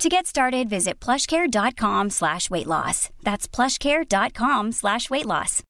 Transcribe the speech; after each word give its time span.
To 0.00 0.08
get 0.08 0.26
started, 0.26 0.68
visit 0.68 0.98
plushcare.com 1.00 2.10
slash 2.10 2.50
weight 2.50 2.66
loss. 2.66 3.10
That's 3.22 3.46
plushcare.com 3.46 4.72
slash 4.72 5.08
weight 5.08 5.24
loss. 5.24 5.62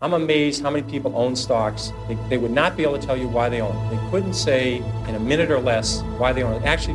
I'm 0.00 0.12
amazed 0.12 0.62
how 0.62 0.70
many 0.70 0.88
people 0.88 1.16
own 1.16 1.34
stocks. 1.34 1.92
They, 2.08 2.16
they 2.28 2.38
would 2.38 2.52
not 2.52 2.76
be 2.76 2.84
able 2.84 2.98
to 2.98 3.04
tell 3.04 3.16
you 3.16 3.26
why 3.26 3.48
they 3.48 3.60
own. 3.60 3.90
They 3.90 3.98
couldn't 4.10 4.34
say 4.34 4.76
in 5.08 5.14
a 5.14 5.20
minute 5.20 5.50
or 5.50 5.58
less 5.58 6.02
why 6.18 6.32
they 6.32 6.42
own 6.42 6.62
it. 6.62 6.64
Actually, 6.64 6.94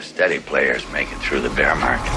steady 0.21 0.39
players 0.39 0.85
make 0.91 1.07
it 1.11 1.19
through 1.21 1.49
the 1.49 1.55
bear 1.55 1.75
market. 1.75 2.13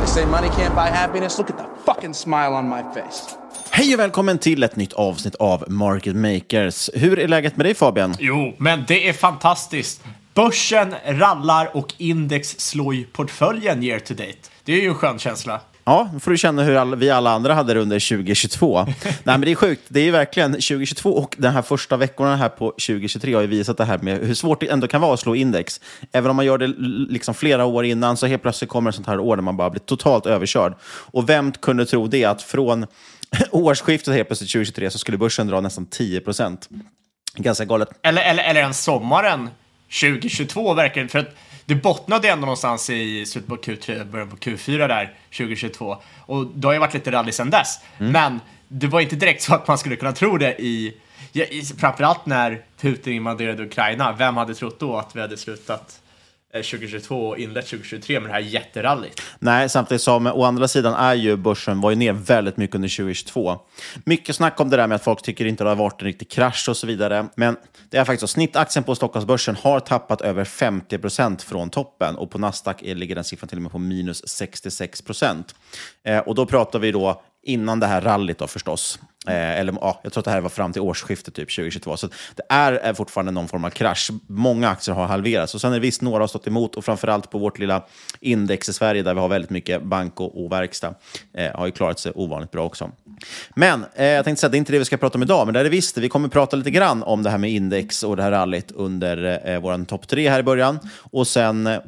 They 0.00 0.06
say 0.06 0.26
money 0.26 0.48
can't 0.48 0.74
buy 0.74 0.90
happiness. 0.90 1.38
Look 1.38 1.50
at 1.50 1.56
the 1.56 1.64
fucking 1.84 2.14
smile 2.14 2.54
on 2.54 2.68
my 2.68 2.82
face. 2.94 3.36
Hej 3.70 3.94
och 3.94 4.00
välkommen 4.00 4.38
till 4.38 4.62
ett 4.62 4.76
nytt 4.76 4.92
avsnitt 4.92 5.34
av 5.34 5.64
Market 5.68 6.16
Makers. 6.16 6.90
Hur 6.94 7.18
är 7.18 7.28
läget 7.28 7.56
med 7.56 7.66
dig 7.66 7.74
Fabian? 7.74 8.14
Jo, 8.18 8.54
men 8.58 8.84
det 8.88 9.08
är 9.08 9.12
fantastiskt. 9.12 10.04
Börsen 10.34 10.94
rallar 11.06 11.76
och 11.76 11.94
index 11.98 12.48
slår 12.58 12.94
ju 12.94 13.04
portföljen 13.04 13.82
year 13.82 13.98
to 13.98 14.14
date. 14.14 14.38
Det 14.64 14.72
är 14.72 14.80
ju 14.80 14.88
en 14.88 14.94
skön 14.94 15.18
känsla. 15.18 15.60
Ja, 15.84 16.10
då 16.12 16.20
får 16.20 16.30
du 16.30 16.38
känna 16.38 16.62
hur 16.62 16.76
alla, 16.76 16.96
vi 16.96 17.10
alla 17.10 17.30
andra 17.30 17.54
hade 17.54 17.74
det 17.74 17.80
under 17.80 18.08
2022. 18.08 18.84
Nej, 19.04 19.14
men 19.24 19.40
det 19.40 19.50
är 19.50 19.54
sjukt. 19.54 19.82
Det 19.88 20.00
är 20.00 20.04
ju 20.04 20.10
verkligen 20.10 20.52
2022 20.52 21.10
och 21.10 21.34
den 21.38 21.52
här 21.52 21.62
första 21.62 21.96
veckorna 21.96 22.36
här 22.36 22.48
på 22.48 22.70
2023 22.70 23.34
har 23.34 23.40
ju 23.40 23.46
visat 23.46 23.76
det 23.76 23.84
här 23.84 23.98
med 23.98 24.18
hur 24.18 24.34
svårt 24.34 24.60
det 24.60 24.68
ändå 24.68 24.88
kan 24.88 25.00
vara 25.00 25.14
att 25.14 25.20
slå 25.20 25.34
index. 25.34 25.80
Även 26.12 26.30
om 26.30 26.36
man 26.36 26.44
gör 26.44 26.58
det 26.58 26.74
liksom 27.12 27.34
flera 27.34 27.64
år 27.64 27.84
innan 27.84 28.16
så 28.16 28.26
helt 28.26 28.42
plötsligt 28.42 28.70
kommer 28.70 28.90
ett 28.90 28.94
sånt 28.94 29.06
här 29.06 29.20
år 29.20 29.36
där 29.36 29.42
man 29.42 29.56
bara 29.56 29.70
blir 29.70 29.80
totalt 29.80 30.26
överkörd. 30.26 30.74
Och 30.84 31.28
vem 31.28 31.52
kunde 31.52 31.86
tro 31.86 32.06
det? 32.06 32.24
Att 32.24 32.42
från 32.42 32.86
årsskiftet 33.50 34.14
helt 34.14 34.28
plötsligt 34.28 34.50
2023 34.50 34.90
så 34.90 34.98
skulle 34.98 35.18
börsen 35.18 35.46
dra 35.46 35.60
nästan 35.60 35.86
10 35.86 36.20
procent. 36.20 36.68
Ganska 37.36 37.64
galet. 37.64 37.88
Eller, 38.02 38.22
eller, 38.22 38.42
eller 38.42 38.62
en 38.62 38.74
sommaren 38.74 39.50
2022 40.00 40.74
verkligen. 40.74 41.08
För 41.08 41.18
att 41.18 41.34
det 41.74 41.82
bottnade 41.82 42.28
ändå 42.28 42.40
någonstans 42.40 42.90
i 42.90 43.26
slutet 43.26 43.48
på 43.48 43.56
Q3, 43.56 44.04
början 44.04 44.30
på 44.30 44.36
Q4 44.36 44.88
där 44.88 45.14
2022. 45.36 45.96
Och 46.18 46.46
det 46.46 46.66
har 46.68 46.72
ju 46.72 46.78
varit 46.78 46.94
lite 46.94 47.12
rally 47.12 47.32
sedan 47.32 47.50
dess. 47.50 47.80
Mm. 47.98 48.12
Men 48.12 48.40
det 48.68 48.86
var 48.86 49.00
inte 49.00 49.16
direkt 49.16 49.42
så 49.42 49.54
att 49.54 49.68
man 49.68 49.78
skulle 49.78 49.96
kunna 49.96 50.12
tro 50.12 50.38
det 50.38 50.62
i, 50.62 50.96
i 51.32 51.62
framförallt 51.78 52.26
när 52.26 52.62
Putin 52.80 53.12
invaderade 53.12 53.62
Ukraina. 53.64 54.12
Vem 54.12 54.36
hade 54.36 54.54
trott 54.54 54.80
då 54.80 54.96
att 54.96 55.16
vi 55.16 55.20
hade 55.20 55.36
slutat 55.36 56.01
Eh, 56.54 56.62
2022 56.62 57.28
och 57.28 57.38
inlett 57.38 57.66
2023 57.66 58.20
med 58.20 58.30
det 58.30 58.34
här 58.34 58.40
jätterallyt? 58.40 59.22
Nej, 59.38 59.68
samtidigt 59.68 60.02
som 60.02 60.26
å 60.26 60.44
andra 60.44 60.68
sidan 60.68 60.94
är 60.94 61.14
ju 61.14 61.36
börsen 61.36 61.80
var 61.80 61.90
ju 61.90 61.96
ner 61.96 62.12
väldigt 62.12 62.56
mycket 62.56 62.74
under 62.76 62.88
2022. 62.88 63.58
Mycket 64.04 64.36
snack 64.36 64.60
om 64.60 64.70
det 64.70 64.76
där 64.76 64.86
med 64.86 64.96
att 64.96 65.04
folk 65.04 65.22
tycker 65.22 65.44
inte 65.44 65.64
det 65.64 65.70
har 65.70 65.76
varit 65.76 66.00
en 66.00 66.06
riktig 66.06 66.30
krasch 66.30 66.68
och 66.68 66.76
så 66.76 66.86
vidare. 66.86 67.26
Men 67.36 67.56
det 67.90 67.96
är 67.96 68.04
faktiskt 68.04 68.20
så. 68.20 68.26
Snittaktien 68.26 68.84
på 68.84 68.94
Stockholmsbörsen 68.94 69.56
har 69.62 69.80
tappat 69.80 70.20
över 70.20 70.44
50 70.44 70.98
procent 70.98 71.42
från 71.42 71.70
toppen 71.70 72.16
och 72.16 72.30
på 72.30 72.38
Nasdaq 72.38 72.82
ligger 72.82 73.14
den 73.14 73.24
siffran 73.24 73.48
till 73.48 73.58
och 73.58 73.62
med 73.62 73.72
på 73.72 73.78
minus 73.78 74.28
66 74.28 75.02
procent. 75.02 75.54
Eh, 76.04 76.18
och 76.18 76.34
då 76.34 76.46
pratar 76.46 76.78
vi 76.78 76.92
då 76.92 77.22
innan 77.42 77.80
det 77.80 77.86
här 77.86 78.00
rallyt 78.00 78.38
då 78.38 78.46
förstås. 78.46 78.98
Eh, 79.26 79.60
eller 79.60 79.74
ja, 79.80 80.00
jag 80.02 80.12
tror 80.12 80.20
att 80.20 80.24
det 80.24 80.30
här 80.30 80.40
var 80.40 80.48
fram 80.48 80.72
till 80.72 80.82
årsskiftet 80.82 81.34
typ 81.34 81.54
2022. 81.56 81.96
Så 81.96 82.08
det 82.36 82.42
är, 82.48 82.72
är 82.72 82.94
fortfarande 82.94 83.32
någon 83.32 83.48
form 83.48 83.64
av 83.64 83.70
krasch. 83.70 84.10
Många 84.26 84.68
aktier 84.68 84.94
har 84.94 85.06
halverats. 85.06 85.54
Och 85.54 85.60
sen 85.60 85.70
är 85.70 85.76
det 85.76 85.80
visst 85.80 86.02
några 86.02 86.22
har 86.22 86.28
stått 86.28 86.46
emot 86.46 86.74
och 86.74 86.84
framförallt 86.84 87.30
på 87.30 87.38
vårt 87.38 87.58
lilla 87.58 87.84
index 88.20 88.68
i 88.68 88.72
Sverige 88.72 89.02
där 89.02 89.14
vi 89.14 89.20
har 89.20 89.28
väldigt 89.28 89.50
mycket 89.50 89.82
bank 89.82 90.20
och, 90.20 90.44
och 90.44 90.52
verkstad 90.52 90.94
eh, 91.34 91.52
har 91.54 91.66
ju 91.66 91.72
klarat 91.72 91.98
sig 91.98 92.12
ovanligt 92.14 92.50
bra 92.50 92.64
också. 92.64 92.90
Men 93.54 93.84
eh, 93.94 94.06
jag 94.06 94.24
tänkte 94.24 94.40
säga, 94.40 94.50
det 94.50 94.56
är 94.56 94.58
inte 94.58 94.72
det 94.72 94.78
vi 94.78 94.84
ska 94.84 94.96
prata 94.96 95.18
om 95.18 95.22
idag, 95.22 95.46
men 95.46 95.54
det 95.54 95.60
är 95.60 95.64
det 95.64 95.70
visst. 95.70 95.98
Vi 95.98 96.08
kommer 96.08 96.28
prata 96.28 96.56
lite 96.56 96.70
grann 96.70 97.02
om 97.02 97.22
det 97.22 97.30
här 97.30 97.38
med 97.38 97.50
index 97.50 98.02
och 98.02 98.16
det 98.16 98.22
här 98.22 98.30
rallyt 98.30 98.72
under 98.72 99.40
eh, 99.44 99.60
vår 99.60 99.84
topp 99.84 100.08
tre 100.08 100.28
här 100.28 100.40
i 100.40 100.42
början. 100.42 100.78
Och 101.12 101.26
sen 101.26 101.66
eh, 101.66 101.80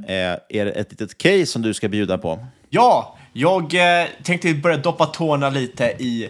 är 0.48 0.64
det 0.64 0.70
ett 0.70 0.90
litet 0.90 1.18
case 1.18 1.46
som 1.46 1.62
du 1.62 1.74
ska 1.74 1.88
bjuda 1.88 2.18
på. 2.18 2.46
Ja, 2.68 3.18
jag 3.36 3.74
eh, 3.74 4.06
tänkte 4.22 4.54
börja 4.54 4.76
doppa 4.76 5.06
tårna 5.06 5.50
lite 5.50 5.84
i 5.84 6.28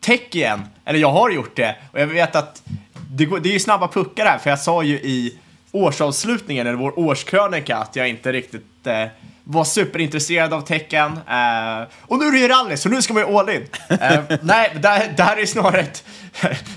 tech 0.00 0.20
igen. 0.30 0.62
Eller 0.84 0.98
jag 0.98 1.12
har 1.12 1.30
gjort 1.30 1.56
det. 1.56 1.76
Och 1.92 2.00
jag 2.00 2.06
vet 2.06 2.36
att 2.36 2.62
det, 3.10 3.24
går, 3.24 3.40
det 3.40 3.48
är 3.48 3.52
ju 3.52 3.60
snabba 3.60 3.88
puckar 3.88 4.26
här, 4.26 4.38
för 4.38 4.50
jag 4.50 4.58
sa 4.58 4.82
ju 4.82 4.94
i 4.94 5.38
årsavslutningen, 5.72 6.66
eller 6.66 6.78
vår 6.78 6.98
årskrönika, 6.98 7.76
att 7.76 7.96
jag 7.96 8.08
inte 8.08 8.32
riktigt 8.32 8.86
eh, 8.86 9.04
var 9.44 9.64
superintresserad 9.64 10.52
av 10.52 10.60
tecken. 10.60 11.12
Eh, 11.12 11.88
och 12.00 12.18
nu 12.18 12.26
är 12.26 12.32
det 12.32 12.38
ju 12.38 12.48
rally, 12.48 12.76
så 12.76 12.88
nu 12.88 13.02
ska 13.02 13.14
man 13.14 13.22
ju 13.28 13.38
all 13.38 13.50
in. 13.50 13.66
Eh, 13.88 14.20
nej, 14.42 14.72
det, 14.80 14.88
här- 15.22 15.36
är 15.36 15.46
snarare 15.46 15.80
ett, 15.80 16.04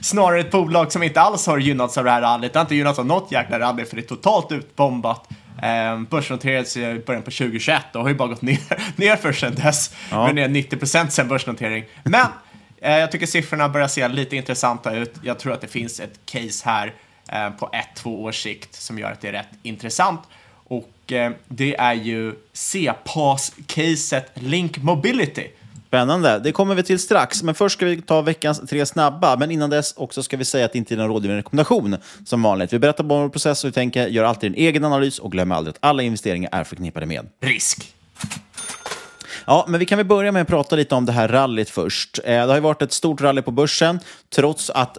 snarare 0.02 0.40
ett 0.40 0.52
bolag 0.52 0.92
som 0.92 1.04
inte 1.04 1.22
alls 1.22 1.48
har 1.48 1.58
gynnats 1.58 1.98
av 1.98 2.04
det 2.04 2.12
här 2.12 2.22
rallyt. 2.22 2.54
Det 2.54 2.60
har 2.60 2.62
inte 2.64 2.76
gynnats 2.76 3.00
av 3.00 3.06
något 3.06 3.32
jäkla 3.32 3.60
rally, 3.60 3.86
för 3.86 3.96
det 3.96 4.02
är 4.02 4.08
totalt 4.08 4.52
utbombat. 4.52 5.28
Eh, 5.62 6.00
börsnoterades 6.00 6.78
i 6.78 7.02
början 7.06 7.24
på 7.24 7.32
2021 7.32 7.96
och 7.96 8.02
har 8.02 8.10
ju 8.10 8.16
bara 8.16 8.28
gått 8.28 8.42
ner, 8.42 8.60
ner 8.96 9.16
för 9.16 9.34
sedan 9.34 9.56
dess. 9.56 9.96
Ja. 10.12 10.26
Men 10.26 10.36
ner 10.36 10.48
90% 10.48 11.10
sen 11.10 11.28
börsnotering. 11.28 11.86
Men 12.04 12.28
Eh, 12.82 12.98
jag 12.98 13.12
tycker 13.12 13.26
siffrorna 13.26 13.70
börjar 13.70 13.88
se 13.88 14.08
lite 14.08 14.36
intressanta 14.36 14.96
ut. 14.96 15.14
Jag 15.24 15.40
tror 15.40 15.54
att 15.54 15.62
det 15.62 15.68
finns 15.68 16.00
ett 16.00 16.20
case 16.26 16.70
här 16.70 16.94
eh, 17.32 17.50
på 17.50 17.70
ett, 17.74 17.96
två 17.96 18.24
års 18.24 18.44
sikt 18.44 18.76
som 18.76 19.00
gör 19.00 19.12
att 19.12 19.22
det 19.22 19.28
är 19.28 19.32
rätt 19.32 19.50
intressant. 19.64 20.22
Och 20.52 21.12
eh, 21.12 21.32
det 21.48 21.76
är 21.76 21.94
ju 21.94 22.36
C-PAS-caset 22.54 24.32
Link 24.34 24.78
Mobility. 24.78 25.48
Spännande. 25.90 26.40
Det 26.40 26.52
kommer 26.52 26.76
vi 26.76 26.84
till 26.84 27.00
strax. 27.00 27.44
Men 27.44 27.56
först 27.56 27.74
ska 27.74 27.86
vi 27.86 28.02
ta 28.02 28.22
veckans 28.22 28.62
tre 28.70 28.86
snabba. 28.86 29.36
Men 29.36 29.52
innan 29.52 29.70
dess 29.70 29.94
också 29.98 30.24
ska 30.24 30.38
vi 30.38 30.46
säga 30.46 30.66
att 30.66 30.72
det 30.72 30.78
inte 30.78 30.94
är 30.94 30.98
någon 30.98 31.08
rådgivande 31.08 31.40
rekommendation 31.40 31.98
som 32.26 32.42
vanligt. 32.42 32.74
Vi 32.74 32.80
berättar 32.80 33.04
bara 33.04 33.22
vår 33.22 33.30
process 33.30 33.64
och 33.64 33.68
vi 33.68 33.72
tänker 33.72 34.08
gör 34.08 34.24
alltid 34.24 34.52
en 34.52 34.56
egen 34.56 34.84
analys 34.84 35.20
och 35.20 35.32
glöm 35.32 35.52
aldrig 35.52 35.76
att 35.76 35.80
alla 35.82 36.04
investeringar 36.04 36.50
är 36.52 36.64
förknippade 36.64 37.06
med 37.06 37.30
risk. 37.42 37.94
Ja, 39.46 39.66
men 39.68 39.80
vi 39.80 39.86
kan 39.86 39.98
väl 39.98 40.08
börja 40.08 40.32
med 40.32 40.42
att 40.42 40.48
prata 40.48 40.76
lite 40.76 40.96
om 40.96 41.06
det 41.06 41.12
här 41.12 41.28
rallyt 41.28 41.70
först. 41.70 42.20
Eh, 42.24 42.32
det 42.32 42.48
har 42.48 42.56
ju 42.56 42.62
varit 42.62 42.82
ett 42.82 42.94
stort 42.94 43.22
rally 43.22 43.42
på 43.42 43.52
börsen, 43.52 44.00
trots 44.36 44.70
att 44.70 44.98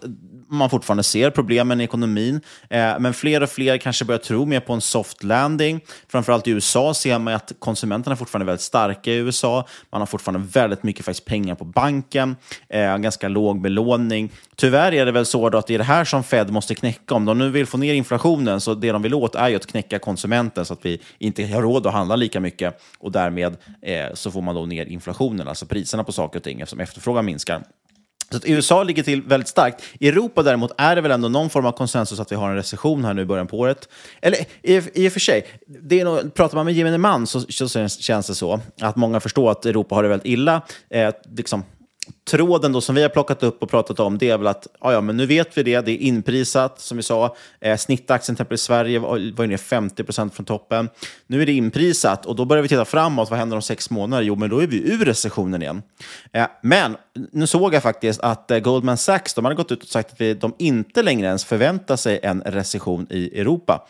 man 0.51 0.71
fortfarande 0.71 1.03
ser 1.03 1.31
problemen 1.31 1.81
i 1.81 1.85
ekonomin. 1.85 2.41
Eh, 2.71 2.99
men 2.99 3.15
fler 3.15 3.43
och 3.43 3.49
fler 3.49 3.79
kanske 3.79 4.05
börjar 4.05 4.19
tro 4.19 4.47
mer 4.47 4.61
på 4.61 4.73
en 4.73 4.81
soft 4.81 5.23
landing. 5.23 5.81
Framförallt 6.09 6.49
i 6.49 6.51
USA 6.51 6.95
ser 6.95 7.19
man 7.19 7.35
att 7.35 7.53
konsumenterna 7.59 8.17
fortfarande 8.17 8.45
är 8.45 8.47
väldigt 8.47 8.61
starka 8.61 9.13
i 9.13 9.17
USA. 9.17 9.67
Man 9.91 10.01
har 10.01 10.07
fortfarande 10.07 10.49
väldigt 10.53 10.83
mycket 10.83 11.05
faktiskt 11.05 11.25
pengar 11.25 11.55
på 11.55 11.65
banken, 11.65 12.37
eh, 12.69 12.97
ganska 12.97 13.29
låg 13.29 13.61
belåning. 13.61 14.31
Tyvärr 14.57 14.95
är 14.95 15.07
det 15.07 15.13
väl 15.13 15.27
så 15.27 15.47
att 15.47 15.67
det 15.67 15.75
är 15.75 15.79
det 15.79 15.85
här 15.85 16.05
som 16.05 16.25
Fed 16.25 16.51
måste 16.51 16.75
knäcka. 16.75 17.15
Om 17.15 17.25
de 17.25 17.39
nu 17.39 17.51
vill 17.51 17.67
få 17.67 17.79
ner 17.79 17.95
inflationen, 17.95 18.61
så 18.61 18.75
det 18.75 18.93
de 18.93 19.03
vill 19.03 19.15
åt 19.15 19.35
är 19.35 19.49
ju 19.49 19.57
att 19.57 19.67
knäcka 19.67 19.99
konsumenten 19.99 20.65
så 20.65 20.73
att 20.73 20.85
vi 20.85 21.01
inte 21.19 21.47
har 21.47 21.63
råd 21.63 21.87
att 21.87 21.93
handla 21.93 22.17
lika 22.17 22.41
mycket 22.41 22.81
och 22.99 23.13
därmed 23.13 23.57
eh, 23.83 24.15
så 24.15 24.31
får 24.31 24.43
man 24.43 24.55
då 24.55 24.67
ner 24.67 24.87
inflationen, 24.87 25.49
alltså 25.49 25.67
priserna 25.67 26.05
på 26.05 26.13
saker 26.13 26.39
och 26.39 26.45
ting 26.45 26.61
eftersom 26.61 26.81
efterfrågan 26.81 27.25
minskar. 27.25 27.63
Så 28.31 28.37
att 28.37 28.45
USA 28.45 28.83
ligger 28.83 29.03
till 29.03 29.23
väldigt 29.23 29.49
starkt. 29.49 29.83
I 29.99 30.09
Europa 30.09 30.43
däremot 30.43 30.73
är 30.79 30.97
det 30.97 31.01
väl 31.01 31.11
ändå 31.11 31.29
någon 31.29 31.51
form 31.51 31.67
av 31.67 31.73
konsensus 31.73 32.21
att 32.21 32.33
vi 32.33 32.37
har 32.37 32.51
en 32.51 32.57
recession 32.57 33.05
här 33.05 33.15
nu 33.15 33.23
i 33.23 33.25
början 33.25 33.47
på 33.47 33.59
året. 33.59 33.89
Eller 34.23 34.39
i, 34.63 34.83
i 34.95 35.09
och 35.09 35.13
för 35.13 35.21
sig, 35.21 35.47
det 35.67 36.01
är 36.01 36.05
nog, 36.05 36.35
pratar 36.35 36.57
man 36.57 36.67
med 36.67 36.75
gemene 36.75 36.99
man 36.99 37.27
så, 37.27 37.41
så 37.41 37.89
känns 37.89 38.27
det 38.27 38.35
så 38.35 38.61
att 38.81 38.97
många 38.97 39.21
förstår 39.21 39.51
att 39.51 39.67
Europa 39.67 39.95
har 39.95 40.03
det 40.03 40.09
väldigt 40.09 40.27
illa. 40.27 40.63
Eh, 40.91 41.15
liksom, 41.37 41.65
tråden 42.31 42.73
då 42.73 42.81
som 42.81 42.95
vi 42.95 43.03
har 43.03 43.09
plockat 43.09 43.43
upp 43.43 43.63
och 43.63 43.71
pratat 43.71 44.01
om, 44.01 44.19
det 44.19 44.31
är 44.31 44.39
väl 44.39 44.47
att 44.47 44.67
ja, 44.81 44.93
ja, 44.93 45.01
men 45.01 45.17
nu 45.17 45.27
vet 45.27 45.59
vi 45.59 45.63
det, 45.63 45.81
det 45.81 45.93
är 45.93 45.97
inprisat, 45.97 46.81
som 46.81 46.97
vi 46.97 47.03
sa. 47.03 47.37
Eh, 47.61 47.77
snittaktien 47.77 48.37
till 48.37 48.43
exempel 48.43 48.55
i 48.55 48.59
Sverige 48.59 48.99
var, 48.99 49.37
var 49.37 49.47
ner 49.47 49.57
50 49.57 50.05
procent 50.05 50.35
från 50.35 50.47
toppen. 50.47 50.89
Nu 51.27 51.43
är 51.43 51.47
det 51.47 51.53
inprisat 51.53 52.27
och 52.27 52.37
då 52.37 52.45
börjar 52.45 52.63
vi 52.63 52.69
titta 52.69 52.85
framåt. 52.85 53.31
Vad 53.31 53.39
händer 53.39 53.57
om 53.57 53.63
sex 53.63 53.91
månader? 53.91 54.23
Jo, 54.23 54.35
men 54.35 54.51
då 54.51 54.59
är 54.59 54.67
vi 54.67 54.93
ur 54.93 55.05
recessionen 55.05 55.63
igen. 55.63 55.83
Eh, 56.33 56.47
men 56.63 56.97
nu 57.33 57.47
såg 57.47 57.75
jag 57.75 57.83
faktiskt 57.83 58.21
att 58.21 58.51
eh, 58.51 58.59
Goldman 58.59 58.97
Sachs, 58.97 59.35
de 59.35 59.45
hade 59.45 59.57
gått 59.57 59.73
ut 59.73 59.83
och 59.83 59.89
sagt 59.89 60.13
att 60.13 60.21
vi, 60.21 60.35
de 60.35 60.55
inte 60.59 61.03
längre 61.03 61.27
ens 61.27 61.45
förväntar 61.45 61.97
sig 61.97 62.21
en 62.23 62.43
recession 62.43 63.07
i 63.11 63.41
Europa. 63.41 63.87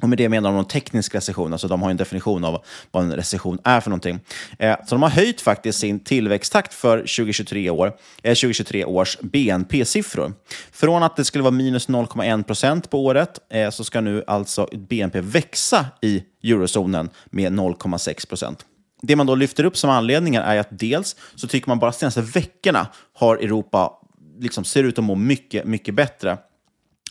Och 0.00 0.08
med 0.08 0.18
det 0.18 0.28
menar 0.28 0.52
de 0.52 0.58
en 0.58 0.64
teknisk 0.64 1.14
recession, 1.14 1.52
alltså 1.52 1.68
de 1.68 1.82
har 1.82 1.90
en 1.90 1.96
definition 1.96 2.44
av 2.44 2.64
vad 2.90 3.04
en 3.04 3.12
recession 3.12 3.58
är 3.64 3.80
för 3.80 3.90
någonting. 3.90 4.20
Eh, 4.58 4.76
så 4.86 4.94
de 4.94 5.02
har 5.02 5.10
höjt 5.10 5.40
faktiskt 5.40 5.78
sin 5.78 6.00
tillväxttakt 6.00 6.74
för 6.74 6.98
2023, 6.98 7.70
år, 7.70 7.86
eh, 8.22 8.34
2023 8.34 8.84
års 8.84 9.18
BNP-siffror. 9.20 10.32
Från 10.72 11.02
att 11.02 11.16
det 11.16 11.24
skulle 11.24 11.42
vara 11.44 11.54
minus 11.54 11.88
0,1 11.88 12.42
procent 12.42 12.90
på 12.90 13.04
året 13.04 13.38
eh, 13.50 13.70
så 13.70 13.84
ska 13.84 14.00
nu 14.00 14.24
alltså 14.26 14.68
BNP 14.72 15.20
växa 15.20 15.86
i 16.02 16.22
eurozonen 16.42 17.10
med 17.26 17.52
0,6 17.52 18.28
procent. 18.28 18.64
Det 19.02 19.16
man 19.16 19.26
då 19.26 19.34
lyfter 19.34 19.64
upp 19.64 19.76
som 19.76 19.90
anledningar 19.90 20.42
är 20.42 20.60
att 20.60 20.68
dels 20.70 21.16
så 21.34 21.48
tycker 21.48 21.68
man 21.68 21.78
bara 21.78 21.90
de 21.90 21.96
senaste 21.96 22.20
veckorna 22.20 22.86
har 23.12 23.36
Europa 23.36 23.92
liksom 24.38 24.64
ser 24.64 24.84
ut 24.84 24.98
att 24.98 25.04
må 25.04 25.14
mycket, 25.14 25.64
mycket 25.64 25.94
bättre. 25.94 26.38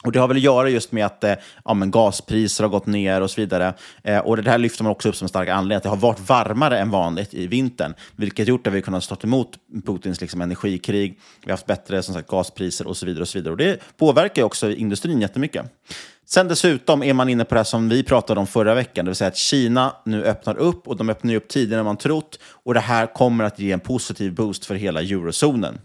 Och 0.05 0.11
Det 0.11 0.19
har 0.19 0.27
väl 0.27 0.37
att 0.37 0.43
göra 0.43 0.69
just 0.69 0.91
med 0.91 1.05
att 1.05 1.23
eh, 1.23 1.33
ja, 1.65 1.73
men 1.73 1.91
gaspriser 1.91 2.63
har 2.63 2.69
gått 2.69 2.85
ner 2.85 3.21
och 3.21 3.31
så 3.31 3.41
vidare. 3.41 3.73
Eh, 4.03 4.19
och 4.19 4.43
Det 4.43 4.49
här 4.49 4.57
lyfter 4.57 4.83
man 4.83 4.91
också 4.91 5.09
upp 5.09 5.15
som 5.15 5.25
en 5.25 5.29
stark 5.29 5.49
anledning, 5.49 5.77
att 5.77 5.83
det 5.83 5.89
har 5.89 5.95
varit 5.95 6.29
varmare 6.29 6.79
än 6.79 6.89
vanligt 6.89 7.33
i 7.33 7.47
vintern, 7.47 7.93
vilket 8.15 8.47
gjort 8.47 8.67
att 8.67 8.73
vi 8.73 8.81
kunnat 8.81 9.03
stå 9.03 9.15
emot 9.23 9.49
Putins 9.85 10.21
liksom, 10.21 10.41
energikrig. 10.41 11.19
Vi 11.41 11.51
har 11.51 11.51
haft 11.51 11.65
bättre 11.65 12.03
som 12.03 12.13
sagt, 12.13 12.27
gaspriser 12.27 12.87
och 12.87 12.97
så 12.97 13.05
vidare. 13.05 13.21
Och 13.21 13.27
så 13.27 13.37
vidare. 13.37 13.51
Och 13.51 13.57
Det 13.57 13.79
påverkar 13.97 14.43
också 14.43 14.71
industrin 14.71 15.21
jättemycket. 15.21 15.65
Sen 16.27 16.47
dessutom 16.47 17.03
är 17.03 17.13
man 17.13 17.29
inne 17.29 17.45
på 17.45 17.55
det 17.55 17.65
som 17.65 17.89
vi 17.89 18.03
pratade 18.03 18.39
om 18.39 18.47
förra 18.47 18.75
veckan, 18.75 19.05
det 19.05 19.09
vill 19.09 19.15
säga 19.15 19.27
att 19.27 19.37
Kina 19.37 19.95
nu 20.05 20.23
öppnar 20.23 20.57
upp 20.57 20.87
och 20.87 20.97
de 20.97 21.09
öppnar 21.09 21.35
upp 21.35 21.47
tidigare 21.47 21.79
än 21.79 21.85
man 21.85 21.97
trott. 21.97 22.39
Och 22.63 22.73
det 22.73 22.79
här 22.79 23.13
kommer 23.13 23.43
att 23.43 23.59
ge 23.59 23.71
en 23.71 23.79
positiv 23.79 24.33
boost 24.33 24.65
för 24.65 24.75
hela 24.75 25.01
eurozonen. 25.01 25.79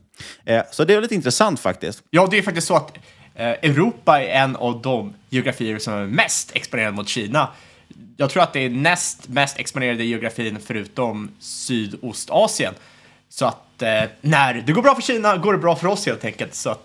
Eh, 0.44 0.62
så 0.70 0.84
det 0.84 0.94
är 0.94 1.00
lite 1.00 1.14
intressant 1.14 1.60
faktiskt. 1.60 2.02
Ja, 2.10 2.28
det 2.30 2.38
är 2.38 2.42
faktiskt 2.42 2.66
så 2.66 2.76
att 2.76 2.98
Eh, 3.40 3.70
Europa 3.70 4.22
är 4.22 4.42
en 4.42 4.56
av 4.56 4.82
de 4.82 5.14
geografier 5.30 5.78
som 5.78 5.94
är 5.94 6.06
mest 6.06 6.56
exponerade 6.56 6.96
mot 6.96 7.08
Kina. 7.08 7.48
Jag 8.16 8.30
tror 8.30 8.42
att 8.42 8.52
det 8.52 8.60
är 8.60 8.70
näst 8.70 9.28
mest 9.28 9.58
exponerade 9.58 10.04
geografin 10.04 10.58
förutom 10.66 11.30
Sydostasien. 11.38 12.74
Så 13.28 13.46
att 13.46 13.82
eh, 13.82 14.02
när 14.20 14.54
det 14.54 14.72
går 14.72 14.82
bra 14.82 14.94
för 14.94 15.02
Kina 15.02 15.36
går 15.36 15.52
det 15.52 15.58
bra 15.58 15.76
för 15.76 15.88
oss 15.88 16.06
helt 16.06 16.24
enkelt. 16.24 16.54
Så 16.54 16.70
att 16.70 16.84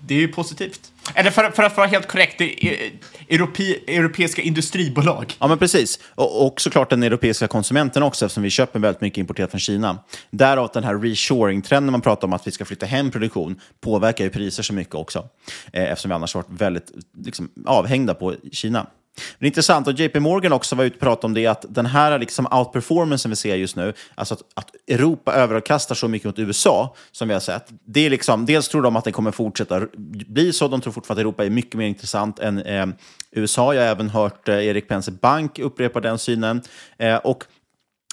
det 0.00 0.14
är 0.14 0.18
ju 0.18 0.28
positivt. 0.28 0.92
Eller 1.14 1.30
för, 1.30 1.50
för, 1.50 1.62
att 1.62 1.76
vara 1.76 1.86
helt 1.86 2.08
korrekt, 2.08 2.38
det 2.38 2.66
är 2.66 2.92
europe, 3.28 3.62
europeiska 3.86 4.42
industribolag. 4.42 5.34
Ja, 5.38 5.46
men 5.46 5.58
precis. 5.58 5.98
Och, 6.14 6.46
och 6.46 6.60
såklart 6.60 6.90
den 6.90 7.02
europeiska 7.02 7.48
konsumenten 7.48 8.02
också, 8.02 8.24
eftersom 8.24 8.42
vi 8.42 8.50
köper 8.50 8.78
väldigt 8.78 9.00
mycket 9.00 9.18
importerat 9.18 9.50
från 9.50 9.60
Kina. 9.60 9.98
Därav 10.30 10.70
den 10.74 10.84
här 10.84 10.98
reshoring-trenden 10.98 11.92
man 11.92 12.00
pratar 12.00 12.28
om, 12.28 12.32
att 12.32 12.46
vi 12.46 12.50
ska 12.50 12.64
flytta 12.64 12.86
hem 12.86 13.10
produktion, 13.10 13.60
påverkar 13.80 14.24
ju 14.24 14.30
priser 14.30 14.62
så 14.62 14.72
mycket 14.72 14.94
också. 14.94 15.28
Eh, 15.72 15.84
eftersom 15.84 16.08
vi 16.08 16.14
annars 16.14 16.34
varit 16.34 16.50
väldigt 16.50 16.90
liksom, 17.24 17.50
avhängda 17.66 18.14
på 18.14 18.34
Kina. 18.52 18.86
Det 19.38 19.44
är 19.44 19.46
intressant, 19.46 19.86
och 19.86 19.92
JP 19.92 20.20
Morgan 20.20 20.52
också 20.52 20.76
var 20.76 20.84
ute 20.84 20.94
och 20.94 21.00
pratade 21.00 21.26
om 21.26 21.34
det, 21.34 21.46
att 21.46 21.64
den 21.68 21.86
här 21.86 22.18
liksom 22.18 22.46
outperformancen 22.52 23.30
vi 23.30 23.36
ser 23.36 23.56
just 23.56 23.76
nu, 23.76 23.92
alltså 24.14 24.34
att, 24.34 24.42
att 24.54 24.70
Europa 24.90 25.32
överkastar 25.32 25.94
så 25.94 26.08
mycket 26.08 26.26
mot 26.26 26.38
USA, 26.38 26.94
som 27.12 27.28
vi 27.28 27.34
har 27.34 27.40
sett, 27.40 27.68
det 27.86 28.06
är 28.06 28.10
liksom, 28.10 28.46
dels 28.46 28.68
tror 28.68 28.82
de 28.82 28.96
att 28.96 29.04
det 29.04 29.12
kommer 29.12 29.30
fortsätta 29.30 29.86
bli 30.26 30.52
så, 30.52 30.68
de 30.68 30.80
tror 30.80 30.92
fortfarande 30.92 31.20
att 31.20 31.24
Europa 31.24 31.44
är 31.44 31.50
mycket 31.50 31.74
mer 31.74 31.86
intressant 31.86 32.38
än 32.38 32.62
eh, 32.62 32.86
USA. 33.30 33.74
Jag 33.74 33.82
har 33.82 33.88
även 33.88 34.10
hört 34.10 34.48
eh, 34.48 34.66
Erik 34.66 34.88
Penser 34.88 35.12
Bank 35.12 35.58
upprepa 35.58 36.00
den 36.00 36.18
synen. 36.18 36.62
Eh, 36.98 37.16
och 37.16 37.44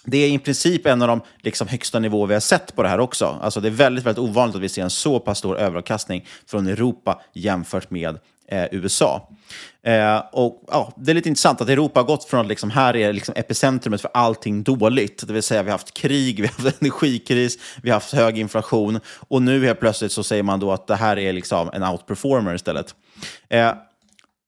det 0.05 0.17
är 0.17 0.29
i 0.29 0.39
princip 0.39 0.85
en 0.85 1.01
av 1.01 1.07
de 1.07 1.21
liksom, 1.41 1.67
högsta 1.67 1.99
nivåer 1.99 2.27
vi 2.27 2.33
har 2.33 2.41
sett 2.41 2.75
på 2.75 2.83
det 2.83 2.89
här 2.89 2.99
också. 2.99 3.39
Alltså, 3.41 3.59
det 3.59 3.67
är 3.67 3.71
väldigt, 3.71 4.05
väldigt 4.05 4.23
ovanligt 4.23 4.55
att 4.55 4.61
vi 4.61 4.69
ser 4.69 4.83
en 4.83 4.89
så 4.89 5.19
pass 5.19 5.37
stor 5.37 5.57
överavkastning 5.57 6.25
från 6.47 6.67
Europa 6.67 7.21
jämfört 7.33 7.89
med 7.91 8.19
eh, 8.53 8.67
USA. 8.71 9.29
Eh, 9.83 10.21
och, 10.31 10.63
ja, 10.67 10.93
det 10.97 11.11
är 11.11 11.15
lite 11.15 11.29
intressant 11.29 11.61
att 11.61 11.69
Europa 11.69 11.99
har 11.99 12.05
gått 12.05 12.23
från 12.23 12.39
att 12.39 12.47
liksom, 12.47 12.69
här 12.69 12.95
är 12.95 13.13
liksom 13.13 13.33
epicentrumet 13.37 14.01
för 14.01 14.11
allting 14.13 14.63
dåligt. 14.63 15.27
Det 15.27 15.33
vill 15.33 15.43
säga 15.43 15.63
vi 15.63 15.69
har 15.69 15.77
haft 15.77 15.93
krig, 15.93 16.35
vi 16.41 16.47
har 16.47 16.63
haft 16.63 16.81
energikris, 16.81 17.57
vi 17.81 17.89
har 17.89 17.95
haft 17.95 18.13
hög 18.13 18.39
inflation 18.39 18.99
och 19.27 19.41
nu 19.41 19.65
helt 19.65 19.79
plötsligt 19.79 20.11
så 20.11 20.23
säger 20.23 20.43
man 20.43 20.59
då 20.59 20.71
att 20.71 20.87
det 20.87 20.95
här 20.95 21.17
är 21.17 21.33
liksom 21.33 21.69
en 21.73 21.83
outperformer 21.83 22.55
istället. 22.55 22.95
Eh, 23.49 23.71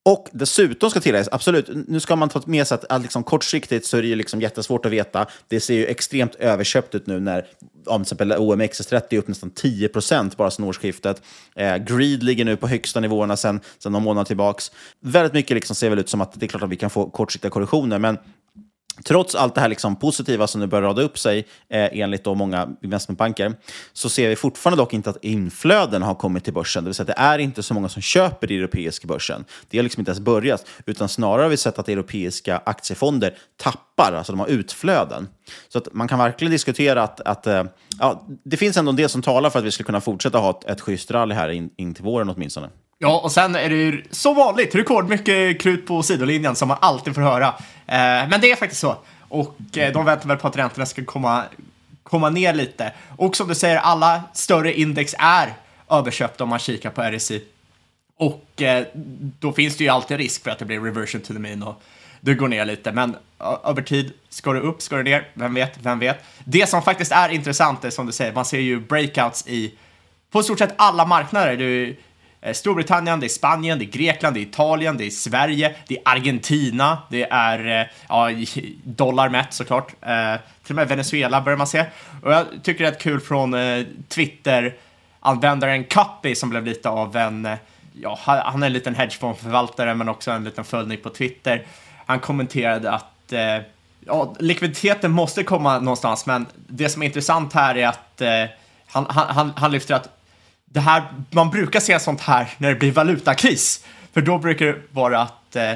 och 0.06 0.30
dessutom 0.32 0.90
ska 0.90 1.00
tilläggas, 1.00 1.30
absolut, 1.32 1.70
nu 1.88 2.00
ska 2.00 2.16
man 2.16 2.30
ta 2.30 2.42
med 2.46 2.68
sig 2.68 2.76
att, 2.76 2.86
att 2.90 3.02
liksom, 3.02 3.24
kortsiktigt 3.24 3.86
så 3.86 3.98
är 3.98 4.02
det 4.02 4.16
liksom 4.16 4.42
jättesvårt 4.42 4.86
att 4.86 4.92
veta. 4.92 5.28
Det 5.48 5.60
ser 5.60 5.74
ju 5.74 5.86
extremt 5.86 6.36
överköpt 6.36 6.96
ut 6.96 7.08
nu 7.08 7.20
när 7.20 7.46
om 7.86 8.04
till 8.04 8.14
exempel 8.14 8.32
OMXS30 8.32 9.02
är 9.10 9.18
upp 9.18 9.28
nästan 9.28 9.50
10 9.50 9.88
procent 9.88 10.38
bara 10.38 10.52
sedan 10.52 10.66
årsskiftet. 10.66 11.22
Eh, 11.56 11.78
Greed 11.78 12.24
ligger 12.24 12.46
nu 12.46 12.58
på 12.58 12.68
högsta 12.68 13.00
nivåerna 13.00 13.38
sedan, 13.38 13.60
sedan 13.80 13.92
någon 13.92 14.04
månad 14.04 14.28
tillbaka. 14.28 14.62
Väldigt 15.00 15.34
mycket 15.34 15.56
liksom 15.56 15.76
ser 15.76 15.90
väl 15.90 16.00
ut 16.00 16.10
som 16.10 16.22
att 16.22 16.40
det 16.40 16.46
är 16.46 16.48
klart 16.48 16.64
att 16.64 16.70
vi 16.70 16.76
kan 16.76 16.90
få 16.90 17.10
kortsiktiga 17.10 17.52
korrektioner, 17.52 18.00
men 18.00 18.18
Trots 19.04 19.36
allt 19.36 19.56
det 19.56 19.62
här 19.62 19.70
liksom 19.70 19.96
positiva 19.96 20.48
som 20.48 20.62
nu 20.62 20.68
börjar 20.68 20.84
rada 20.84 21.02
upp 21.02 21.20
sig 21.20 21.46
eh, 21.70 21.90
enligt 21.92 22.24
då 22.24 22.36
många 22.36 22.70
investmentbanker 22.82 23.54
så 23.94 24.10
ser 24.10 24.30
vi 24.30 24.36
fortfarande 24.36 24.82
dock 24.82 24.94
inte 24.94 25.10
att 25.10 25.24
inflöden 25.24 26.02
har 26.02 26.16
kommit 26.16 26.44
till 26.44 26.54
börsen. 26.54 26.84
Det 26.84 26.88
vill 26.88 26.96
säga 26.96 27.04
att 27.04 27.18
det 27.18 27.22
är 27.24 27.40
inte 27.40 27.64
så 27.64 27.74
många 27.74 27.90
som 27.90 28.02
köper 28.02 28.52
i 28.52 28.58
europeiska 28.58 29.08
börsen. 29.08 29.46
Det 29.70 29.78
har 29.78 29.84
liksom 29.84 30.02
inte 30.02 30.12
ens 30.12 30.20
börjat, 30.20 30.66
utan 30.86 31.10
snarare 31.10 31.42
har 31.42 31.50
vi 31.50 31.58
sett 31.58 31.80
att 31.80 31.90
europeiska 31.90 32.62
aktiefonder 32.66 33.38
tappar, 33.58 34.14
alltså 34.14 34.34
de 34.34 34.40
har 34.40 34.48
utflöden. 34.48 35.28
Så 35.70 35.78
att 35.78 35.94
man 35.94 36.08
kan 36.08 36.20
verkligen 36.20 36.52
diskutera 36.52 37.04
att, 37.04 37.22
att 37.22 37.48
eh, 37.48 37.64
ja, 38.00 38.28
det 38.44 38.58
finns 38.58 38.78
ändå 38.78 38.90
en 38.90 38.96
del 38.96 39.10
som 39.10 39.22
talar 39.22 39.50
för 39.50 39.60
att 39.60 39.66
vi 39.66 39.72
skulle 39.72 39.86
kunna 39.86 40.02
fortsätta 40.02 40.38
ha 40.38 40.50
ett, 40.50 40.64
ett 40.64 40.82
schysst 40.82 41.12
rally 41.12 41.36
här 41.36 41.50
in, 41.50 41.70
in 41.78 41.94
till 41.94 42.04
våren 42.04 42.30
åtminstone. 42.30 42.70
Ja, 42.98 43.20
och 43.24 43.32
sen 43.32 43.56
är 43.56 43.70
det 43.70 43.76
ju 43.76 44.04
som 44.12 44.36
vanligt 44.36 44.76
rekordmycket 44.76 45.62
krut 45.62 45.88
på 45.88 46.04
sidolinjen 46.04 46.56
som 46.56 46.68
man 46.68 46.78
alltid 46.82 47.16
får 47.16 47.22
höra. 47.22 47.48
Eh, 47.88 48.30
men 48.30 48.42
det 48.42 48.52
är 48.52 48.56
faktiskt 48.56 48.82
så. 48.82 48.96
Och 49.20 49.78
eh, 49.78 49.94
de 49.94 50.06
väntar 50.06 50.28
väl 50.28 50.38
på 50.38 50.48
att 50.48 50.58
räntorna 50.58 50.86
ska 50.86 51.06
komma, 51.06 51.44
komma 52.04 52.30
ner 52.30 52.54
lite. 52.54 52.94
Och 53.18 53.36
som 53.36 53.48
du 53.48 53.56
säger, 53.56 53.78
alla 53.78 54.24
större 54.34 54.74
index 54.74 55.16
är 55.20 55.54
överköpta 55.90 56.44
om 56.44 56.50
man 56.50 56.60
kikar 56.60 56.90
på 56.90 57.02
RSI. 57.02 57.44
Och 58.18 58.62
eh, 58.62 58.86
då 59.40 59.54
finns 59.54 59.78
det 59.78 59.84
ju 59.84 59.90
alltid 59.90 60.18
risk 60.18 60.44
för 60.44 60.52
att 60.52 60.60
det 60.60 60.66
blir 60.66 60.80
reversion 60.80 61.22
to 61.22 61.34
the 61.34 61.40
mean 61.40 61.64
och 61.64 61.82
det 62.22 62.34
går 62.34 62.48
ner 62.48 62.66
lite. 62.66 62.92
Men 62.92 63.16
över 63.64 63.82
tid, 63.82 64.14
ska 64.30 64.54
det 64.54 64.60
upp, 64.60 64.82
ska 64.82 64.96
det 64.98 65.04
ner? 65.04 65.28
Vem 65.34 65.54
vet, 65.54 65.78
vem 65.82 66.00
vet? 66.00 66.24
Det 66.44 66.70
som 66.70 66.82
faktiskt 66.82 67.12
är 67.12 67.30
intressant 67.30 67.86
är 67.86 67.90
som 67.90 68.06
du 68.06 68.12
säger, 68.12 68.34
man 68.34 68.46
ser 68.46 68.60
ju 68.60 68.80
breakouts 68.80 69.48
i 69.48 69.74
på 70.32 70.40
i 70.40 70.44
stort 70.44 70.60
sett 70.60 70.74
alla 70.76 71.06
marknader. 71.06 71.58
Du, 71.58 71.98
Eh, 72.46 72.54
Storbritannien, 72.54 73.20
det 73.20 73.26
är 73.26 73.30
Spanien, 73.30 73.80
det 73.80 73.86
är 73.86 73.90
Grekland, 73.90 74.36
det 74.36 74.40
är 74.40 74.42
Italien, 74.42 74.98
det 74.98 75.06
är 75.06 75.10
Sverige, 75.10 75.76
det 75.88 75.98
är 75.98 76.02
Argentina, 76.06 76.98
det 77.10 77.24
är 77.24 77.82
eh, 77.82 77.88
ja, 78.10 78.32
i 78.32 78.78
dollar 78.84 79.30
mätt 79.30 79.54
såklart. 79.54 79.94
Eh, 80.02 80.36
till 80.64 80.72
och 80.72 80.76
med 80.76 80.88
Venezuela 80.88 81.42
börjar 81.42 81.58
man 81.58 81.68
se. 81.68 81.86
Och 82.24 82.34
jag 82.34 82.46
tycker 82.64 82.84
det 82.84 82.90
är 82.90 82.92
rätt 82.92 83.02
kul 83.02 83.20
från 83.20 83.54
eh, 83.54 83.86
Twitter-användaren 84.10 85.84
Cuppy 85.84 86.36
som 86.36 86.50
blev 86.50 86.66
lite 86.66 86.90
av 86.90 87.16
en, 87.16 87.46
eh, 87.46 87.58
ja, 87.94 88.20
han 88.24 88.64
är 88.64 88.68
en 88.68 88.74
liten 88.74 88.96
hedgefondförvaltare 88.96 89.96
men 89.96 90.10
också 90.10 90.32
en 90.32 90.44
liten 90.44 90.64
följning 90.64 90.98
på 91.04 91.10
Twitter. 91.10 91.66
Han 92.06 92.20
kommenterade 92.20 92.92
att 92.92 93.34
eh, 93.34 93.58
ja, 94.06 94.36
likviditeten 94.40 95.12
måste 95.12 95.44
komma 95.44 95.80
någonstans, 95.80 96.26
men 96.26 96.46
det 96.68 96.90
som 96.90 97.02
är 97.02 97.06
intressant 97.06 97.54
här 97.54 97.78
är 97.78 97.88
att 97.88 98.22
eh, 98.22 98.46
han, 98.88 99.06
han, 99.10 99.54
han 99.56 99.72
lyfter 99.72 99.96
att 99.96 100.15
det 100.76 100.82
här, 100.82 101.04
man 101.32 101.50
brukar 101.50 101.80
se 101.80 102.00
sånt 102.00 102.22
här 102.22 102.50
när 102.58 102.70
det 102.70 102.76
blir 102.76 102.92
valutakris, 102.92 103.86
för 104.14 104.22
då 104.22 104.38
brukar 104.38 104.66
det 104.66 104.76
vara 104.92 105.22
att 105.22 105.56
eh, 105.56 105.74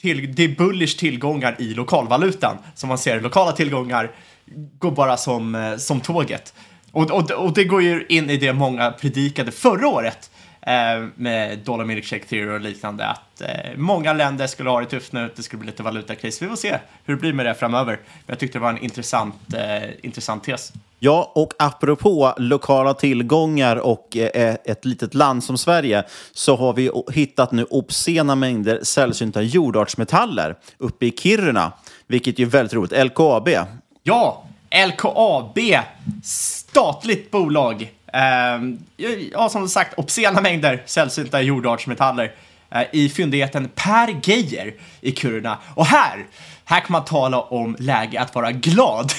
till, 0.00 0.34
det 0.34 0.44
är 0.44 0.48
bullish 0.48 0.98
tillgångar 0.98 1.56
i 1.58 1.74
lokalvalutan, 1.74 2.56
som 2.74 2.88
man 2.88 2.98
ser 2.98 3.20
lokala 3.20 3.52
tillgångar 3.52 4.10
går 4.78 4.90
bara 4.90 5.16
som, 5.16 5.54
eh, 5.54 5.76
som 5.76 6.00
tåget. 6.00 6.54
Och, 6.92 7.10
och, 7.10 7.30
och 7.30 7.54
det 7.54 7.64
går 7.64 7.82
ju 7.82 8.06
in 8.08 8.30
i 8.30 8.36
det 8.36 8.52
många 8.52 8.90
predikade 8.90 9.52
förra 9.52 9.88
året. 9.88 10.30
eh, 10.34 10.39
med 11.14 11.58
dollar 11.58 11.84
milkshake 11.84 12.24
theory 12.24 12.54
och 12.54 12.60
liknande, 12.60 13.06
att 13.06 13.40
eh, 13.40 13.48
många 13.76 14.12
länder 14.12 14.46
skulle 14.46 14.70
ha 14.70 14.80
det 14.80 14.86
tufft 14.86 15.12
nu, 15.12 15.30
det 15.36 15.42
skulle 15.42 15.60
bli 15.60 15.70
lite 15.70 15.82
valutakris. 15.82 16.42
Vi 16.42 16.48
får 16.48 16.56
se 16.56 16.78
hur 17.04 17.14
det 17.14 17.20
blir 17.20 17.32
med 17.32 17.46
det 17.46 17.54
framöver. 17.54 17.92
Men 17.96 18.26
jag 18.26 18.38
tyckte 18.38 18.58
det 18.58 18.62
var 18.62 18.70
en 18.70 18.78
intressant, 18.78 19.54
eh, 19.54 19.90
intressant 20.02 20.44
tes. 20.44 20.72
Ja, 20.98 21.32
och 21.34 21.52
apropå 21.58 22.34
lokala 22.36 22.94
tillgångar 22.94 23.76
och 23.76 24.16
eh, 24.16 24.56
ett 24.64 24.84
litet 24.84 25.14
land 25.14 25.44
som 25.44 25.58
Sverige 25.58 26.04
så 26.32 26.56
har 26.56 26.72
vi 26.72 26.90
hittat 27.12 27.52
nu 27.52 27.64
obscena 27.64 28.34
mängder 28.34 28.80
sällsynta 28.82 29.42
jordartsmetaller 29.42 30.56
uppe 30.78 31.06
i 31.06 31.10
Kiruna, 31.10 31.72
vilket 32.06 32.38
är 32.38 32.46
väldigt 32.46 32.74
roligt. 32.74 33.04
LKAB. 33.04 33.48
Ja, 34.02 34.44
LKAB, 34.88 35.58
statligt 36.22 37.30
bolag. 37.30 37.92
Ehm, 38.12 38.78
ja, 39.32 39.48
som 39.48 39.68
sagt, 39.68 39.98
obscena 39.98 40.40
mängder 40.40 40.82
sällsynta 40.86 41.42
jordartsmetaller 41.42 42.32
eh, 42.70 42.82
i 42.92 43.08
fyndigheten 43.08 43.68
Per 43.74 44.16
Geijer 44.22 44.74
i 45.00 45.12
Kiruna. 45.12 45.58
Och 45.74 45.86
här, 45.86 46.26
här 46.64 46.80
kan 46.80 46.92
man 46.92 47.04
tala 47.04 47.40
om 47.40 47.76
läge 47.78 48.20
att 48.20 48.34
vara 48.34 48.52
glad. 48.52 49.12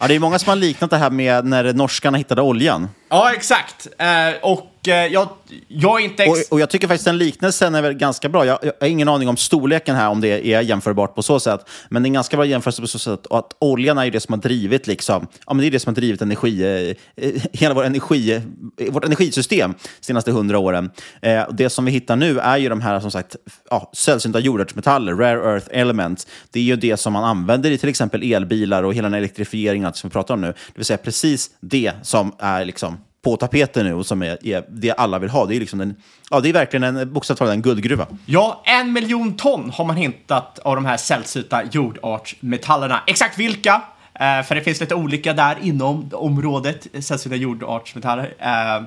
Ja, 0.00 0.08
det 0.08 0.14
är 0.14 0.18
många 0.18 0.38
som 0.38 0.48
har 0.48 0.56
liknat 0.56 0.90
det 0.90 0.96
här 0.96 1.10
med 1.10 1.44
när 1.44 1.72
norskarna 1.72 2.18
hittade 2.18 2.42
oljan 2.42 2.88
ja, 3.12 3.32
exakt. 3.34 3.88
Eh, 3.98 4.06
och 4.42 4.88
eh, 4.88 5.06
jag, 5.06 5.28
jag 5.68 6.00
är 6.00 6.04
inte... 6.04 6.22
Ex- 6.22 6.48
Och, 6.48 6.52
och 6.52 6.60
jag 6.60 6.70
tycker 6.70 6.88
faktiskt 6.88 7.04
den 7.04 7.18
liknelsen 7.18 7.74
är 7.74 7.82
väl 7.82 7.94
ganska 7.94 8.28
bra. 8.28 8.46
Jag, 8.46 8.58
jag 8.62 8.72
har 8.80 8.88
ingen 8.88 9.08
aning 9.08 9.28
om 9.28 9.36
storleken 9.36 9.96
här, 9.96 10.08
om 10.08 10.20
det 10.20 10.52
är 10.52 10.60
jämförbart 10.60 11.14
på 11.14 11.22
så 11.22 11.40
sätt. 11.40 11.68
Men 11.88 12.02
det 12.02 12.06
är 12.06 12.08
en 12.08 12.12
ganska 12.12 12.36
bra 12.36 12.46
jämförelse 12.46 12.82
på 12.82 12.88
så 12.88 12.98
sätt. 12.98 13.26
Och 13.26 13.38
att 13.38 13.56
oljan 13.58 13.98
är 13.98 14.04
ju 14.04 14.10
det 14.10 14.20
som 14.20 14.32
har 14.32 14.40
drivit, 14.40 14.86
liksom, 14.86 15.26
ja, 15.46 15.54
men 15.54 15.60
det 15.60 15.66
är 15.66 15.70
det 15.70 15.80
som 15.80 15.90
har 15.90 15.94
drivit 15.94 16.22
energi, 16.22 16.62
eh, 16.62 17.24
eh 17.26 17.42
hela 17.52 17.74
vår 17.74 17.84
energi, 17.84 18.32
eh, 18.32 18.92
vårt 18.92 19.04
energisystem 19.04 19.74
de 20.00 20.06
senaste 20.06 20.32
hundra 20.32 20.58
åren. 20.58 20.90
Eh, 21.22 21.44
det 21.50 21.70
som 21.70 21.84
vi 21.84 21.92
hittar 21.92 22.16
nu 22.16 22.38
är 22.38 22.56
ju 22.56 22.68
de 22.68 22.80
här 22.80 23.00
som 23.00 23.10
sagt 23.10 23.36
ja, 23.70 23.90
sällsynta 23.92 24.38
jordartsmetaller, 24.38 25.14
rare 25.14 25.52
earth 25.52 25.66
elements. 25.70 26.26
Det 26.50 26.60
är 26.60 26.64
ju 26.64 26.76
det 26.76 26.96
som 26.96 27.12
man 27.12 27.24
använder 27.24 27.70
i 27.70 27.78
till 27.78 27.88
exempel 27.88 28.32
elbilar 28.32 28.82
och 28.82 28.94
hela 28.94 29.08
den 29.08 29.18
elektrifieringen 29.18 29.94
som 29.94 30.08
vi 30.08 30.12
pratar 30.12 30.34
om 30.34 30.40
nu. 30.40 30.46
Det 30.46 30.72
vill 30.74 30.84
säga 30.84 30.98
precis 30.98 31.50
det 31.60 31.92
som 32.02 32.32
är 32.38 32.64
liksom 32.64 32.98
på 33.22 33.36
tapeten 33.36 33.86
nu 33.86 33.94
och 33.94 34.06
som 34.06 34.22
är, 34.22 34.46
är 34.46 34.64
det 34.68 34.92
alla 34.92 35.18
vill 35.18 35.30
ha. 35.30 35.46
Det 35.46 35.56
är, 35.56 35.60
liksom 35.60 35.80
en, 35.80 35.96
ja, 36.30 36.40
det 36.40 36.48
är 36.48 36.52
verkligen 36.52 36.96
en, 36.96 37.12
bokstavligt 37.12 37.38
talat 37.38 37.54
en 37.54 37.62
guldgruva. 37.62 38.06
Ja, 38.26 38.62
en 38.64 38.92
miljon 38.92 39.36
ton 39.36 39.70
har 39.70 39.84
man 39.84 39.96
hittat 39.96 40.58
av 40.58 40.74
de 40.74 40.84
här 40.84 40.96
sällsynta 40.96 41.62
jordartsmetallerna. 41.70 43.02
Exakt 43.06 43.38
vilka? 43.38 43.82
Eh, 44.14 44.42
för 44.42 44.54
det 44.54 44.60
finns 44.60 44.80
lite 44.80 44.94
olika 44.94 45.32
där 45.32 45.56
inom 45.62 46.10
området 46.12 46.86
sällsynta 47.00 47.36
jordartsmetaller. 47.36 48.34
Eh, 48.38 48.82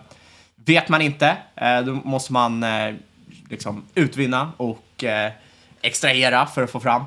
vet 0.56 0.90
man 0.90 1.02
inte, 1.02 1.38
eh, 1.56 1.82
då 1.82 1.94
måste 1.94 2.34
man 2.34 2.64
eh, 2.64 2.94
liksom 3.50 3.86
utvinna 3.96 4.52
och 4.58 5.04
eh, 5.04 5.32
extrahera 5.82 6.46
för 6.46 6.64
att 6.64 6.72
få 6.72 6.80
fram 6.80 7.04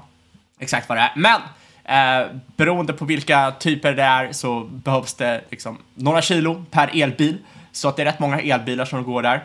exakt 0.59 0.89
vad 0.89 0.99
det 0.99 1.03
är. 1.03 1.13
Men 1.17 1.41
eh, 1.88 2.26
beroende 2.57 2.92
på 2.92 3.04
vilka 3.04 3.50
typer 3.50 3.92
det 3.92 4.02
är 4.02 4.33
så 4.33 4.64
behövs 4.64 5.14
det 5.14 5.45
liksom 5.50 5.78
några 5.95 6.23
kilo 6.23 6.64
per 6.71 7.02
elbil. 7.02 7.38
Så 7.73 7.88
att 7.88 7.97
det 7.97 8.02
är 8.02 8.07
rätt 8.07 8.18
många 8.18 8.40
elbilar 8.40 8.85
som 8.85 9.04
går 9.04 9.23
där. 9.23 9.45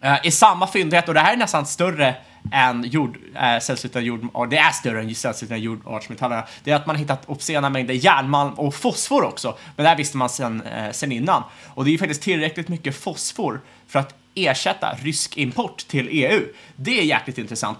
Eh, 0.00 0.16
I 0.22 0.30
samma 0.30 0.66
fyndighet, 0.66 1.08
och 1.08 1.14
det 1.14 1.20
här 1.20 1.32
är 1.32 1.36
nästan 1.36 1.66
större 1.66 2.14
än 2.52 2.84
jord, 2.84 3.18
eh, 3.34 3.58
sällsynta 3.58 4.00
jordartsmetaller, 4.00 4.50
det 4.50 4.56
är 4.56 4.70
större 4.70 5.00
än 5.00 5.14
sällsynta 5.14 5.56
jordartsmetallerna, 5.56 6.44
det 6.64 6.70
är 6.70 6.76
att 6.76 6.86
man 6.86 6.96
har 6.96 7.00
hittat 7.00 7.22
obscena 7.26 7.70
mängder 7.70 7.94
järnmalm 7.94 8.54
och 8.54 8.74
fosfor 8.74 9.24
också. 9.24 9.56
Men 9.76 9.84
det 9.84 9.88
här 9.88 9.96
visste 9.96 10.16
man 10.16 10.28
sen, 10.28 10.62
eh, 10.62 10.90
sen 10.90 11.12
innan. 11.12 11.42
Och 11.66 11.84
det 11.84 11.90
är 11.90 11.92
ju 11.92 11.98
faktiskt 11.98 12.22
tillräckligt 12.22 12.68
mycket 12.68 12.96
fosfor 12.96 13.60
för 13.88 13.98
att 13.98 14.14
ersätta 14.34 14.96
rysk 15.02 15.36
import 15.36 15.76
till 15.88 16.08
EU. 16.10 16.42
Det 16.76 16.98
är 16.98 17.04
jäkligt 17.04 17.38
intressant. 17.38 17.78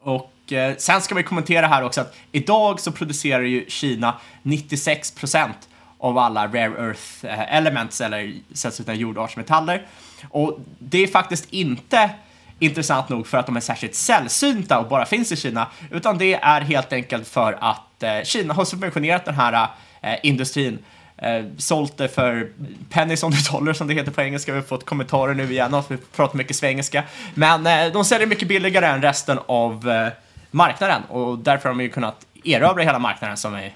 Och 0.00 0.32
eh, 0.52 0.76
sen 0.76 1.00
ska 1.00 1.14
vi 1.14 1.22
kommentera 1.22 1.66
här 1.66 1.82
också 1.82 2.00
att 2.00 2.16
idag 2.32 2.80
så 2.80 2.92
producerar 2.92 3.42
ju 3.42 3.64
Kina 3.68 4.14
96 4.42 5.10
procent 5.10 5.68
av 5.98 6.18
alla 6.18 6.46
rare 6.46 6.86
earth 6.88 7.26
eh, 7.26 7.56
elements 7.56 8.00
eller 8.00 8.34
sällsynta 8.52 8.94
jordartsmetaller. 8.94 9.86
Och 10.30 10.60
det 10.78 11.02
är 11.02 11.06
faktiskt 11.06 11.52
inte 11.52 12.10
intressant 12.58 13.08
nog 13.08 13.26
för 13.26 13.38
att 13.38 13.46
de 13.46 13.56
är 13.56 13.60
särskilt 13.60 13.94
sällsynta 13.94 14.78
och 14.78 14.88
bara 14.88 15.06
finns 15.06 15.32
i 15.32 15.36
Kina, 15.36 15.66
utan 15.90 16.18
det 16.18 16.34
är 16.34 16.60
helt 16.60 16.92
enkelt 16.92 17.28
för 17.28 17.58
att 17.60 18.02
eh, 18.02 18.22
Kina 18.24 18.54
har 18.54 18.64
subventionerat 18.64 19.24
den 19.24 19.34
här 19.34 19.68
eh, 20.02 20.16
industrin 20.22 20.78
eh, 21.16 21.44
sålt 21.56 21.96
det 21.96 22.08
för 22.08 22.52
pennies 22.90 23.22
on 23.22 23.32
the 23.32 23.52
dollar 23.52 23.72
som 23.72 23.86
det 23.88 23.94
heter 23.94 24.12
på 24.12 24.22
engelska. 24.22 24.52
Vi 24.52 24.58
har 24.58 24.66
fått 24.66 24.86
kommentarer 24.86 25.34
nu 25.34 25.52
igen 25.52 25.74
och 25.74 25.84
vi 25.88 25.96
pratar 25.96 26.36
mycket 26.36 26.56
svengelska. 26.56 27.04
Men 27.34 27.66
eh, 27.66 27.92
de 27.92 28.04
säljer 28.04 28.26
mycket 28.26 28.48
billigare 28.48 28.86
än 28.86 29.02
resten 29.02 29.38
av 29.46 29.90
eh, 29.90 30.08
marknaden 30.50 31.02
och 31.08 31.38
därför 31.38 31.68
har 31.68 31.76
de 31.76 31.82
ju 31.82 31.88
kunnat 31.88 32.26
erövra 32.44 32.82
hela 32.82 32.98
marknaden 32.98 33.36
som 33.36 33.54
är 33.54 33.72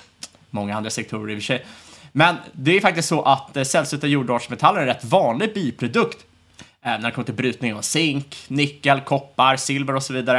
många 0.50 0.76
andra 0.76 0.90
sektorer 0.90 1.32
i 1.32 1.34
och 1.34 1.38
för 1.38 1.44
sig. 1.44 1.66
Men 2.12 2.36
det 2.52 2.76
är 2.76 2.80
faktiskt 2.80 3.08
så 3.08 3.22
att 3.22 3.56
eh, 3.56 3.64
sällsynta 3.64 4.06
jordartsmetaller 4.06 4.78
är 4.78 4.82
en 4.82 4.88
rätt 4.88 5.04
vanlig 5.04 5.54
biprodukt 5.54 6.18
eh, 6.84 6.90
när 6.90 6.98
det 6.98 7.10
kommer 7.10 7.24
till 7.24 7.34
brytning 7.34 7.74
av 7.74 7.80
zink, 7.80 8.36
nickel, 8.48 9.00
koppar, 9.00 9.56
silver 9.56 9.94
och 9.94 10.02
så 10.02 10.12
vidare. 10.12 10.38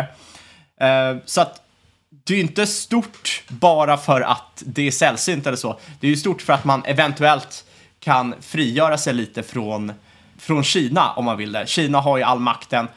Eh, 0.79 1.17
så 1.25 1.41
att 1.41 1.61
det 2.09 2.33
är 2.33 2.37
ju 2.37 2.43
inte 2.43 2.67
stort 2.67 3.43
bara 3.47 3.97
för 3.97 4.21
att 4.21 4.63
det 4.65 4.87
är 4.87 4.91
sällsynt 4.91 5.47
eller 5.47 5.57
så. 5.57 5.79
Det 5.99 6.07
är 6.07 6.11
ju 6.11 6.17
stort 6.17 6.41
för 6.41 6.53
att 6.53 6.65
man 6.65 6.85
eventuellt 6.85 7.65
kan 7.99 8.35
frigöra 8.41 8.97
sig 8.97 9.13
lite 9.13 9.43
från, 9.43 9.93
från 10.37 10.63
Kina 10.63 11.11
om 11.13 11.25
man 11.25 11.37
vill 11.37 11.51
det. 11.51 11.69
Kina 11.69 11.99
har 11.99 12.17
ju 12.17 12.23
all 12.23 12.39
makten. 12.39 12.87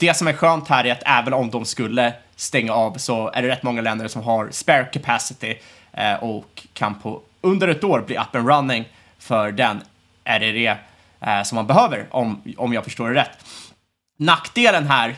Det 0.00 0.16
som 0.16 0.28
är 0.28 0.32
skönt 0.32 0.68
här 0.68 0.86
är 0.86 0.92
att 0.92 1.02
även 1.04 1.32
om 1.32 1.50
de 1.50 1.64
skulle 1.64 2.14
stänga 2.38 2.72
av 2.72 2.98
så 2.98 3.30
är 3.30 3.42
det 3.42 3.48
rätt 3.48 3.62
många 3.62 3.80
länder 3.80 4.08
som 4.08 4.22
har 4.22 4.50
spare 4.50 4.84
capacity 4.84 5.54
eh, 5.92 6.14
och 6.14 6.66
kan 6.72 6.94
på 6.94 7.20
under 7.40 7.68
ett 7.68 7.84
år 7.84 8.04
bli 8.06 8.16
up 8.16 8.34
and 8.34 8.48
running 8.48 8.84
för 9.18 9.52
den 9.52 9.80
RRE 10.24 10.76
eh, 11.20 11.42
som 11.42 11.56
man 11.56 11.66
behöver 11.66 12.06
om, 12.10 12.42
om 12.56 12.72
jag 12.72 12.84
förstår 12.84 13.08
det 13.08 13.14
rätt. 13.14 13.44
Nackdelen 14.18 14.86
här 14.86 15.16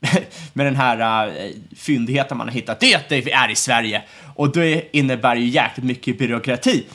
med 0.52 0.66
den 0.66 0.76
här 0.76 1.28
uh, 1.28 1.52
fyndigheten 1.76 2.36
man 2.36 2.48
har 2.48 2.54
hittat, 2.54 2.80
det 2.80 2.92
är 2.92 2.98
att 2.98 3.08
det 3.08 3.32
är 3.32 3.50
i 3.50 3.54
Sverige. 3.54 4.02
Och 4.34 4.52
det 4.52 4.96
innebär 4.96 5.36
ju 5.36 5.46
jäkligt 5.46 5.86
mycket 5.86 6.18
byråkrati. 6.18 6.86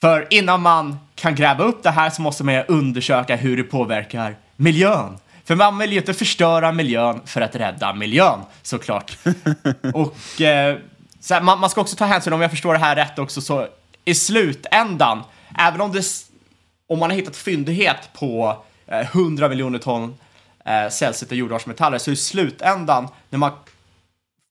För 0.00 0.26
innan 0.30 0.62
man 0.62 0.98
kan 1.14 1.34
gräva 1.34 1.64
upp 1.64 1.82
det 1.82 1.90
här 1.90 2.10
så 2.10 2.22
måste 2.22 2.44
man 2.44 2.54
ju 2.54 2.64
undersöka 2.68 3.36
hur 3.36 3.56
det 3.56 3.62
påverkar 3.62 4.36
miljön. 4.56 5.18
För 5.46 5.54
man 5.54 5.78
vill 5.78 5.92
ju 5.92 5.98
inte 5.98 6.14
förstöra 6.14 6.72
miljön 6.72 7.20
för 7.24 7.40
att 7.40 7.54
rädda 7.54 7.92
miljön, 7.92 8.40
såklart. 8.62 9.18
Och 9.94 10.40
eh, 10.40 10.78
så 11.20 11.34
här, 11.34 11.40
man, 11.40 11.60
man 11.60 11.70
ska 11.70 11.80
också 11.80 11.96
ta 11.96 12.04
hänsyn, 12.04 12.32
om 12.32 12.40
jag 12.40 12.50
förstår 12.50 12.72
det 12.72 12.78
här 12.78 12.96
rätt 12.96 13.18
också, 13.18 13.40
så 13.40 13.68
i 14.04 14.14
slutändan, 14.14 15.22
även 15.58 15.80
om 15.80 15.92
det, 15.92 16.04
om 16.88 16.98
man 16.98 17.10
har 17.10 17.16
hittat 17.16 17.36
fyndighet 17.36 18.10
på 18.12 18.62
eh, 18.86 19.00
100 19.00 19.48
miljoner 19.48 19.78
ton 19.78 20.14
eh, 20.64 20.88
sällsynta 20.88 21.34
jordartsmetaller, 21.34 21.98
så 21.98 22.10
i 22.10 22.16
slutändan, 22.16 23.08
när 23.30 23.38
man 23.38 23.52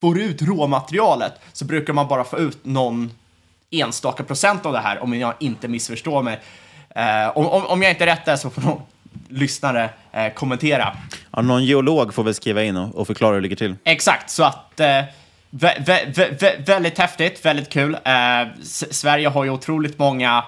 får 0.02 0.20
ut 0.20 0.42
råmaterialet, 0.42 1.34
så 1.54 1.66
brukar 1.66 1.94
man 1.94 2.08
bara 2.08 2.24
få 2.24 2.38
ut 2.38 2.66
någon 2.66 3.12
enstaka 3.72 4.24
procent 4.24 4.66
av 4.66 4.74
det 4.74 4.80
här, 4.80 5.04
om 5.04 5.20
jag 5.20 5.34
inte 5.40 5.68
missförstår 5.68 6.24
mig. 6.24 6.42
Eh, 6.90 7.38
om, 7.38 7.46
om, 7.46 7.66
om 7.66 7.82
jag 7.82 7.92
inte 7.92 8.04
är 8.04 8.08
rätt 8.08 8.26
där 8.26 8.36
så 8.36 8.50
får 8.50 8.62
någon 8.62 8.82
lyssnare 9.30 9.90
eh, 10.12 10.34
kommentera. 10.34 10.98
Ja, 11.32 11.42
någon 11.42 11.66
geolog 11.66 12.14
får 12.14 12.24
väl 12.24 12.34
skriva 12.34 12.64
in 12.64 12.78
och, 12.78 12.96
och 12.96 13.08
förklara 13.08 13.32
hur 13.32 13.42
det 13.42 13.44
ligger 13.44 13.56
till. 13.56 13.76
Exakt, 13.84 14.30
så 14.30 14.44
att 14.44 14.80
eh, 14.80 15.02
vä 15.50 15.84
vä 15.86 16.06
vä 16.16 16.30
vä 16.40 16.64
väldigt 16.66 16.98
häftigt, 16.98 17.46
väldigt 17.46 17.70
kul. 17.70 17.98
Eh, 18.04 18.48
Sverige 18.92 19.28
har 19.28 19.44
ju 19.44 19.50
otroligt 19.50 20.00
många 20.00 20.44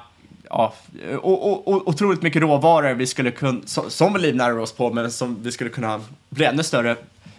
ja, 0.49 0.73
och, 1.21 1.67
och, 1.67 1.87
otroligt 1.87 2.21
mycket 2.21 2.41
råvaror 2.41 2.93
vi 2.93 3.07
skulle 3.07 3.31
kunna, 3.31 3.61
som, 3.65 4.13
vi 4.13 4.19
livnär 4.19 4.59
oss 4.59 4.71
på, 4.71 4.93
men 4.93 5.11
som 5.11 5.43
vi 5.43 5.51
skulle 5.51 5.69
kunna 5.69 6.01
bli 6.29 6.45
ännu 6.45 6.63
större 6.63 6.95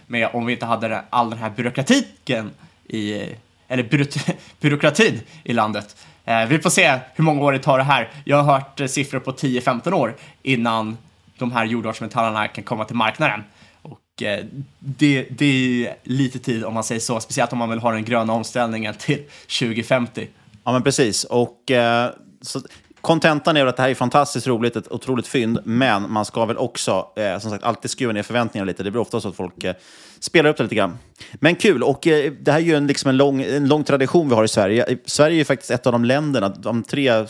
med 0.07 0.29
om 0.33 0.45
vi 0.45 0.53
inte 0.53 0.65
hade 0.65 1.01
all 1.09 1.29
den 1.29 1.39
här 1.39 1.49
byråkratiken 1.49 2.51
i, 2.87 3.23
eller 3.67 3.83
byråkratin 4.59 5.21
i 5.43 5.53
landet. 5.53 5.95
Eh, 6.25 6.45
vi 6.45 6.59
får 6.59 6.69
se 6.69 6.99
hur 7.15 7.23
många 7.23 7.41
år 7.41 7.51
det 7.51 7.59
tar 7.59 7.77
det 7.77 7.83
här. 7.83 8.09
Jag 8.25 8.43
har 8.43 8.53
hört 8.53 8.79
eh, 8.79 8.87
siffror 8.87 9.19
på 9.19 9.31
10-15 9.31 9.93
år 9.93 10.15
innan 10.41 10.97
de 11.39 11.51
här 11.51 11.65
jordartsmetallerna 11.65 12.47
kan 12.47 12.63
komma 12.63 12.85
till 12.85 12.95
marknaden. 12.95 13.43
Och 13.81 14.23
eh, 14.23 14.45
det, 14.79 15.27
det 15.29 15.85
är 15.85 15.95
lite 16.03 16.39
tid 16.39 16.63
om 16.63 16.73
man 16.73 16.83
säger 16.83 17.01
så, 17.01 17.19
speciellt 17.19 17.53
om 17.53 17.59
man 17.59 17.69
vill 17.69 17.79
ha 17.79 17.91
den 17.91 18.03
gröna 18.03 18.33
omställningen 18.33 18.93
till 18.93 19.23
2050. 19.59 20.27
Ja, 20.63 20.71
men 20.71 20.83
precis. 20.83 21.23
Och 21.23 21.71
eh, 21.71 22.11
så 22.41 22.61
kontentan 23.01 23.57
är 23.57 23.65
att 23.65 23.77
det 23.77 23.83
här 23.83 23.89
är 23.89 23.95
fantastiskt 23.95 24.47
roligt, 24.47 24.75
ett 24.75 24.91
otroligt 24.91 25.27
fynd, 25.27 25.59
men 25.63 26.11
man 26.11 26.25
ska 26.25 26.45
väl 26.45 26.57
också 26.57 27.07
eh, 27.15 27.39
som 27.39 27.51
sagt 27.51 27.63
alltid 27.63 27.91
skruva 27.91 28.13
ner 28.13 28.23
förväntningarna 28.23 28.67
lite. 28.67 28.83
Det 28.83 28.91
blir 28.91 29.01
ofta 29.01 29.21
så 29.21 29.29
att 29.29 29.35
folk 29.35 29.63
eh, 29.63 29.75
spelar 30.19 30.49
upp 30.49 30.57
det 30.57 30.63
lite 30.63 30.75
grann. 30.75 30.97
Men 31.33 31.55
kul, 31.55 31.83
och 31.83 32.07
eh, 32.07 32.33
det 32.41 32.51
här 32.51 32.59
är 32.59 32.63
ju 32.63 32.75
en, 32.75 32.87
liksom 32.87 33.09
en, 33.09 33.17
lång, 33.17 33.41
en 33.41 33.67
lång 33.67 33.83
tradition 33.83 34.29
vi 34.29 34.35
har 34.35 34.43
i 34.43 34.47
Sverige. 34.47 34.97
Sverige 35.05 35.35
är 35.35 35.37
ju 35.37 35.45
faktiskt 35.45 35.71
ett 35.71 35.85
av 35.87 35.91
de 35.91 36.05
länderna, 36.05 36.49
de 36.49 36.83
tre 36.83 37.25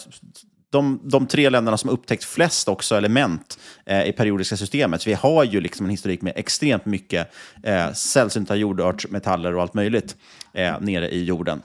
de, 0.70 1.00
de 1.04 1.28
tre 1.28 1.50
länderna 1.50 1.78
som 1.78 1.90
upptäckt 1.90 2.24
flest 2.24 2.68
också 2.68 2.96
element 2.96 3.60
eh, 3.86 4.04
i 4.04 4.12
periodiska 4.12 4.58
systemet. 4.58 5.02
Så 5.02 5.10
vi 5.10 5.14
har 5.14 5.44
ju 5.44 5.62
liksom 5.62 5.86
en 5.86 5.90
historik 5.90 6.22
med 6.22 6.34
extremt 6.36 6.86
mycket 6.86 7.32
eh, 7.64 7.92
sällsynta 7.94 8.56
jordartsmetaller 8.56 9.56
och 9.56 9.62
allt 9.62 9.74
möjligt 9.74 10.16
eh, 10.54 10.80
nere 10.80 11.10
i 11.10 11.24
jorden. 11.24 11.62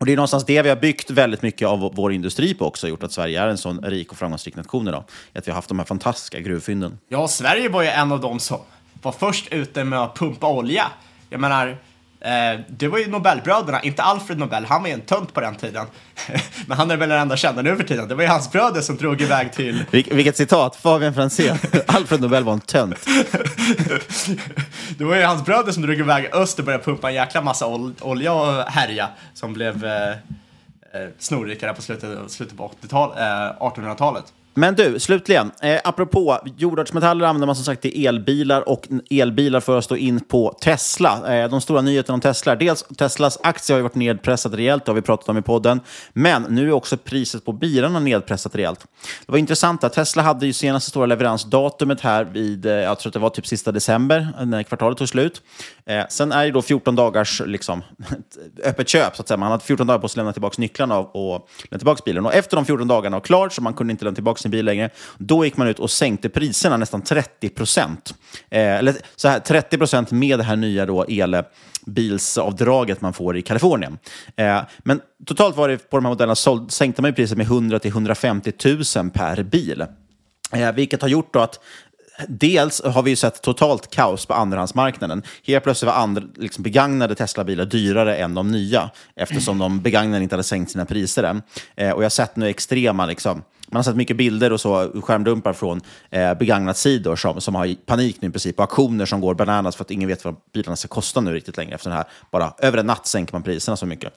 Och 0.00 0.06
det 0.06 0.12
är 0.12 0.16
någonstans 0.16 0.44
det 0.44 0.62
vi 0.62 0.68
har 0.68 0.76
byggt 0.76 1.10
väldigt 1.10 1.42
mycket 1.42 1.68
av 1.68 1.92
vår 1.94 2.12
industri 2.12 2.54
på 2.54 2.66
också, 2.66 2.88
gjort 2.88 3.02
att 3.02 3.12
Sverige 3.12 3.42
är 3.42 3.48
en 3.48 3.58
sån 3.58 3.80
rik 3.80 4.12
och 4.12 4.18
framgångsrik 4.18 4.56
nation 4.56 4.88
idag. 4.88 5.04
Att 5.34 5.46
vi 5.46 5.50
har 5.50 5.56
haft 5.56 5.68
de 5.68 5.78
här 5.78 5.86
fantastiska 5.86 6.40
gruvfynden. 6.40 6.98
Ja, 7.08 7.28
Sverige 7.28 7.68
var 7.68 7.82
ju 7.82 7.88
en 7.88 8.12
av 8.12 8.20
dem 8.20 8.40
som 8.40 8.58
var 9.02 9.12
först 9.12 9.52
ute 9.52 9.84
med 9.84 10.02
att 10.02 10.18
pumpa 10.18 10.48
olja. 10.48 10.84
Jag 11.30 11.40
menar, 11.40 11.78
eh, 12.26 12.60
det 12.68 12.88
var 12.88 12.98
ju 12.98 13.06
Nobelbröderna, 13.06 13.82
inte 13.82 14.02
Alfred 14.02 14.38
Nobel, 14.38 14.64
han 14.64 14.82
var 14.82 14.88
ju 14.88 14.94
en 14.94 15.00
tönt 15.00 15.34
på 15.34 15.40
den 15.40 15.54
tiden. 15.54 15.86
Men 16.66 16.76
han 16.76 16.90
är 16.90 16.96
väl 16.96 17.08
den 17.08 17.18
enda 17.18 17.36
kända 17.36 17.62
nu 17.62 17.76
för 17.76 17.84
tiden. 17.84 18.08
Det 18.08 18.14
var 18.14 18.22
ju 18.22 18.28
hans 18.28 18.52
bröder 18.52 18.80
som 18.80 18.96
drog 18.96 19.22
iväg 19.22 19.52
till... 19.52 19.84
Vil 19.90 20.08
vilket 20.12 20.36
citat! 20.36 20.76
Fabian 20.76 21.14
Franzén. 21.14 21.58
Alfred 21.86 22.20
Nobel 22.20 22.44
var 22.44 22.52
en 22.52 22.60
tönt. 22.60 23.06
Det 24.98 25.04
var 25.04 25.16
ju 25.16 25.22
hans 25.22 25.44
bröder 25.44 25.72
som 25.72 25.82
drog 25.82 25.96
iväg 25.96 26.28
öster 26.32 26.62
och 26.62 26.64
började 26.64 26.84
pumpa 26.84 27.08
en 27.08 27.14
jäkla 27.14 27.42
massa 27.42 27.66
ol 27.66 27.94
olja 28.00 28.32
och 28.32 28.72
härja 28.72 29.08
som 29.34 29.52
blev 29.52 29.84
eh, 29.84 30.10
eh, 30.10 31.08
snorrikare 31.18 31.74
på 31.74 31.82
slutet, 31.82 32.30
slutet 32.30 32.56
på 32.56 32.72
80-tal, 32.82 33.10
eh, 33.10 33.24
1800-talet. 33.60 34.32
Men 34.58 34.74
du, 34.74 35.00
slutligen, 35.00 35.50
eh, 35.62 35.80
apropå 35.84 36.38
jordartsmetaller 36.56 37.26
använder 37.26 37.46
man 37.46 37.56
som 37.56 37.64
sagt 37.64 37.84
i 37.84 38.06
elbilar 38.06 38.68
och 38.68 38.88
elbilar 39.10 39.60
för 39.60 39.78
att 39.78 39.84
stå 39.84 39.96
in 39.96 40.20
på 40.20 40.56
Tesla. 40.60 41.36
Eh, 41.36 41.50
de 41.50 41.60
stora 41.60 41.80
nyheterna 41.80 42.14
om 42.14 42.20
Tesla. 42.20 42.56
Dels 42.56 42.82
Teslas 42.82 43.38
aktie 43.42 43.74
har 43.74 43.78
ju 43.78 43.82
varit 43.82 43.94
nedpressat 43.94 44.54
rejält, 44.54 44.84
det 44.84 44.90
har 44.90 44.94
vi 44.94 45.02
pratat 45.02 45.28
om 45.28 45.38
i 45.38 45.42
podden. 45.42 45.80
Men 46.12 46.42
nu 46.42 46.68
är 46.68 46.72
också 46.72 46.96
priset 46.96 47.44
på 47.44 47.52
bilarna 47.52 48.00
nedpressat 48.00 48.54
rejält. 48.54 48.80
Det 49.26 49.32
var 49.32 49.38
intressant 49.38 49.84
att 49.84 49.92
Tesla 49.92 50.22
hade 50.22 50.46
ju 50.46 50.52
senaste 50.52 50.90
stora 50.90 51.06
leveransdatumet 51.06 52.00
här 52.00 52.24
vid, 52.24 52.66
eh, 52.66 52.72
jag 52.72 52.98
tror 52.98 53.10
att 53.10 53.14
det 53.14 53.18
var 53.18 53.30
typ 53.30 53.46
sista 53.46 53.72
december, 53.72 54.28
när 54.44 54.62
kvartalet 54.62 54.98
tog 54.98 55.08
slut. 55.08 55.42
Eh, 55.86 56.04
sen 56.08 56.32
är 56.32 56.44
det 56.44 56.50
då 56.50 56.62
14 56.62 56.96
dagars 56.96 57.42
liksom, 57.46 57.82
öppet 58.64 58.88
köp, 58.88 59.16
så 59.16 59.22
att 59.22 59.28
säga. 59.28 59.38
Man 59.38 59.50
hade 59.50 59.64
14 59.64 59.86
dagar 59.86 59.98
på 59.98 60.08
sig 60.08 60.12
att 60.12 60.16
lämna 60.16 60.32
tillbaka 60.32 60.54
nycklarna 60.58 60.98
och, 60.98 61.34
och 61.34 61.48
lämna 61.70 61.78
tillbaka 61.78 62.02
bilen. 62.04 62.26
Och 62.26 62.34
efter 62.34 62.56
de 62.56 62.64
14 62.64 62.88
dagarna 62.88 63.16
var 63.16 63.24
klart, 63.24 63.52
så 63.52 63.62
man 63.62 63.74
kunde 63.74 63.90
inte 63.90 64.04
lämna 64.04 64.14
tillbaka 64.14 64.45
sin 64.46 64.50
bil 64.50 64.64
längre, 64.64 64.90
då 65.18 65.44
gick 65.44 65.56
man 65.56 65.68
ut 65.68 65.78
och 65.78 65.90
sänkte 65.90 66.28
priserna 66.28 66.76
nästan 66.76 67.02
30 67.02 67.48
procent. 67.48 68.14
Eh, 68.50 68.76
eller 68.76 68.94
så 69.16 69.28
här, 69.28 69.40
30 69.40 69.78
procent 69.78 70.10
med 70.10 70.38
det 70.38 70.44
här 70.44 70.56
nya 70.56 70.86
då 70.86 71.04
elbilsavdraget 71.04 73.00
man 73.00 73.12
får 73.12 73.36
i 73.36 73.42
Kalifornien. 73.42 73.98
Eh, 74.36 74.60
men 74.78 75.00
totalt 75.26 75.56
var 75.56 75.68
det 75.68 75.90
på 75.90 75.96
de 75.96 76.04
här 76.04 76.12
modellerna 76.12 76.34
såld, 76.34 76.72
sänkte 76.72 77.02
man 77.02 77.10
ju 77.10 77.14
priset 77.14 77.38
med 77.38 77.46
100 77.46 77.78
till 77.78 77.90
150 77.90 78.52
000 78.96 79.10
per 79.10 79.42
bil. 79.42 79.84
Eh, 80.52 80.72
vilket 80.72 81.02
har 81.02 81.08
gjort 81.08 81.32
då 81.34 81.40
att 81.40 81.60
Dels 82.28 82.82
har 82.84 83.02
vi 83.02 83.10
ju 83.10 83.16
sett 83.16 83.42
totalt 83.42 83.90
kaos 83.90 84.26
på 84.26 84.34
andrahandsmarknaden. 84.34 85.22
Helt 85.46 85.64
plötsligt 85.64 85.86
var 85.86 85.94
andra, 85.94 86.22
liksom 86.36 86.62
begagnade 86.62 87.14
Tesla-bilar 87.14 87.64
dyrare 87.64 88.16
än 88.16 88.34
de 88.34 88.50
nya 88.50 88.90
eftersom 89.16 89.58
de 89.58 89.80
begagnade 89.80 90.22
inte 90.22 90.34
hade 90.34 90.42
sänkt 90.42 90.70
sina 90.70 90.84
priser 90.84 91.22
än. 91.22 91.42
Eh, 91.76 91.90
och 91.90 92.00
jag 92.00 92.04
har 92.04 92.10
sett 92.10 92.36
nu 92.36 92.48
extrema, 92.48 93.06
liksom, 93.06 93.42
man 93.66 93.76
har 93.78 93.82
sett 93.82 93.96
mycket 93.96 94.16
bilder 94.16 94.52
och 94.52 94.60
så, 94.60 95.00
skärmdumpar 95.02 95.52
från 95.52 95.80
eh, 96.10 96.34
begagnat-sidor 96.34 97.16
som, 97.16 97.40
som 97.40 97.54
har 97.54 97.74
panik 97.86 98.16
nu 98.20 98.28
i 98.28 98.30
princip, 98.30 98.58
och 98.58 98.62
auktioner 98.62 99.06
som 99.06 99.20
går 99.20 99.34
bananas 99.34 99.76
för 99.76 99.84
att 99.84 99.90
ingen 99.90 100.08
vet 100.08 100.24
vad 100.24 100.36
bilarna 100.52 100.76
ska 100.76 100.88
kosta 100.88 101.20
nu 101.20 101.32
riktigt 101.32 101.56
längre. 101.56 101.74
Efter 101.74 101.90
den 101.90 101.96
här, 101.96 102.06
bara 102.30 102.54
över 102.58 102.78
en 102.78 102.86
natt 102.86 103.06
sänker 103.06 103.32
man 103.32 103.42
priserna 103.42 103.76
så 103.76 103.86
mycket. 103.86 104.12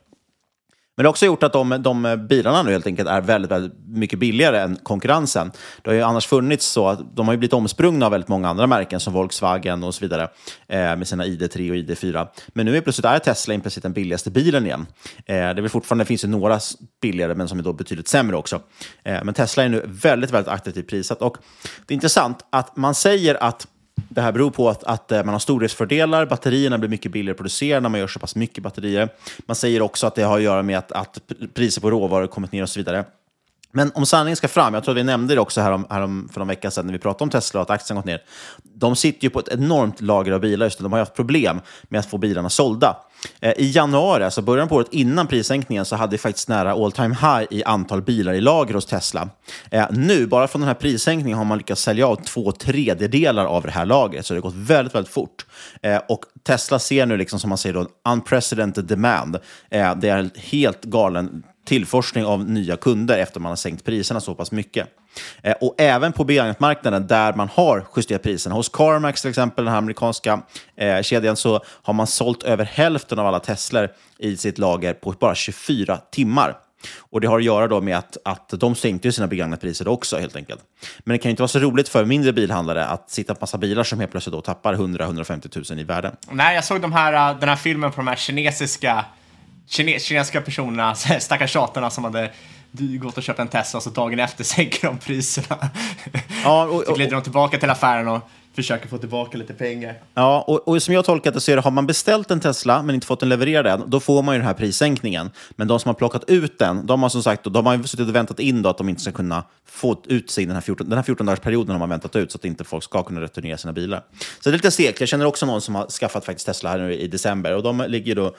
Men 0.99 1.03
det 1.03 1.07
har 1.07 1.11
också 1.11 1.25
gjort 1.25 1.43
att 1.43 1.53
de, 1.53 1.69
de 1.79 2.27
bilarna 2.29 2.63
nu 2.63 2.71
helt 2.71 2.87
enkelt 2.87 3.09
är 3.09 3.21
väldigt, 3.21 3.51
väldigt 3.51 3.73
mycket 3.87 4.19
billigare 4.19 4.59
än 4.59 4.75
konkurrensen. 4.75 5.51
Det 5.81 5.89
har 5.89 5.95
ju 5.95 6.01
annars 6.01 6.27
funnits 6.27 6.65
så 6.65 6.87
att 6.87 7.15
de 7.15 7.27
har 7.27 7.33
ju 7.33 7.37
blivit 7.37 7.53
omsprungna 7.53 8.05
av 8.05 8.11
väldigt 8.11 8.27
många 8.27 8.49
andra 8.49 8.67
märken 8.67 8.99
som 8.99 9.13
Volkswagen 9.13 9.83
och 9.83 9.95
så 9.95 10.01
vidare 10.01 10.23
eh, 10.67 10.95
med 10.95 11.07
sina 11.07 11.25
ID3 11.25 11.69
och 11.69 11.75
ID4. 11.75 12.27
Men 12.47 12.65
nu 12.65 12.77
är 12.77 12.81
plötsligt 12.81 13.05
är 13.05 13.19
Tesla 13.19 13.53
i 13.53 13.59
princip 13.59 13.83
den 13.83 13.93
billigaste 13.93 14.31
bilen 14.31 14.65
igen. 14.65 14.85
Eh, 15.17 15.23
det 15.25 15.33
är 15.33 15.53
väl 15.53 15.69
fortfarande, 15.69 16.03
det 16.03 16.07
finns 16.07 16.23
ju 16.23 16.27
några 16.27 16.59
billigare 17.01 17.35
men 17.35 17.47
som 17.47 17.59
är 17.59 17.63
då 17.63 17.73
betydligt 17.73 18.07
sämre 18.07 18.35
också. 18.35 18.61
Eh, 19.03 19.23
men 19.23 19.33
Tesla 19.33 19.63
är 19.63 19.69
nu 19.69 19.83
väldigt, 19.85 20.31
väldigt 20.31 20.53
attraktivt 20.53 20.87
prissatt 20.87 21.21
och 21.21 21.37
det 21.87 21.93
är 21.93 21.95
intressant 21.95 22.45
att 22.49 22.77
man 22.77 22.95
säger 22.95 23.43
att 23.43 23.67
det 24.09 24.21
här 24.21 24.31
beror 24.31 24.51
på 24.51 24.69
att, 24.69 24.83
att 24.83 25.11
eh, 25.11 25.23
man 25.23 25.33
har 25.33 25.39
stordriftsfördelar. 25.39 26.25
Batterierna 26.25 26.77
blir 26.77 26.89
mycket 26.89 27.11
billigare 27.11 27.31
att 27.31 27.37
producera 27.37 27.79
när 27.79 27.89
man 27.89 27.99
gör 27.99 28.07
så 28.07 28.19
pass 28.19 28.35
mycket 28.35 28.63
batterier. 28.63 29.09
Man 29.45 29.55
säger 29.55 29.81
också 29.81 30.07
att 30.07 30.15
det 30.15 30.23
har 30.23 30.37
att 30.37 30.43
göra 30.43 30.63
med 30.63 30.77
att, 30.77 30.91
att 30.91 31.19
priser 31.53 31.81
på 31.81 31.91
råvaror 31.91 32.27
kommit 32.27 32.51
ner 32.51 32.63
och 32.63 32.69
så 32.69 32.79
vidare. 32.79 33.05
Men 33.73 33.91
om 33.95 34.05
sanningen 34.05 34.35
ska 34.35 34.47
fram, 34.47 34.73
jag 34.73 34.83
tror 34.83 34.93
att 34.93 34.97
vi 34.97 35.03
nämnde 35.03 35.35
det 35.35 35.41
också 35.41 35.61
här 35.61 35.71
om, 35.71 35.87
här 35.89 36.01
om, 36.01 36.29
för 36.33 36.39
någon 36.39 36.47
vecka 36.47 36.71
sedan 36.71 36.85
när 36.85 36.93
vi 36.93 36.99
pratade 36.99 37.23
om 37.23 37.29
Tesla 37.29 37.59
och 37.59 37.61
att 37.61 37.69
aktien 37.69 37.95
gått 37.95 38.05
ner. 38.05 38.21
De 38.63 38.95
sitter 38.95 39.23
ju 39.23 39.29
på 39.29 39.39
ett 39.39 39.47
enormt 39.47 40.01
lager 40.01 40.31
av 40.31 40.39
bilar 40.39 40.65
just 40.65 40.79
nu. 40.79 40.83
De 40.83 40.91
har 40.91 40.99
haft 40.99 41.15
problem 41.15 41.61
med 41.83 41.99
att 41.99 42.05
få 42.05 42.17
bilarna 42.17 42.49
sålda. 42.49 42.97
Eh, 43.39 43.53
I 43.57 43.71
januari, 43.71 44.23
alltså 44.23 44.41
början 44.41 44.67
på 44.67 44.75
året 44.75 44.87
innan 44.91 45.27
prissänkningen, 45.27 45.85
så 45.85 45.95
hade 45.95 46.11
vi 46.11 46.17
faktiskt 46.17 46.47
nära 46.47 46.71
all 46.71 46.91
time 46.91 47.15
high 47.15 47.47
i 47.49 47.63
antal 47.63 48.01
bilar 48.01 48.33
i 48.33 48.41
lager 48.41 48.73
hos 48.73 48.85
Tesla. 48.85 49.29
Eh, 49.71 49.87
nu, 49.91 50.27
bara 50.27 50.47
från 50.47 50.61
den 50.61 50.67
här 50.67 50.75
prissänkningen, 50.75 51.37
har 51.37 51.45
man 51.45 51.57
lyckats 51.57 51.81
sälja 51.81 52.07
av 52.07 52.15
två 52.15 52.51
tredjedelar 52.51 53.45
av 53.45 53.63
det 53.63 53.71
här 53.71 53.85
lagret. 53.85 54.25
Så 54.25 54.33
det 54.33 54.37
har 54.37 54.41
gått 54.41 54.55
väldigt, 54.55 54.95
väldigt 54.95 55.13
fort. 55.13 55.45
Eh, 55.81 56.01
och 56.09 56.25
Tesla 56.43 56.79
ser 56.79 57.05
nu, 57.05 57.17
liksom, 57.17 57.39
som 57.39 57.49
man 57.49 57.57
säger, 57.57 57.73
då, 57.73 57.79
en 57.79 57.87
unprecedented 58.11 58.85
demand. 58.85 59.35
Eh, 59.69 59.95
det 59.95 60.09
är 60.09 60.29
helt 60.35 60.83
galen 60.83 61.43
tillforskning 61.69 62.25
av 62.25 62.49
nya 62.49 62.77
kunder 62.77 63.17
efter 63.17 63.39
man 63.39 63.49
har 63.49 63.55
sänkt 63.55 63.85
priserna 63.85 64.19
så 64.19 64.35
pass 64.35 64.51
mycket. 64.51 64.87
Eh, 65.43 65.55
och 65.61 65.75
även 65.77 66.13
på 66.13 66.23
begagnatmarknaden 66.23 67.07
där 67.07 67.33
man 67.33 67.49
har 67.53 67.87
justerat 67.95 68.23
priserna. 68.23 68.55
Hos 68.55 68.69
CarMax 68.69 69.21
till 69.21 69.29
exempel, 69.29 69.65
den 69.65 69.71
här 69.71 69.77
amerikanska 69.77 70.41
eh, 70.75 71.01
kedjan, 71.01 71.35
så 71.35 71.61
har 71.65 71.93
man 71.93 72.07
sålt 72.07 72.43
över 72.43 72.65
hälften 72.65 73.19
av 73.19 73.27
alla 73.27 73.39
Teslor 73.39 73.89
i 74.19 74.37
sitt 74.37 74.57
lager 74.57 74.93
på 74.93 75.11
bara 75.11 75.35
24 75.35 75.97
timmar. 75.97 76.57
Och 76.99 77.21
det 77.21 77.27
har 77.27 77.37
att 77.37 77.45
göra 77.45 77.67
då 77.67 77.81
med 77.81 77.97
att, 77.97 78.17
att 78.25 78.49
de 78.49 78.75
sänkte 78.75 79.07
ju 79.07 79.11
sina 79.11 79.27
begagnatpriser 79.27 79.87
också 79.87 80.17
helt 80.17 80.35
enkelt. 80.35 80.61
Men 80.99 81.13
det 81.13 81.17
kan 81.17 81.29
ju 81.29 81.31
inte 81.31 81.41
vara 81.41 81.47
så 81.47 81.59
roligt 81.59 81.89
för 81.89 82.05
mindre 82.05 82.33
bilhandlare 82.33 82.85
att 82.85 83.09
sitta 83.09 83.35
på 83.35 83.41
massa 83.41 83.57
bilar 83.57 83.83
som 83.83 83.99
helt 83.99 84.11
plötsligt 84.11 84.33
då 84.33 84.41
tappar 84.41 84.73
100-150 84.73 85.71
000 85.71 85.79
i 85.79 85.83
värde. 85.83 86.11
Nej, 86.31 86.55
jag 86.55 86.63
såg 86.63 86.81
de 86.81 86.93
här, 86.93 87.31
eh, 87.31 87.39
den 87.39 87.49
här 87.49 87.55
filmen 87.55 87.91
på 87.91 87.95
de 87.95 88.07
här 88.07 88.15
kinesiska, 88.15 89.05
kine, 89.69 89.99
kinesiska 89.99 90.41
personerna, 90.41 90.95
stackars 91.19 91.51
tjatarna 91.51 91.89
som 91.89 92.03
hade 92.03 92.31
gått 92.71 93.17
och 93.17 93.23
köpt 93.23 93.39
en 93.39 93.47
Tesla 93.47 93.77
och 93.77 93.83
så 93.83 93.89
dagen 93.89 94.19
efter 94.19 94.43
sänker 94.55 94.87
de 94.87 94.97
priserna. 94.97 95.69
Ja, 96.43 96.65
och, 96.71 96.83
så 96.87 96.93
glider 96.93 97.11
de 97.11 97.21
tillbaka 97.21 97.57
till 97.57 97.69
affären 97.69 98.07
och 98.07 98.21
försöker 98.55 98.87
få 98.87 98.97
tillbaka 98.97 99.37
lite 99.37 99.53
pengar. 99.53 99.95
Ja, 100.13 100.43
och, 100.47 100.67
och 100.67 100.83
som 100.83 100.93
jag 100.93 101.05
tolkat 101.05 101.33
det 101.33 101.41
så 101.41 101.51
är 101.51 101.55
det, 101.55 101.61
har 101.61 101.71
man 101.71 101.87
beställt 101.87 102.31
en 102.31 102.39
Tesla 102.39 102.83
men 102.83 102.95
inte 102.95 103.07
fått 103.07 103.19
den 103.19 103.29
levererad 103.29 103.67
än, 103.67 103.89
då 103.89 103.99
får 103.99 104.23
man 104.23 104.35
ju 104.35 104.39
den 104.39 104.47
här 104.47 104.53
prissänkningen. 104.53 105.31
Men 105.55 105.67
de 105.67 105.79
som 105.79 105.89
har 105.89 105.93
plockat 105.93 106.23
ut 106.27 106.59
den, 106.59 106.85
de 106.85 107.03
har 107.03 107.09
som 107.09 107.23
sagt 107.23 107.43
de 107.43 107.65
har 107.65 107.83
suttit 107.83 108.09
och 108.09 108.15
väntat 108.15 108.39
in 108.39 108.61
då 108.61 108.69
att 108.69 108.77
de 108.77 108.89
inte 108.89 109.01
ska 109.01 109.11
kunna 109.11 109.43
få 109.65 110.01
ut 110.05 110.29
sig 110.29 110.45
den 110.45 110.55
här 110.55 110.61
14, 110.61 110.89
den 110.89 110.97
här 110.97 111.03
14 111.03 111.25
dagars 111.25 111.39
perioden 111.39 111.71
har 111.71 111.79
man 111.79 111.89
väntat 111.89 112.15
ut 112.15 112.31
så 112.31 112.35
att 112.35 112.45
inte 112.45 112.63
folk 112.63 112.83
ska 112.83 113.03
kunna 113.03 113.21
returnera 113.21 113.57
sina 113.57 113.73
bilar. 113.73 114.03
Så 114.39 114.49
det 114.49 114.53
är 114.53 114.57
lite 114.57 114.71
segt. 114.71 114.99
Jag 114.99 115.09
känner 115.09 115.25
också 115.25 115.45
någon 115.45 115.61
som 115.61 115.75
har 115.75 115.87
skaffat 115.87 116.25
faktiskt 116.25 116.45
Tesla 116.45 116.69
här 116.69 116.79
nu 116.79 116.93
i 116.93 117.07
december 117.07 117.55
och 117.55 117.63
de 117.63 117.85
ligger 117.87 118.15
då 118.15 118.35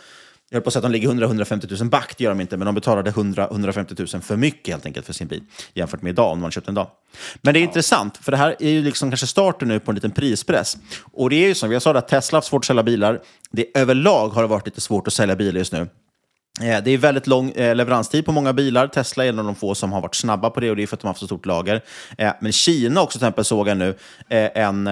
jag 0.52 0.56
höll 0.56 0.62
på 0.62 0.68
att 0.68 0.72
säga 0.72 0.78
att 0.80 0.84
de 0.84 0.92
ligger 0.92 1.08
100-150 1.08 1.80
000 1.80 1.90
back, 1.90 2.14
det 2.18 2.24
gör 2.24 2.30
de 2.30 2.40
inte, 2.40 2.56
men 2.56 2.66
de 2.66 2.74
betalade 2.74 3.10
100-150 3.10 4.14
000 4.14 4.22
för 4.22 4.36
mycket 4.36 4.74
helt 4.74 4.86
enkelt 4.86 5.06
för 5.06 5.12
sin 5.12 5.28
bil 5.28 5.42
jämfört 5.74 6.02
med 6.02 6.10
idag 6.10 6.32
om 6.32 6.40
man 6.40 6.50
köpte 6.50 6.70
en 6.70 6.74
dag. 6.74 6.86
Men 7.42 7.54
det 7.54 7.60
är 7.60 7.62
intressant, 7.62 8.16
för 8.16 8.32
det 8.32 8.38
här 8.38 8.56
är 8.60 8.70
ju 8.70 8.82
liksom 8.82 9.10
kanske 9.10 9.26
starten 9.26 9.68
nu 9.68 9.80
på 9.80 9.90
en 9.90 9.94
liten 9.94 10.10
prispress. 10.10 10.76
Och 11.12 11.30
det 11.30 11.36
är 11.36 11.48
ju 11.48 11.54
som 11.54 11.72
jag 11.72 11.82
sa, 11.82 11.94
att 11.94 12.08
Tesla 12.08 12.36
har 12.36 12.42
svårt 12.42 12.62
att 12.62 12.66
sälja 12.66 12.82
bilar. 12.82 13.20
Det 13.50 13.78
överlag 13.78 14.28
har 14.28 14.42
det 14.42 14.48
varit 14.48 14.66
lite 14.66 14.80
svårt 14.80 15.06
att 15.06 15.12
sälja 15.12 15.36
bilar 15.36 15.58
just 15.58 15.72
nu. 15.72 15.80
Eh, 16.62 16.82
Det 16.84 16.90
är 16.90 16.98
väldigt 16.98 17.26
lång 17.26 17.50
eh, 17.50 17.74
leveranstid 17.76 18.24
på 18.26 18.32
många 18.32 18.52
bilar. 18.52 18.86
Tesla 18.88 19.24
är 19.24 19.28
en 19.28 19.38
av 19.38 19.44
de 19.44 19.54
få 19.54 19.74
som 19.74 19.92
har 19.92 20.00
varit 20.00 20.14
snabba 20.14 20.50
på 20.50 20.60
det 20.60 20.70
och 20.70 20.76
det 20.76 20.82
är 20.82 20.86
för 20.86 20.96
att 20.96 21.00
de 21.00 21.06
har 21.06 21.10
haft 21.10 21.20
så 21.20 21.26
stort 21.26 21.46
lager. 21.46 21.84
Eh, 22.18 22.32
Men 22.40 22.52
Kina 22.52 23.02
också 23.02 23.18
till 23.18 23.24
exempel 23.26 23.44
såg 23.44 23.68
jag 23.68 23.76
nu 23.76 23.94
en... 24.28 24.88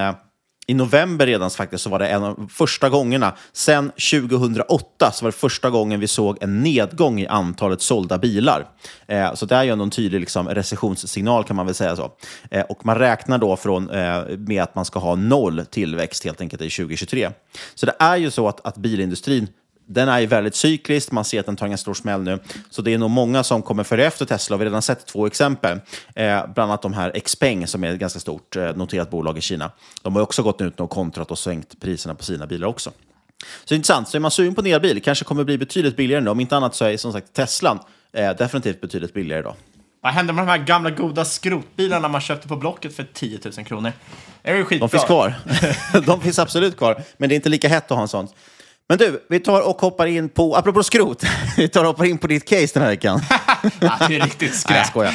I 0.70 0.74
november 0.74 1.26
redan 1.26 1.50
faktiskt 1.50 1.84
så 1.84 1.90
var 1.90 1.98
det 1.98 2.08
en 2.08 2.24
av 2.24 2.36
de 2.36 2.48
första 2.48 2.88
gångerna 2.88 3.34
sedan 3.52 3.90
2008 3.90 5.12
så 5.12 5.24
var 5.24 5.30
det 5.30 5.36
första 5.36 5.70
gången 5.70 6.00
vi 6.00 6.08
såg 6.08 6.38
en 6.40 6.62
nedgång 6.62 7.20
i 7.20 7.26
antalet 7.26 7.82
sålda 7.82 8.18
bilar. 8.18 8.66
Eh, 9.06 9.34
så 9.34 9.46
det 9.46 9.54
är 9.54 9.64
ju 9.64 9.70
ändå 9.70 9.84
en 9.84 9.90
tydlig 9.90 10.20
liksom, 10.20 10.48
recessionssignal 10.48 11.44
kan 11.44 11.56
man 11.56 11.66
väl 11.66 11.74
säga 11.74 11.96
så. 11.96 12.12
Eh, 12.50 12.62
och 12.62 12.86
man 12.86 12.98
räknar 12.98 13.38
då 13.38 13.56
från, 13.56 13.90
eh, 13.90 14.22
med 14.38 14.62
att 14.62 14.74
man 14.74 14.84
ska 14.84 14.98
ha 14.98 15.14
noll 15.14 15.66
tillväxt 15.70 16.24
helt 16.24 16.40
enkelt 16.40 16.62
i 16.62 16.70
2023. 16.70 17.30
Så 17.74 17.86
det 17.86 17.94
är 17.98 18.16
ju 18.16 18.30
så 18.30 18.48
att, 18.48 18.66
att 18.66 18.76
bilindustrin 18.76 19.48
den 19.88 20.08
är 20.08 20.18
ju 20.18 20.26
väldigt 20.26 20.54
cyklisk, 20.54 21.10
man 21.12 21.24
ser 21.24 21.40
att 21.40 21.46
den 21.46 21.56
tar 21.56 21.66
en 21.66 21.78
stor 21.78 21.94
smäll 21.94 22.22
nu. 22.22 22.38
Så 22.70 22.82
det 22.82 22.94
är 22.94 22.98
nog 22.98 23.10
många 23.10 23.42
som 23.42 23.62
kommer 23.62 23.84
före 23.84 24.06
efter 24.06 24.24
Tesla. 24.24 24.56
Vi 24.56 24.64
har 24.64 24.70
redan 24.70 24.82
sett 24.82 25.06
två 25.06 25.26
exempel. 25.26 25.80
Eh, 26.14 26.46
bland 26.54 26.70
annat 26.70 26.82
de 26.82 26.92
här 26.92 27.20
Xpeng 27.20 27.66
som 27.66 27.84
är 27.84 27.92
ett 27.92 27.98
ganska 27.98 28.20
stort 28.20 28.56
eh, 28.56 28.76
noterat 28.76 29.10
bolag 29.10 29.38
i 29.38 29.40
Kina. 29.40 29.70
De 30.02 30.14
har 30.16 30.22
också 30.22 30.42
gått 30.42 30.60
ut 30.60 30.80
och 30.80 30.90
kontrat 30.90 31.30
och 31.30 31.38
sänkt 31.38 31.80
priserna 31.80 32.14
på 32.14 32.24
sina 32.24 32.46
bilar 32.46 32.68
också. 32.68 32.90
Så 33.40 33.68
det 33.68 33.74
intressant. 33.74 34.08
Så 34.08 34.16
är 34.16 34.20
man 34.20 34.30
sugen 34.30 34.54
på 34.54 34.60
en 34.60 34.66
elbil, 34.66 35.02
kanske 35.02 35.24
kommer 35.24 35.44
bli 35.44 35.58
betydligt 35.58 35.96
billigare 35.96 36.22
nu. 36.24 36.30
Om 36.30 36.40
inte 36.40 36.56
annat 36.56 36.74
så 36.74 36.84
är 36.84 36.96
som 36.96 37.12
sagt 37.12 37.32
Teslan 37.32 37.78
eh, 38.12 38.30
definitivt 38.30 38.80
betydligt 38.80 39.14
billigare 39.14 39.40
idag. 39.40 39.54
Vad 40.00 40.12
hände 40.12 40.32
med 40.32 40.46
de 40.46 40.50
här 40.50 40.58
gamla 40.58 40.90
goda 40.90 41.24
skrotbilarna 41.24 42.08
man 42.08 42.20
köpte 42.20 42.48
på 42.48 42.56
Blocket 42.56 42.96
för 42.96 43.06
10 43.12 43.38
000 43.56 43.64
kronor? 43.66 43.92
Det 44.42 44.50
är 44.50 44.56
ju 44.56 44.64
skitbra. 44.64 44.86
De 44.86 44.90
finns 44.90 45.04
kvar. 45.04 45.34
de 46.06 46.20
finns 46.20 46.38
absolut 46.38 46.76
kvar. 46.76 47.02
Men 47.16 47.28
det 47.28 47.34
är 47.34 47.36
inte 47.36 47.48
lika 47.48 47.68
hett 47.68 47.90
att 47.90 47.96
ha 47.96 48.02
en 48.02 48.08
sån. 48.08 48.28
Men 48.88 48.98
du, 48.98 49.24
vi 49.28 49.40
tar 49.40 49.68
och 49.68 49.80
hoppar 49.80 50.06
in 50.06 50.28
på, 50.28 50.56
apropå 50.56 50.82
skrot, 50.82 51.24
vi 51.56 51.68
tar 51.68 51.80
och 51.80 51.86
hoppar 51.86 52.04
in 52.04 52.18
på 52.18 52.26
ditt 52.26 52.48
case 52.48 52.74
den 52.74 52.82
här 52.82 52.90
veckan. 52.90 53.20
Ja, 53.80 53.96
det 54.08 54.16
är 54.16 54.20
riktigt 54.20 54.54
skräp. 54.54 54.70
Nej, 54.76 54.78
jag 54.78 54.86
skojar. 54.86 55.14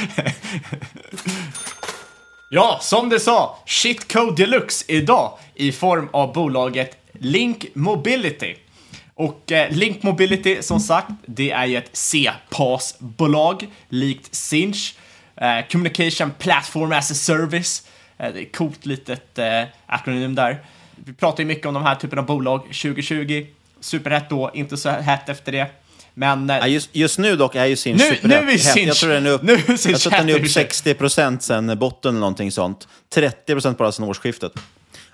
Ja, 2.49 2.79
som 2.81 3.09
du 3.09 3.19
sa, 3.19 3.57
Shitcode 3.65 4.35
Deluxe 4.35 4.85
idag 4.87 5.37
i 5.55 5.71
form 5.71 6.09
av 6.13 6.33
bolaget 6.33 6.97
Link 7.13 7.65
Mobility. 7.73 8.55
Och 9.15 9.51
eh, 9.51 9.71
Link 9.71 10.03
Mobility, 10.03 10.61
som 10.61 10.79
sagt, 10.79 11.09
det 11.25 11.51
är 11.51 11.65
ju 11.65 11.77
ett 11.77 11.89
C-PAS-bolag 11.93 13.67
likt 13.89 14.35
Sinch. 14.35 14.95
Eh, 15.35 15.67
Communication 15.71 16.31
Platform 16.39 16.91
as 16.91 17.11
a 17.11 17.13
Service. 17.13 17.87
Eh, 18.17 18.33
det 18.33 18.41
är 18.41 18.51
coolt 18.51 18.85
litet 18.85 19.39
eh, 19.39 19.63
akronym 19.85 20.35
där. 20.35 20.63
Vi 20.95 21.13
pratar 21.13 21.43
ju 21.43 21.47
mycket 21.47 21.65
om 21.65 21.73
de 21.73 21.83
här 21.83 21.95
typen 21.95 22.19
av 22.19 22.25
bolag 22.25 22.61
2020. 22.61 23.45
Superhett 23.83 24.29
då, 24.29 24.51
inte 24.53 24.77
så 24.77 24.89
hett 24.89 25.29
efter 25.29 25.51
det. 25.51 25.67
Men 26.13 26.49
eh, 26.49 26.57
Ja, 26.57 26.67
just, 26.67 26.89
just 26.95 27.19
nu 27.19 27.35
dock 27.35 27.55
är 27.55 27.65
ju 27.65 27.75
Sinch 27.75 27.99
Nu- 28.01 28.15
superhett. 28.15 28.45
nu 28.45 28.51
är 28.51 28.57
Sinch- 28.57 28.87
Jag 28.87 28.95
tror 28.95 29.09
den 29.09 29.25
är 29.25 29.31
upp, 29.31 29.41
nu 29.43 29.53
är 29.53 29.57
jag 29.91 29.99
tror 29.99 30.11
den 30.11 30.29
är 30.29 30.33
upp 30.35 30.41
hett. 30.41 30.51
60 30.51 30.93
procent 30.93 31.43
sen 31.43 31.79
botten 31.79 32.09
eller 32.09 32.19
någonting 32.19 32.51
sånt. 32.51 32.87
30 33.13 33.53
procent 33.53 33.77
bara 33.77 33.91
sen 33.91 34.05
årsskiftet. 34.05 34.51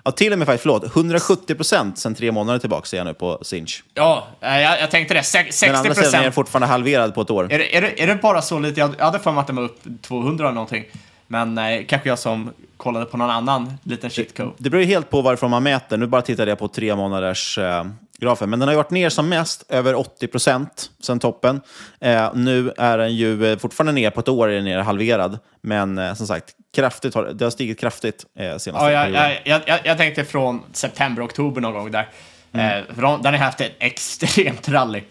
Ja, 0.04 0.10
till 0.10 0.32
och 0.32 0.38
med 0.38 0.46
faktiskt, 0.46 0.62
förlåt, 0.62 0.84
150 0.96 1.54
procent 1.54 1.98
sen 1.98 2.14
tre 2.14 2.32
månader 2.32 2.58
tillbaka 2.58 2.96
är 2.96 2.98
jag 2.98 3.06
nu 3.06 3.14
på 3.14 3.38
Sinch. 3.42 3.82
ja, 3.94 4.28
eh, 4.40 4.60
jag, 4.60 4.80
jag 4.80 4.90
tänkte 4.90 5.14
det. 5.14 5.22
Se- 5.22 5.38
60 5.52 5.66
Men 5.66 5.76
andra 5.76 5.94
sidan 5.94 6.14
är 6.14 6.22
den 6.22 6.32
fortfarande 6.32 6.66
halverad 6.66 7.14
på 7.14 7.20
ett 7.20 7.30
år. 7.30 7.52
Är 7.52 7.58
det, 7.58 7.76
är, 7.76 7.80
det, 7.82 8.02
är 8.02 8.06
det 8.06 8.14
bara 8.14 8.42
så 8.42 8.58
lite? 8.58 8.80
Jag 8.80 8.94
hade 8.98 9.18
för 9.18 9.32
mig 9.32 9.40
att 9.40 9.46
den 9.46 9.56
var 9.56 9.62
upp 9.62 9.80
200 10.02 10.44
eller 10.44 10.54
någonting. 10.54 10.84
Men 11.32 11.58
eh, 11.58 11.84
kanske 11.86 12.08
jag 12.08 12.18
som 12.18 12.50
kollade 12.76 13.06
på 13.06 13.16
någon 13.16 13.30
annan 13.30 13.72
liten 13.82 14.10
shitcode. 14.10 14.52
Det 14.58 14.70
beror 14.70 14.82
ju 14.82 14.88
helt 14.88 15.10
på 15.10 15.22
varifrån 15.22 15.50
man 15.50 15.62
mäter. 15.62 15.96
Nu 15.96 16.06
bara 16.06 16.22
tittade 16.22 16.50
jag 16.50 16.58
på 16.58 16.68
tre 16.68 16.96
månaders 16.96 17.58
eh, 17.58 17.84
grafen. 18.18 18.50
Men 18.50 18.58
den 18.58 18.68
har 18.68 18.76
varit 18.76 18.90
ner 18.90 19.08
som 19.08 19.28
mest 19.28 19.64
över 19.68 19.94
80 19.94 20.26
procent 20.26 20.90
sen 21.02 21.18
toppen. 21.18 21.60
Eh, 22.00 22.34
nu 22.34 22.72
är 22.76 22.98
den 22.98 23.16
ju 23.16 23.52
eh, 23.52 23.58
fortfarande 23.58 23.92
ner 23.92 24.10
på 24.10 24.20
ett 24.20 24.28
år, 24.28 24.48
är 24.48 24.54
den 24.54 24.64
ner 24.64 24.78
halverad. 24.78 25.38
Men 25.60 25.98
eh, 25.98 26.14
som 26.14 26.26
sagt, 26.26 26.54
kraftigt 26.74 27.14
har, 27.14 27.24
det 27.24 27.44
har 27.44 27.50
stigit 27.50 27.80
kraftigt 27.80 28.26
eh, 28.38 28.56
senaste 28.56 28.92
Ja, 28.92 29.08
jag, 29.08 29.40
jag, 29.44 29.62
jag, 29.66 29.80
jag 29.84 29.98
tänkte 29.98 30.24
från 30.24 30.62
september, 30.72 31.24
oktober 31.24 31.60
någon 31.60 31.74
gång 31.74 31.90
där. 31.90 32.08
Eh, 32.52 32.94
för 32.94 33.02
de, 33.02 33.22
den 33.22 33.34
har 33.34 33.40
haft 33.40 33.60
ett 33.60 33.76
extremt 33.78 34.68
rally. 34.68 35.02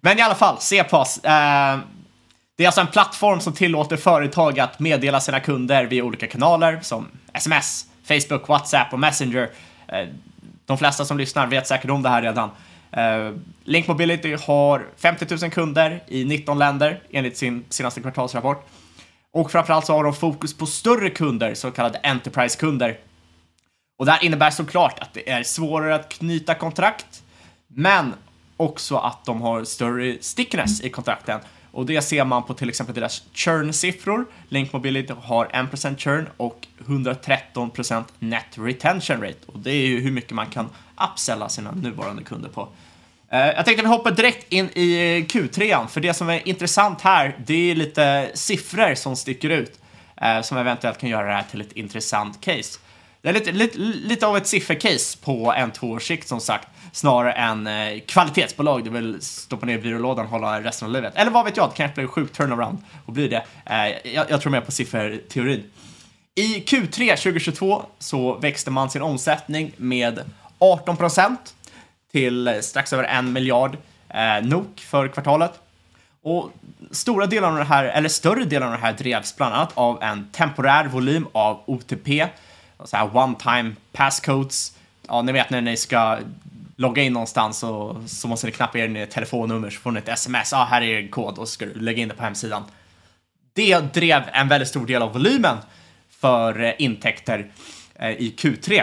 Men 0.00 0.18
i 0.18 0.22
alla 0.22 0.34
fall, 0.34 0.56
CPAS. 0.58 1.20
Det 2.60 2.64
är 2.64 2.68
alltså 2.68 2.80
en 2.80 2.86
plattform 2.86 3.40
som 3.40 3.52
tillåter 3.52 3.96
företag 3.96 4.60
att 4.60 4.78
meddela 4.78 5.20
sina 5.20 5.40
kunder 5.40 5.84
via 5.84 6.04
olika 6.04 6.26
kanaler 6.26 6.80
som 6.82 7.08
sms, 7.32 7.86
Facebook, 8.04 8.48
WhatsApp 8.48 8.92
och 8.92 8.98
Messenger. 8.98 9.50
Eh, 9.88 10.08
de 10.66 10.78
flesta 10.78 11.04
som 11.04 11.18
lyssnar 11.18 11.46
vet 11.46 11.66
säkert 11.66 11.90
om 11.90 12.02
det 12.02 12.08
här 12.08 12.22
redan. 12.22 12.50
Eh, 12.92 13.32
Link 13.64 13.88
Mobility 13.88 14.36
har 14.46 14.86
50 14.96 15.26
000 15.42 15.50
kunder 15.50 16.02
i 16.06 16.24
19 16.24 16.58
länder 16.58 17.02
enligt 17.10 17.36
sin 17.36 17.64
senaste 17.68 18.00
kvartalsrapport. 18.00 18.68
Och 19.32 19.50
framförallt 19.50 19.86
så 19.86 19.92
har 19.92 20.04
de 20.04 20.14
fokus 20.14 20.56
på 20.56 20.66
större 20.66 21.10
kunder, 21.10 21.54
så 21.54 21.70
kallade 21.70 21.98
Enterprise-kunder. 21.98 22.98
Och 23.98 24.06
det 24.06 24.12
här 24.12 24.24
innebär 24.24 24.50
såklart 24.50 24.98
att 24.98 25.14
det 25.14 25.30
är 25.30 25.42
svårare 25.42 25.94
att 25.94 26.08
knyta 26.08 26.54
kontrakt, 26.54 27.22
men 27.66 28.14
också 28.56 28.96
att 28.96 29.24
de 29.24 29.42
har 29.42 29.64
större 29.64 30.16
stickness 30.20 30.80
i 30.80 30.90
kontrakten. 30.90 31.40
Och 31.72 31.86
det 31.86 32.02
ser 32.02 32.24
man 32.24 32.42
på 32.42 32.54
till 32.54 32.68
exempel 32.68 32.94
deras 32.94 33.22
churn-siffror. 33.32 34.26
Link 34.48 34.72
Mobility 34.72 35.12
har 35.22 35.46
1% 35.46 35.98
churn 35.98 36.28
och 36.36 36.66
113% 36.86 38.04
net 38.18 38.46
retention 38.54 39.22
rate. 39.22 39.38
Och 39.46 39.58
det 39.58 39.70
är 39.70 39.86
ju 39.86 40.00
hur 40.00 40.10
mycket 40.10 40.32
man 40.32 40.46
kan 40.46 40.68
upsella 41.12 41.48
sina 41.48 41.72
nuvarande 41.72 42.22
kunder 42.22 42.48
på. 42.48 42.68
Eh, 43.32 43.46
jag 43.46 43.64
tänkte 43.64 43.82
att 43.82 43.84
vi 43.84 43.96
hoppar 43.96 44.10
direkt 44.10 44.52
in 44.52 44.68
i 44.74 44.92
eh, 44.94 45.24
Q3, 45.24 45.86
för 45.86 46.00
det 46.00 46.14
som 46.14 46.28
är 46.28 46.48
intressant 46.48 47.00
här, 47.00 47.36
det 47.46 47.70
är 47.70 47.74
lite 47.74 48.30
siffror 48.34 48.94
som 48.94 49.16
sticker 49.16 49.50
ut, 49.50 49.80
eh, 50.16 50.40
som 50.40 50.58
eventuellt 50.58 50.98
kan 50.98 51.08
göra 51.08 51.26
det 51.26 51.32
här 51.32 51.44
till 51.50 51.60
ett 51.60 51.72
intressant 51.72 52.40
case. 52.40 52.78
Det 53.22 53.28
är 53.28 53.32
lite, 53.32 53.52
lite, 53.52 53.78
lite 53.78 54.26
av 54.26 54.36
ett 54.36 54.46
siffercase 54.46 55.18
på 55.18 55.52
en 55.52 55.70
tvåårssikt 55.70 56.28
som 56.28 56.40
sagt, 56.40 56.68
snarare 56.92 57.32
än 57.32 57.66
eh, 57.66 58.00
kvalitetsbolag 58.06 58.84
det 58.84 58.90
vill 58.90 59.16
stoppa 59.20 59.66
ner 59.66 59.78
i 59.78 59.78
byrålådan 59.78 60.24
och 60.24 60.30
hålla 60.30 60.60
resten 60.60 60.86
av 60.86 60.92
livet. 60.92 61.12
Eller 61.16 61.30
vad 61.30 61.44
vet 61.44 61.56
jag, 61.56 61.70
det 61.70 61.76
kanske 61.76 61.94
blir 61.94 62.04
en 62.04 62.10
sjuk 62.10 62.32
turnaround 62.32 62.78
och 63.06 63.12
blir 63.12 63.28
det. 63.30 63.44
Eh, 63.66 64.12
jag, 64.14 64.30
jag 64.30 64.40
tror 64.40 64.52
mer 64.52 64.60
på 64.60 64.72
sifferteorin. 64.72 65.64
I 66.34 66.60
Q3 66.60 67.16
2022 67.16 67.82
så 67.98 68.34
växte 68.34 68.70
man 68.70 68.90
sin 68.90 69.02
omsättning 69.02 69.72
med 69.76 70.20
18 70.58 70.96
procent 70.96 71.54
till 72.12 72.58
strax 72.62 72.92
över 72.92 73.04
en 73.04 73.32
miljard 73.32 73.76
eh, 74.08 74.42
NOK 74.42 74.80
för 74.80 75.08
kvartalet. 75.08 75.52
Och 76.22 76.50
stora 76.90 77.26
delar 77.26 77.48
av 77.48 77.56
det 77.56 77.64
här, 77.64 77.84
eller 77.84 78.08
större 78.08 78.44
delen 78.44 78.68
av 78.68 78.74
det 78.74 78.80
här 78.80 78.92
drevs 78.92 79.36
bland 79.36 79.54
annat 79.54 79.72
av 79.74 80.02
en 80.02 80.30
temporär 80.32 80.88
volym 80.88 81.26
av 81.32 81.60
OTP, 81.66 82.26
så 82.84 82.96
här 82.96 83.06
one-time 83.06 83.72
passcodes. 83.92 84.76
Ja, 85.08 85.22
ni 85.22 85.32
vet 85.32 85.50
när 85.50 85.60
ni 85.60 85.76
ska 85.76 86.18
logga 86.80 87.02
in 87.02 87.12
någonstans 87.12 87.62
och 87.62 87.96
så 88.06 88.28
måste 88.28 88.46
ni 88.46 88.52
knappa 88.52 88.78
in 88.78 88.96
ert 88.96 89.10
telefonnummer 89.10 89.70
så 89.70 89.80
får 89.80 89.90
ni 89.90 89.98
ett 89.98 90.08
sms. 90.08 90.52
Ja, 90.52 90.66
här 90.70 90.82
är 90.82 90.86
er 90.86 91.08
kod 91.08 91.38
och 91.38 91.48
så 91.48 91.52
ska 91.52 91.66
du 91.66 91.80
lägga 91.80 92.02
in 92.02 92.08
det 92.08 92.14
på 92.14 92.22
hemsidan. 92.22 92.62
Det 93.52 93.94
drev 93.94 94.22
en 94.32 94.48
väldigt 94.48 94.68
stor 94.68 94.86
del 94.86 95.02
av 95.02 95.12
volymen 95.12 95.56
för 96.20 96.62
eh, 96.62 96.72
intäkter 96.78 97.50
eh, 97.94 98.10
i 98.10 98.34
Q3. 98.38 98.82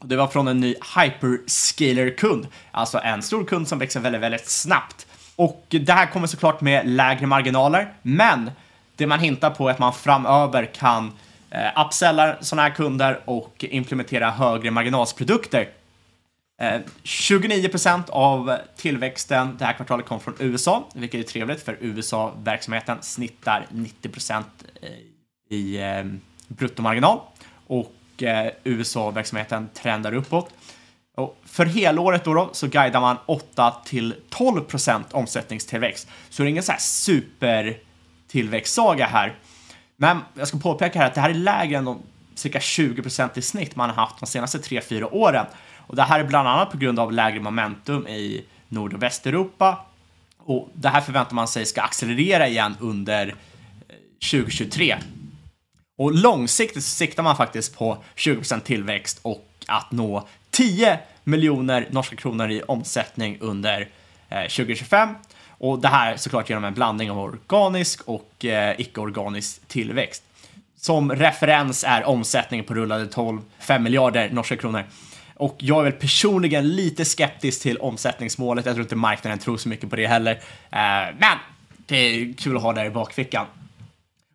Det 0.00 0.16
var 0.16 0.26
från 0.26 0.48
en 0.48 0.60
ny 0.60 0.74
hyperscaler-kund, 0.96 2.46
alltså 2.70 2.98
en 2.98 3.22
stor 3.22 3.44
kund 3.44 3.68
som 3.68 3.78
växer 3.78 4.00
väldigt, 4.00 4.22
väldigt 4.22 4.48
snabbt. 4.48 5.06
Och 5.36 5.66
det 5.68 5.92
här 5.92 6.06
kommer 6.06 6.26
såklart 6.26 6.60
med 6.60 6.88
lägre 6.88 7.26
marginaler, 7.26 7.92
men 8.02 8.50
det 8.96 9.06
man 9.06 9.20
hintar 9.20 9.50
på 9.50 9.68
är 9.68 9.72
att 9.72 9.78
man 9.78 9.92
framöver 9.92 10.66
kan 10.74 11.12
eh, 11.50 11.86
upsella 11.86 12.36
sådana 12.40 12.68
här 12.68 12.74
kunder 12.74 13.20
och 13.24 13.64
implementera 13.68 14.30
högre 14.30 14.70
marginalsprodukter. 14.70 15.68
Eh, 16.60 16.80
29% 17.02 18.10
av 18.10 18.56
tillväxten 18.76 19.56
det 19.58 19.64
här 19.64 19.72
kvartalet 19.72 20.06
kom 20.06 20.20
från 20.20 20.34
USA, 20.38 20.88
vilket 20.94 21.20
är 21.20 21.24
trevligt 21.24 21.62
för 21.62 21.76
USA-verksamheten 21.80 22.98
snittar 23.00 23.66
90% 23.70 24.44
eh, 24.82 24.88
i 25.50 25.82
eh, 25.82 26.04
bruttomarginal 26.48 27.20
och 27.66 27.92
USA-verksamheten 28.64 29.68
trendar 29.74 30.14
uppåt. 30.14 30.50
Och 31.16 31.38
för 31.44 31.66
helåret 31.66 32.24
då, 32.24 32.34
då 32.34 32.50
så 32.52 32.66
guidar 32.66 33.00
man 33.00 33.16
8 33.26 33.74
till 33.84 34.14
12% 34.30 35.02
omsättningstillväxt. 35.12 36.08
Så 36.30 36.42
det 36.42 36.48
är 36.48 36.50
ingen 36.50 36.62
så 36.62 36.72
här 36.72 36.78
supertillväxtsaga 36.78 39.06
här. 39.06 39.34
Men 39.96 40.18
jag 40.34 40.48
ska 40.48 40.58
påpeka 40.58 40.98
här 40.98 41.06
att 41.06 41.14
det 41.14 41.20
här 41.20 41.30
är 41.30 41.34
lägre 41.34 41.78
än 41.78 41.84
de 41.84 42.02
cirka 42.34 42.58
20% 42.58 43.30
i 43.34 43.42
snitt 43.42 43.76
man 43.76 43.90
har 43.90 43.96
haft 43.96 44.20
de 44.20 44.26
senaste 44.26 44.58
3-4 44.58 45.08
åren. 45.12 45.46
Och 45.88 45.96
det 45.96 46.02
här 46.02 46.20
är 46.20 46.24
bland 46.24 46.48
annat 46.48 46.70
på 46.70 46.78
grund 46.78 46.98
av 46.98 47.12
lägre 47.12 47.40
momentum 47.40 48.08
i 48.08 48.44
Nord 48.68 48.94
och 48.94 49.02
Västeuropa. 49.02 49.78
Och 50.38 50.68
det 50.74 50.88
här 50.88 51.00
förväntar 51.00 51.34
man 51.34 51.48
sig 51.48 51.66
ska 51.66 51.82
accelerera 51.82 52.48
igen 52.48 52.76
under 52.80 53.26
eh, 53.26 53.34
2023. 54.30 54.96
Och 55.98 56.12
långsiktigt 56.12 56.84
så 56.84 56.90
siktar 56.90 57.22
man 57.22 57.36
faktiskt 57.36 57.76
på 57.78 57.98
20% 58.16 58.60
tillväxt 58.60 59.18
och 59.22 59.48
att 59.66 59.92
nå 59.92 60.28
10 60.50 60.98
miljoner 61.24 61.88
norska 61.90 62.16
kronor 62.16 62.50
i 62.50 62.62
omsättning 62.62 63.38
under 63.40 63.88
eh, 64.28 64.42
2025. 64.42 65.08
Och 65.48 65.78
det 65.78 65.88
här 65.88 66.16
såklart 66.16 66.48
genom 66.48 66.64
en 66.64 66.74
blandning 66.74 67.10
av 67.10 67.18
organisk 67.18 68.00
och 68.08 68.44
eh, 68.44 68.80
icke-organisk 68.80 69.68
tillväxt. 69.68 70.22
Som 70.76 71.12
referens 71.12 71.84
är 71.84 72.04
omsättningen 72.04 72.66
på 72.66 72.74
rullade 72.74 73.06
12 73.06 73.40
5 73.58 73.82
miljarder 73.82 74.30
norska 74.30 74.56
kronor. 74.56 74.84
Och 75.38 75.56
jag 75.58 75.78
är 75.78 75.82
väl 75.82 75.92
personligen 75.92 76.76
lite 76.76 77.04
skeptisk 77.04 77.62
till 77.62 77.78
omsättningsmålet. 77.78 78.66
Jag 78.66 78.74
tror 78.74 78.84
inte 78.84 78.96
marknaden 78.96 79.38
tror 79.38 79.56
så 79.56 79.68
mycket 79.68 79.90
på 79.90 79.96
det 79.96 80.06
heller. 80.06 80.32
Eh, 80.70 81.14
men 81.18 81.38
det 81.86 81.96
är 81.96 82.32
kul 82.32 82.56
att 82.56 82.62
ha 82.62 82.72
det 82.72 82.84
i 82.84 82.90
bakfickan. 82.90 83.46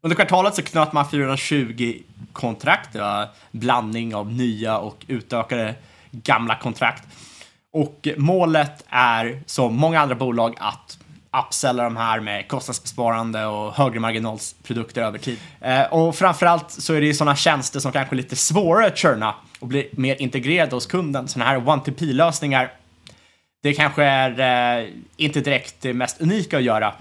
Under 0.02 0.16
kvartalet 0.16 0.56
så 0.56 0.62
knöt 0.62 0.94
man 0.94 1.10
420 1.10 2.00
kontrakt. 2.34 2.94
Det 2.94 3.00
var 3.00 3.28
blandning 3.52 4.16
av 4.16 4.34
nya 4.34 4.78
och 4.78 5.06
utökade 5.08 5.76
gamla 6.12 6.56
kontrakt. 6.56 7.04
Och 7.74 8.08
målet 8.18 8.84
är, 8.90 9.44
som 9.46 9.76
många 9.76 10.02
andra 10.02 10.16
bolag, 10.16 10.56
att 10.60 10.98
upsella 11.48 11.84
de 11.84 11.98
här 11.98 12.20
med 12.20 12.48
kostnadsbesparande 12.48 13.46
och 13.46 13.74
högre 13.74 14.00
marginalsprodukter 14.00 15.02
över 15.02 15.18
tid. 15.18 15.40
Eh, 15.62 15.84
och 15.84 16.16
framförallt 16.16 16.72
så 16.72 16.94
är 16.94 17.02
det 17.02 17.08
ju 17.08 17.14
sådana 17.14 17.36
tjänster 17.36 17.80
som 17.80 17.92
kanske 17.92 18.16
är 18.16 18.18
lite 18.18 18.36
svårare 18.36 18.88
att 18.88 18.98
churna 18.98 19.36
och 19.64 19.70
bli 19.70 19.90
mer 19.92 20.22
integrerade 20.22 20.76
hos 20.76 20.86
kunden. 20.86 21.28
Sådana 21.28 21.52
här 21.52 21.68
one-to-p-lösningar, 21.68 22.72
det 23.62 23.74
kanske 23.74 24.04
är 24.04 24.80
eh, 24.80 24.90
inte 25.18 25.42
direkt 25.42 25.76
det 25.82 25.94
mest 25.94 26.22
unika 26.22 26.58
att 26.58 26.64
göra, 26.64 26.94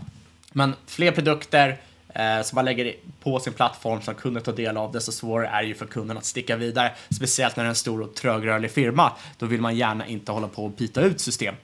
men 0.53 0.75
fler 0.87 1.13
produkter 1.13 1.77
eh, 2.15 2.43
som 2.43 2.57
man 2.57 2.65
lägger 2.65 2.95
på 3.23 3.41
sin 3.41 3.53
plattform 3.53 4.03
som 4.03 4.15
kunden 4.15 4.43
tar 4.43 4.53
del 4.53 4.77
av, 4.77 4.93
desto 4.93 5.13
svårare 5.13 5.49
är 5.49 5.63
det 5.63 5.69
ju 5.69 5.75
för 5.75 5.87
kunden 5.87 6.17
att 6.17 6.25
sticka 6.25 6.57
vidare. 6.57 6.93
Speciellt 7.11 7.57
när 7.57 7.65
det 7.65 7.67
är 7.67 7.69
en 7.69 7.75
stor 7.75 8.03
och 8.03 8.15
trögrörlig 8.15 8.71
firma. 8.71 9.13
Då 9.39 9.47
vill 9.47 9.61
man 9.61 9.77
gärna 9.77 10.07
inte 10.07 10.33
hålla 10.33 10.49
på 10.49 10.65
och 10.65 10.71
byta 10.71 11.01
ut 11.01 11.21
system. 11.21 11.55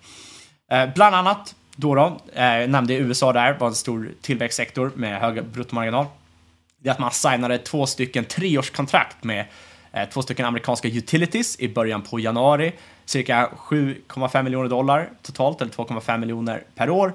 Eh, 0.71 0.89
bland 0.95 1.17
annat 1.17 1.55
då, 1.77 1.95
då 1.95 2.21
eh, 2.35 2.69
nämnde 2.69 2.95
USA 2.95 3.33
där, 3.33 3.59
var 3.59 3.69
en 3.69 3.75
stor 3.75 4.11
tillväxtsektor 4.23 4.93
med 4.95 5.21
hög 5.21 5.45
bruttomarginal. 5.45 6.07
Det 6.83 6.89
är 6.89 6.93
att 6.93 6.99
man 6.99 7.11
signade 7.11 7.59
två 7.59 7.87
stycken 7.87 8.25
treårskontrakt 8.25 9.25
med 9.25 9.41
eh, 9.41 9.47
Eh, 9.99 10.09
två 10.09 10.23
stycken 10.23 10.47
amerikanska 10.47 10.89
utilities 10.89 11.61
i 11.61 11.69
början 11.69 12.03
på 12.03 12.21
januari. 12.21 12.73
Cirka 13.05 13.51
7,5 13.57 14.43
miljoner 14.43 14.69
dollar 14.69 15.11
totalt, 15.23 15.61
eller 15.61 15.73
2,5 15.73 16.19
miljoner 16.19 16.65
per 16.75 16.91
år. 16.91 17.13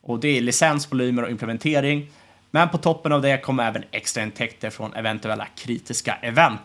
Och 0.00 0.20
det 0.20 0.28
är 0.28 0.40
licens, 0.40 0.92
volymer 0.92 1.22
och 1.22 1.30
implementering. 1.30 2.10
Men 2.50 2.68
på 2.68 2.78
toppen 2.78 3.12
av 3.12 3.22
det 3.22 3.38
kommer 3.38 3.68
även 3.68 3.84
extra 3.90 4.22
intäkter 4.22 4.70
från 4.70 4.94
eventuella 4.94 5.46
kritiska 5.56 6.14
event. 6.22 6.60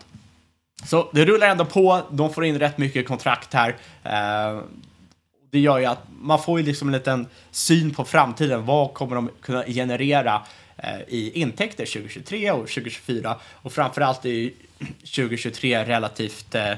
Så 0.84 1.08
det 1.12 1.24
rullar 1.24 1.48
ändå 1.48 1.64
på, 1.64 2.02
de 2.10 2.34
får 2.34 2.44
in 2.44 2.58
rätt 2.58 2.78
mycket 2.78 3.08
kontrakt 3.08 3.54
här. 3.54 3.76
Eh, 4.04 4.60
det 5.50 5.58
gör 5.58 5.78
ju 5.78 5.84
att 5.84 6.02
man 6.20 6.42
får 6.42 6.60
ju 6.60 6.66
liksom 6.66 6.88
en 6.88 6.92
liten 6.92 7.26
syn 7.50 7.94
på 7.94 8.04
framtiden. 8.04 8.66
Vad 8.66 8.94
kommer 8.94 9.14
de 9.14 9.30
kunna 9.40 9.64
generera 9.64 10.42
eh, 10.76 11.00
i 11.08 11.30
intäkter 11.34 11.86
2023 11.86 12.50
och 12.50 12.58
2024? 12.58 13.36
Och 13.52 13.72
framförallt 13.72 14.24
är 14.24 14.50
2023 14.78 15.84
relativt 15.84 16.54
eh, 16.54 16.72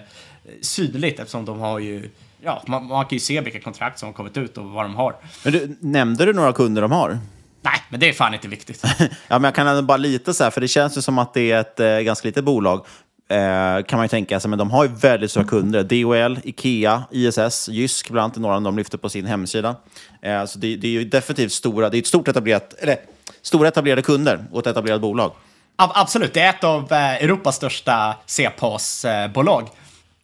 synligt 0.61 1.21
eftersom 1.21 1.45
de 1.45 1.61
har 1.61 1.79
ju 1.79 2.11
Ja, 2.41 2.63
man, 2.67 2.87
man 2.87 3.05
kan 3.05 3.17
ju 3.17 3.21
se 3.21 3.41
vilka 3.41 3.61
kontrakt 3.61 3.99
som 3.99 4.07
har 4.07 4.13
kommit 4.13 4.37
ut 4.37 4.59
och 4.59 4.65
vad 4.65 4.85
de 4.85 4.95
har. 4.95 5.17
Men 5.45 5.53
du, 5.53 5.77
nämnde 5.81 6.25
du 6.25 6.33
några 6.33 6.53
kunder 6.53 6.83
de 6.83 6.93
har? 6.93 7.19
Nej, 7.63 7.83
men 7.89 8.01
det 8.01 8.09
är 8.09 8.13
fan 8.13 8.35
inte 8.35 8.49
viktigt. 8.49 8.85
ja, 8.99 9.09
men 9.29 9.45
jag 9.45 9.55
kan 9.55 9.67
ändå 9.67 9.83
bara 9.83 9.97
lite 9.97 10.35
så 10.35 10.45
här, 10.45 10.51
för 10.51 10.61
det 10.61 10.69
känns 10.69 10.97
ju 10.97 11.03
som 11.03 11.19
att 11.19 11.35
det 11.35 11.53
är 11.53 11.61
ett 11.61 11.81
eh, 11.81 11.99
ganska 11.99 12.29
litet 12.29 12.45
bolag. 12.45 12.87
Eh, 13.31 13.85
kan 13.85 13.97
man 13.97 14.05
ju 14.05 14.09
tänka 14.09 14.41
sig, 14.41 14.51
men 14.51 14.59
de 14.59 14.71
har 14.71 14.85
ju 14.85 14.91
väldigt 14.91 15.31
stora 15.31 15.45
kunder. 15.45 15.83
DHL, 15.83 16.39
Ikea, 16.45 17.03
ISS, 17.11 17.69
Jysk 17.69 18.11
bland 18.11 18.25
annat 18.25 18.37
några 18.37 18.57
av 18.57 18.63
de 18.63 18.77
lyfter 18.77 18.99
på 18.99 19.09
sin 19.09 19.27
hemsida. 19.27 19.77
Eh, 20.23 20.45
så 20.45 20.59
det, 20.59 20.77
det, 20.77 20.89
är 20.89 20.93
ju 20.93 21.05
definitivt 21.05 21.53
stora, 21.53 21.91
det 21.91 21.97
är 21.97 21.99
ett 21.99 22.07
stort 22.07 22.29
etablerat, 22.29 22.75
eller, 22.79 22.97
stora 23.43 23.69
etablerade 23.69 24.03
kunder 24.03 24.45
och 24.53 24.61
ett 24.61 24.67
etablerat 24.67 25.01
bolag. 25.01 25.33
Absolut, 25.81 26.35
det 26.35 26.41
är 26.41 26.51
ett 26.51 26.65
av 26.65 26.93
eh, 26.93 27.15
Europas 27.15 27.57
största 27.57 28.17
C-PAS-bolag. 28.27 29.69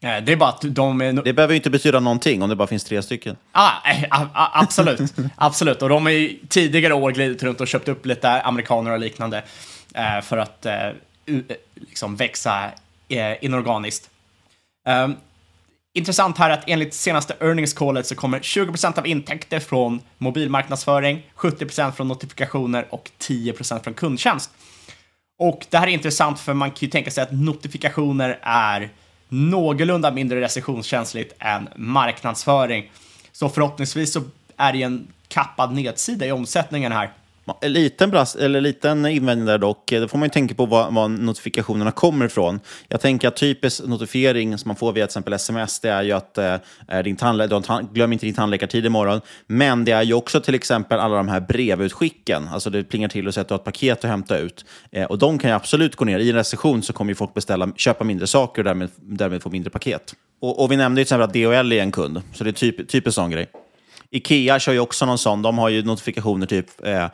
Eh, 0.00 0.16
det 0.24 0.32
är 0.32 0.36
bara 0.36 0.48
att 0.48 0.62
de 0.62 1.00
är... 1.00 1.12
Det 1.12 1.32
behöver 1.32 1.54
ju 1.54 1.56
inte 1.56 1.70
betyda 1.70 2.00
någonting 2.00 2.42
om 2.42 2.48
det 2.48 2.56
bara 2.56 2.68
finns 2.68 2.84
tre 2.84 3.02
stycken. 3.02 3.36
Ah, 3.52 3.70
absolut, 4.52 5.00
absolut. 5.36 5.82
Och 5.82 5.88
de 5.88 6.06
har 6.06 6.12
ju 6.12 6.38
tidigare 6.48 6.94
år 6.94 7.10
glidit 7.10 7.42
runt 7.42 7.60
och 7.60 7.68
köpt 7.68 7.88
upp 7.88 8.06
lite 8.06 8.42
amerikaner 8.42 8.90
och 8.90 8.98
liknande 8.98 9.42
för 10.22 10.38
att 10.38 10.66
liksom 11.74 12.16
växa 12.16 12.70
inorganiskt. 13.40 14.10
Um, 14.88 15.16
intressant 15.92 16.38
här 16.38 16.50
att 16.50 16.64
enligt 16.66 16.94
senaste 16.94 17.34
earnings 17.40 17.72
callet 17.72 18.06
så 18.06 18.14
kommer 18.14 18.40
20% 18.40 18.98
av 18.98 19.06
intäkter 19.06 19.60
från 19.60 20.00
mobilmarknadsföring, 20.18 21.30
70% 21.36 21.92
från 21.92 22.08
notifikationer 22.08 22.86
och 22.90 23.10
10% 23.18 23.82
från 23.82 23.94
kundtjänst. 23.94 24.50
Och 25.38 25.66
det 25.70 25.78
här 25.78 25.86
är 25.86 25.90
intressant 25.90 26.40
för 26.40 26.54
man 26.54 26.70
kan 26.70 26.78
ju 26.80 26.88
tänka 26.88 27.10
sig 27.10 27.22
att 27.22 27.32
notifikationer 27.32 28.38
är 28.42 28.90
någorlunda 29.28 30.10
mindre 30.10 30.40
recessionskänsligt 30.40 31.34
än 31.38 31.68
marknadsföring. 31.76 32.90
Så 33.32 33.48
förhoppningsvis 33.48 34.12
så 34.12 34.22
är 34.56 34.72
det 34.72 34.82
en 34.82 35.06
kappad 35.28 35.72
nedsida 35.74 36.26
i 36.26 36.32
omsättningen 36.32 36.92
här. 36.92 37.12
En 37.60 37.72
liten, 37.72 38.10
brast, 38.10 38.36
eller 38.36 38.60
liten 38.60 39.06
invändning 39.06 39.46
där 39.46 39.58
dock. 39.58 39.92
Eh, 39.92 40.00
då 40.00 40.08
får 40.08 40.18
man 40.18 40.26
ju 40.26 40.30
tänka 40.30 40.54
på 40.54 40.66
var, 40.66 40.90
var, 40.90 41.08
notifikationerna 41.08 41.90
kommer 41.90 42.26
ifrån. 42.26 42.60
Jag 42.88 43.00
tänker 43.00 43.28
att 43.28 43.36
typisk 43.36 43.86
notifiering 43.86 44.58
som 44.58 44.68
man 44.68 44.76
får 44.76 44.92
via 44.92 45.06
till 45.06 45.10
exempel 45.10 45.32
sms, 45.32 45.80
det 45.80 45.88
är 45.88 46.02
ju 46.02 46.12
att 46.12 46.38
eh, 46.38 46.56
din 47.04 47.16
tandlä- 47.16 47.92
glöm 47.92 48.12
inte 48.12 48.26
din 48.26 48.34
tandläkartid 48.34 48.86
imorgon. 48.86 49.20
Men 49.46 49.84
det 49.84 49.92
är 49.92 50.02
ju 50.02 50.14
också 50.14 50.40
till 50.40 50.54
exempel 50.54 51.00
alla 51.00 51.16
de 51.16 51.28
här 51.28 51.40
brevutskicken. 51.40 52.48
Alltså 52.48 52.70
det 52.70 52.84
plingar 52.84 53.08
till 53.08 53.28
och 53.28 53.34
säger 53.34 53.42
att 53.42 53.48
du 53.48 53.54
har 53.54 53.58
ett 53.58 53.64
paket 53.64 54.04
att 54.04 54.10
hämta 54.10 54.38
ut. 54.38 54.64
Eh, 54.92 55.04
och 55.04 55.18
de 55.18 55.38
kan 55.38 55.50
ju 55.50 55.56
absolut 55.56 55.96
gå 55.96 56.04
ner. 56.04 56.18
I 56.18 56.30
en 56.30 56.36
recession 56.36 56.82
så 56.82 56.92
kommer 56.92 57.10
ju 57.10 57.14
folk 57.14 57.34
beställa, 57.34 57.72
köpa 57.76 58.04
mindre 58.04 58.26
saker 58.26 58.62
och 58.62 58.64
därmed, 58.64 58.90
därmed 58.96 59.42
få 59.42 59.50
mindre 59.50 59.70
paket. 59.70 60.14
Och, 60.40 60.62
och 60.62 60.72
vi 60.72 60.76
nämnde 60.76 61.00
ju 61.00 61.04
till 61.04 61.14
exempel 61.14 61.44
att 61.44 61.62
DHL 61.62 61.72
är 61.72 61.82
en 61.82 61.92
kund, 61.92 62.22
så 62.34 62.44
det 62.44 62.50
är 62.50 62.52
typ, 62.52 62.88
typ 62.88 63.06
en 63.06 63.12
sån 63.12 63.30
grej. 63.30 63.46
Ikea 64.10 64.58
kör 64.58 64.72
ju 64.72 64.80
också 64.80 65.06
någon 65.06 65.18
sån. 65.18 65.42
De 65.42 65.58
har 65.58 65.68
ju 65.68 65.82
notifikationer 65.82 66.46
typ 66.46 66.86
eh, 66.86 67.06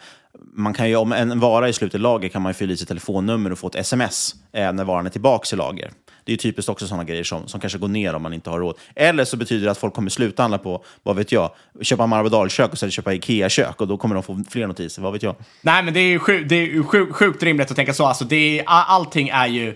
man 0.53 0.75
kan 0.75 0.88
ju, 0.88 0.97
om 0.97 1.12
en 1.12 1.40
vara 1.40 1.69
är 1.69 1.73
slut 1.73 1.95
i 1.95 1.99
lager 1.99 2.29
kan 2.29 2.43
man 2.43 2.51
ju 2.51 2.55
fylla 2.55 2.73
i 2.73 2.77
sitt 2.77 2.88
telefonnummer 2.88 3.53
och 3.53 3.59
få 3.59 3.66
ett 3.66 3.75
sms 3.75 4.35
eh, 4.53 4.73
när 4.73 4.85
varan 4.85 5.07
är 5.07 5.11
tillbaka 5.11 5.57
i 5.57 5.57
lager. 5.57 5.90
Det 6.25 6.31
är 6.31 6.33
ju 6.33 6.37
typiskt 6.37 6.69
också 6.69 6.87
sådana 6.87 7.05
grejer 7.05 7.25
som, 7.25 7.49
som 7.49 7.61
kanske 7.61 7.79
går 7.79 7.88
ner 7.88 8.14
om 8.14 8.23
man 8.23 8.33
inte 8.33 8.51
har 8.51 8.59
råd. 8.59 8.77
Eller 8.95 9.25
så 9.25 9.37
betyder 9.37 9.64
det 9.64 9.71
att 9.71 9.79
folk 9.79 9.95
kommer 9.95 10.11
sluta 10.11 10.43
handla 10.43 10.59
på, 10.59 10.85
vad 11.03 11.16
vet 11.16 11.33
jag, 11.33 11.51
köpa 11.83 12.07
Marbodalkök 12.07 12.73
och 12.73 12.79
sen 12.79 12.90
köpa 12.90 13.14
Ikea-kök 13.14 13.81
och 13.81 13.88
då 13.88 13.97
kommer 13.97 14.14
de 14.14 14.25
få 14.25 14.45
fler 14.51 14.66
notiser, 14.66 15.03
vad 15.03 15.12
vet 15.12 15.23
jag. 15.23 15.35
Nej, 15.62 15.83
men 15.83 15.95
det 15.95 16.01
är 16.01 16.09
ju 16.09 16.19
sjuk, 16.19 16.49
det 16.49 16.55
är 16.55 16.83
sjuk, 16.83 17.12
sjukt 17.12 17.43
rimligt 17.43 17.71
att 17.71 17.77
tänka 17.77 17.95
så. 17.95 18.07
Alltså, 18.07 18.25
det 18.25 18.61
är, 18.61 18.64
allting 18.66 19.29
är 19.29 19.47
ju 19.47 19.75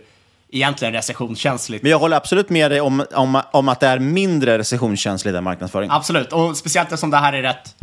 egentligen 0.51 0.95
recessionskänsligt. 0.95 1.83
Men 1.83 1.91
jag 1.91 1.99
håller 1.99 2.17
absolut 2.17 2.51
med 2.51 2.71
dig 2.71 2.81
om, 2.81 3.05
om, 3.15 3.43
om 3.53 3.69
att 3.69 3.81
det 3.81 3.87
är 3.87 3.99
mindre 3.99 4.59
recessionskänsligt 4.59 5.37
än 5.37 5.45
marknadsföring. 5.45 5.91
Absolut, 5.93 6.33
och 6.33 6.57
speciellt 6.57 6.89
eftersom 6.89 7.11
det 7.11 7.17
här 7.17 7.33
är 7.33 7.43
rätt 7.43 7.75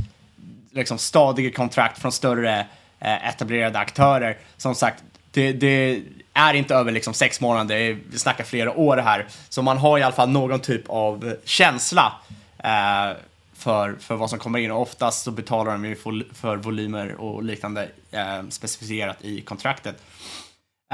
liksom, 0.72 0.98
stadiga 0.98 1.52
kontrakt 1.52 2.02
från 2.02 2.12
större 2.12 2.60
eh, 3.00 3.28
etablerade 3.30 3.80
aktörer. 3.80 4.38
Som 4.58 4.76
sagt, 4.76 5.04
det, 5.32 5.54
det, 5.54 6.02
är 6.34 6.54
inte 6.54 6.76
över 6.76 6.92
liksom 6.92 7.14
sex 7.14 7.42
månader, 7.42 7.98
vi 8.12 8.20
snackar 8.20 8.44
flera 8.44 8.78
år 8.78 8.98
här. 8.98 9.28
Så 9.50 9.62
man 9.62 9.78
har 9.78 10.00
i 10.00 10.04
alla 10.04 10.16
fall 10.16 10.30
någon 10.30 10.60
typ 10.60 10.90
av 10.90 11.36
känsla 11.44 12.14
eh, 12.58 13.18
för, 13.54 13.96
för 14.00 14.16
vad 14.16 14.30
som 14.30 14.40
kommer 14.40 14.60
in. 14.60 14.72
Och 14.72 14.82
oftast 14.82 15.24
så 15.24 15.32
betalar 15.32 15.72
de 15.72 15.86
ju 15.86 15.96
för, 15.96 16.34
för 16.34 16.58
volymer 16.58 17.16
och 17.16 17.44
liknande 17.44 17.90
eh, 18.12 18.42
specificerat 18.50 19.18
i 19.22 19.42
kontraktet. 19.42 19.96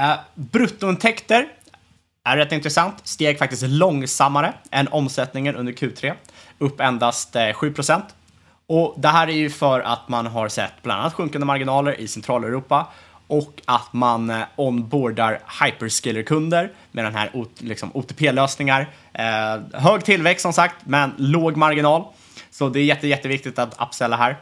Eh, 0.00 0.14
bruttointäkter 0.34 1.48
är 2.24 2.36
rätt 2.36 2.52
intressant. 2.52 2.94
Steg 3.04 3.38
faktiskt 3.38 3.62
långsammare 3.62 4.52
än 4.70 4.88
omsättningen 4.88 5.56
under 5.56 5.72
Q3. 5.72 6.14
Upp 6.58 6.80
endast 6.80 7.36
eh, 7.36 7.52
7 7.52 7.74
och 8.68 8.94
det 8.96 9.08
här 9.08 9.28
är 9.28 9.32
ju 9.32 9.50
för 9.50 9.80
att 9.80 10.08
man 10.08 10.26
har 10.26 10.48
sett 10.48 10.72
bland 10.82 11.00
annat 11.00 11.14
sjunkande 11.14 11.46
marginaler 11.46 12.00
i 12.00 12.08
Centraleuropa 12.08 12.86
och 13.26 13.62
att 13.64 13.92
man 13.92 14.30
eh, 14.30 14.42
onboardar 14.56 15.40
hyperscaler-kunder 15.60 16.72
med 16.92 17.04
den 17.04 17.14
här 17.14 17.30
liksom, 17.58 17.90
OTP-lösningar. 17.94 18.88
Eh, 19.12 19.80
hög 19.80 20.04
tillväxt 20.04 20.42
som 20.42 20.52
sagt, 20.52 20.76
men 20.84 21.12
låg 21.16 21.56
marginal. 21.56 22.04
Så 22.50 22.68
det 22.68 22.80
är 22.80 22.84
jätte, 22.84 23.08
jätteviktigt 23.08 23.58
att 23.58 23.76
upsella 23.80 24.16
här. 24.16 24.36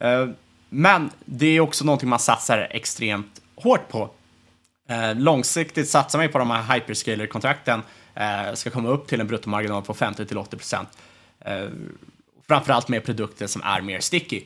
Eh, 0.00 0.28
men 0.68 1.10
det 1.24 1.46
är 1.46 1.60
också 1.60 1.84
någonting 1.84 2.08
man 2.08 2.18
satsar 2.18 2.68
extremt 2.70 3.40
hårt 3.56 3.88
på. 3.88 4.10
Eh, 4.88 5.14
långsiktigt 5.14 5.88
satsar 5.88 6.18
man 6.18 6.28
på 6.28 6.38
de 6.38 6.50
här 6.50 6.74
hyperscaler-kontrakten 6.74 7.82
eh, 8.14 8.54
ska 8.54 8.70
komma 8.70 8.88
upp 8.88 9.06
till 9.06 9.20
en 9.20 9.26
bruttomarginal 9.26 9.82
på 9.82 9.94
50-80 9.94 10.46
procent. 10.50 10.88
Eh, 11.40 11.68
Eh, 12.44 12.48
framförallt 12.48 12.88
med 12.88 13.04
produkter 13.04 13.46
som 13.46 13.62
är 13.62 13.80
mer 13.80 14.00
sticky. 14.00 14.42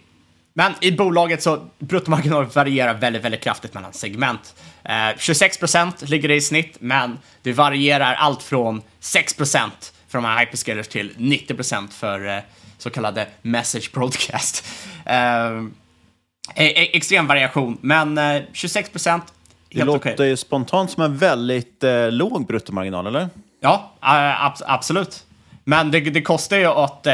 Men 0.55 0.73
i 0.81 0.93
bolaget 0.93 1.43
så 1.43 1.65
bruttomarginalen 1.79 2.51
varierar 2.55 2.95
väldigt, 2.95 3.25
väldigt 3.25 3.41
kraftigt 3.41 3.75
mellan 3.75 3.93
segment. 3.93 4.55
Eh, 4.85 4.93
26% 4.93 6.07
ligger 6.07 6.29
det 6.29 6.35
i 6.35 6.41
snitt, 6.41 6.77
men 6.81 7.19
det 7.43 7.53
varierar 7.53 8.15
allt 8.15 8.43
från 8.43 8.83
6% 9.01 9.71
för 10.09 10.19
de 10.19 10.25
här 10.25 10.41
hyperscalers 10.41 10.89
till 10.89 11.15
90% 11.17 11.89
för 11.91 12.29
eh, 12.37 12.43
så 12.79 12.91
kallade 12.91 13.27
message 13.43 13.91
broadcast. 13.93 14.65
Eh, 15.07 15.65
E 16.55 16.97
extrem 16.97 17.27
variation, 17.27 17.79
men 17.81 18.19
eh, 18.19 18.43
26 18.53 18.91
procent, 18.91 19.25
Det 19.71 19.85
låter 19.85 20.25
ju 20.25 20.37
spontant 20.37 20.91
som 20.91 21.03
en 21.03 21.17
väldigt 21.17 21.85
eh, 21.85 22.11
låg 22.11 22.47
bruttomarginal, 22.47 23.07
eller? 23.07 23.29
Ja, 23.61 23.93
eh, 24.03 24.45
ab 24.45 24.53
absolut. 24.67 25.25
Men 25.65 25.91
det, 25.91 26.01
det 26.01 26.23
kostar 26.23 26.57
ju 26.57 26.67
att... 26.67 27.07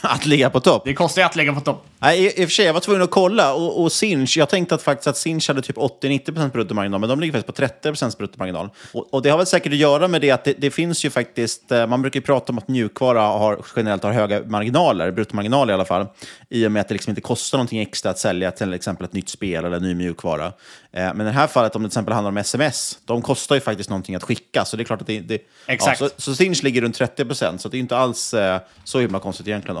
Att 0.00 0.26
ligga 0.26 0.50
på 0.50 0.60
topp? 0.60 0.82
det 0.84 0.94
kostar 0.94 1.22
ju 1.22 1.26
att 1.26 1.36
ligga 1.36 1.52
på 1.52 1.60
topp. 1.60 1.86
Nej, 1.98 2.18
i, 2.18 2.42
i 2.42 2.44
och 2.44 2.48
för 2.48 2.54
sig, 2.54 2.66
jag 2.66 2.72
var 2.72 2.80
tvungen 2.80 3.02
att 3.02 3.10
kolla. 3.10 3.54
Och, 3.54 3.82
och 3.82 3.92
Sinch, 3.92 4.36
jag 4.36 4.48
tänkte 4.48 4.74
att 4.74 4.82
faktiskt 4.82 5.06
att 5.06 5.16
Sinch 5.16 5.48
hade 5.48 5.62
typ 5.62 5.76
80-90% 5.76 6.52
bruttomarginal, 6.52 7.00
men 7.00 7.08
de 7.08 7.20
ligger 7.20 7.32
faktiskt 7.32 7.82
på 7.82 7.90
30% 7.90 8.18
bruttomarginal. 8.18 8.68
Och, 8.92 9.14
och 9.14 9.22
det 9.22 9.30
har 9.30 9.36
väl 9.36 9.46
säkert 9.46 9.72
att 9.72 9.78
göra 9.78 10.08
med 10.08 10.20
det 10.20 10.30
att 10.30 10.44
det, 10.44 10.54
det 10.58 10.70
finns 10.70 11.04
ju 11.04 11.10
faktiskt, 11.10 11.72
eh, 11.72 11.86
man 11.86 12.02
brukar 12.02 12.20
ju 12.20 12.26
prata 12.26 12.52
om 12.52 12.58
att 12.58 12.68
mjukvara 12.68 13.20
har, 13.20 13.64
generellt 13.76 14.02
har 14.02 14.12
höga 14.12 14.42
marginaler, 14.42 15.10
bruttomarginaler 15.10 15.72
i 15.72 15.74
alla 15.74 15.84
fall, 15.84 16.06
i 16.48 16.66
och 16.66 16.72
med 16.72 16.80
att 16.80 16.88
det 16.88 16.94
liksom 16.94 17.10
inte 17.10 17.20
kostar 17.20 17.58
någonting 17.58 17.80
extra 17.80 18.10
att 18.10 18.18
sälja 18.18 18.50
till 18.50 18.72
exempel 18.72 19.04
ett 19.04 19.12
nytt 19.12 19.28
spel 19.28 19.64
eller 19.64 19.76
en 19.76 19.82
ny 19.82 19.94
mjukvara. 19.94 20.46
Eh, 20.46 20.52
men 20.92 21.20
i 21.20 21.24
det 21.24 21.30
här 21.30 21.46
fallet, 21.46 21.76
om 21.76 21.82
det 21.82 21.88
till 21.88 21.92
exempel 21.92 22.14
handlar 22.14 22.30
om 22.30 22.36
sms, 22.36 22.98
de 23.04 23.22
kostar 23.22 23.54
ju 23.54 23.60
faktiskt 23.60 23.90
någonting 23.90 24.14
att 24.14 24.22
skicka, 24.22 24.64
så 24.64 24.76
det 24.76 24.82
är 24.82 24.84
klart 24.84 25.00
att 25.00 25.06
det... 25.06 25.20
det 25.20 25.40
Exakt. 25.66 26.00
Ja, 26.00 26.08
så, 26.08 26.14
så 26.16 26.34
Sinch 26.34 26.62
ligger 26.62 26.82
runt 26.82 27.00
30%, 27.00 27.58
så 27.58 27.68
det 27.68 27.76
är 27.76 27.78
inte 27.78 27.96
alls 27.96 28.34
eh, 28.34 28.60
så 28.84 29.00
himla 29.00 29.18
konstigt 29.18 29.48
egentligen. 29.48 29.79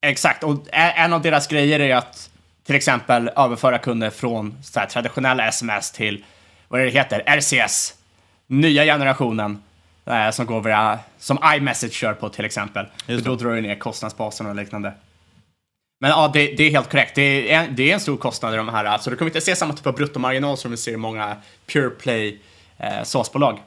Exakt, 0.00 0.44
och 0.44 0.56
en 0.72 1.12
av 1.12 1.22
deras 1.22 1.46
grejer 1.46 1.80
är 1.80 1.96
att 1.96 2.30
till 2.66 2.76
exempel 2.76 3.30
överföra 3.36 3.78
kunder 3.78 4.10
från 4.10 4.58
så 4.62 4.80
här, 4.80 4.86
traditionella 4.86 5.48
sms 5.48 5.90
till 5.90 6.24
vad 6.68 6.80
det 6.80 6.90
heter, 6.90 7.22
RCS, 7.26 7.94
nya 8.46 8.84
generationen, 8.84 9.62
eh, 10.06 10.30
som 10.30 10.46
går 10.46 10.60
via, 10.60 10.98
som 11.18 11.38
iMessage 11.54 11.92
kör 11.92 12.12
på 12.12 12.28
till 12.28 12.44
exempel. 12.44 12.86
För 13.06 13.20
då 13.20 13.36
drar 13.36 13.54
det 13.54 13.60
ner 13.60 13.74
kostnadsbasen 13.74 14.46
och 14.46 14.56
liknande. 14.56 14.92
Men 16.00 16.10
ja, 16.10 16.30
det, 16.32 16.46
det 16.56 16.64
är 16.64 16.70
helt 16.70 16.90
korrekt. 16.90 17.14
Det 17.14 17.52
är, 17.52 17.60
en, 17.60 17.76
det 17.76 17.90
är 17.90 17.94
en 17.94 18.00
stor 18.00 18.16
kostnad 18.16 18.54
i 18.54 18.56
de 18.56 18.68
här. 18.68 18.84
Alltså, 18.84 19.10
du 19.10 19.16
kommer 19.16 19.30
inte 19.30 19.40
se 19.40 19.56
samma 19.56 19.74
typ 19.74 19.86
av 19.86 19.94
bruttomarginal 19.94 20.56
som 20.56 20.70
vi 20.70 20.76
ser 20.76 20.92
i 20.92 20.96
många 20.96 21.36
pure 21.66 21.90
play 21.90 22.40
eh, 22.78 23.02
SaaS-bolag. 23.02 23.58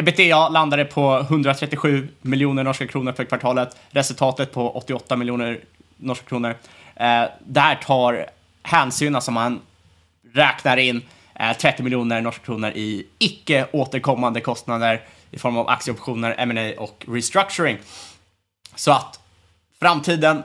Ebitda 0.00 0.48
landade 0.48 0.84
på 0.84 1.18
137 1.18 2.08
miljoner 2.22 2.64
norska 2.64 2.86
kronor 2.86 3.12
för 3.12 3.24
kvartalet. 3.24 3.76
Resultatet 3.90 4.52
på 4.52 4.70
88 4.70 5.16
miljoner 5.16 5.60
norska 5.96 6.26
kronor. 6.26 6.54
Eh, 6.96 7.24
där 7.40 7.74
tar 7.74 8.26
hänsyn, 8.62 9.14
alltså 9.14 9.30
man 9.30 9.60
räknar 10.34 10.76
in 10.76 11.02
eh, 11.34 11.56
30 11.56 11.82
miljoner 11.82 12.20
norska 12.20 12.44
kronor 12.44 12.70
i 12.74 13.06
icke 13.18 13.66
återkommande 13.72 14.40
kostnader 14.40 15.02
i 15.30 15.38
form 15.38 15.56
av 15.56 15.68
aktieoptioner, 15.68 16.34
M&A 16.38 16.72
och 16.78 17.04
restructuring. 17.08 17.78
Så 18.74 18.92
att 18.92 19.20
framtiden 19.80 20.42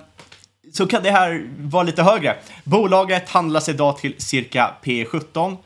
så 0.74 0.88
kan 0.88 1.04
det 1.04 1.12
här 1.12 1.48
vara 1.58 1.84
lite 1.84 2.04
högre. 2.04 2.36
Bolaget 2.64 3.30
handlas 3.30 3.70
idag 3.70 3.98
till 3.98 4.16
cirka 4.18 4.72
P17 4.84 5.58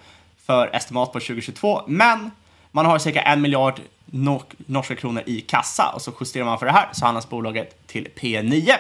för 0.46 0.76
estimat 0.76 1.14
på 1.14 1.20
2022, 1.20 1.82
men 1.88 2.32
man 2.78 2.86
har 2.86 3.00
cirka 3.00 3.22
en 3.22 3.42
miljard 3.42 3.80
nor- 4.06 4.44
norska 4.66 4.96
kronor 4.96 5.24
i 5.26 5.42
kassa 5.42 5.92
och 5.96 6.02
så 6.02 6.12
justerar 6.20 6.46
man 6.46 6.60
för 6.60 6.66
det 6.66 6.72
här 6.72 6.90
så 6.94 7.06
handlas 7.06 7.30
bolaget 7.30 7.88
till 7.88 8.08
P9. 8.20 8.72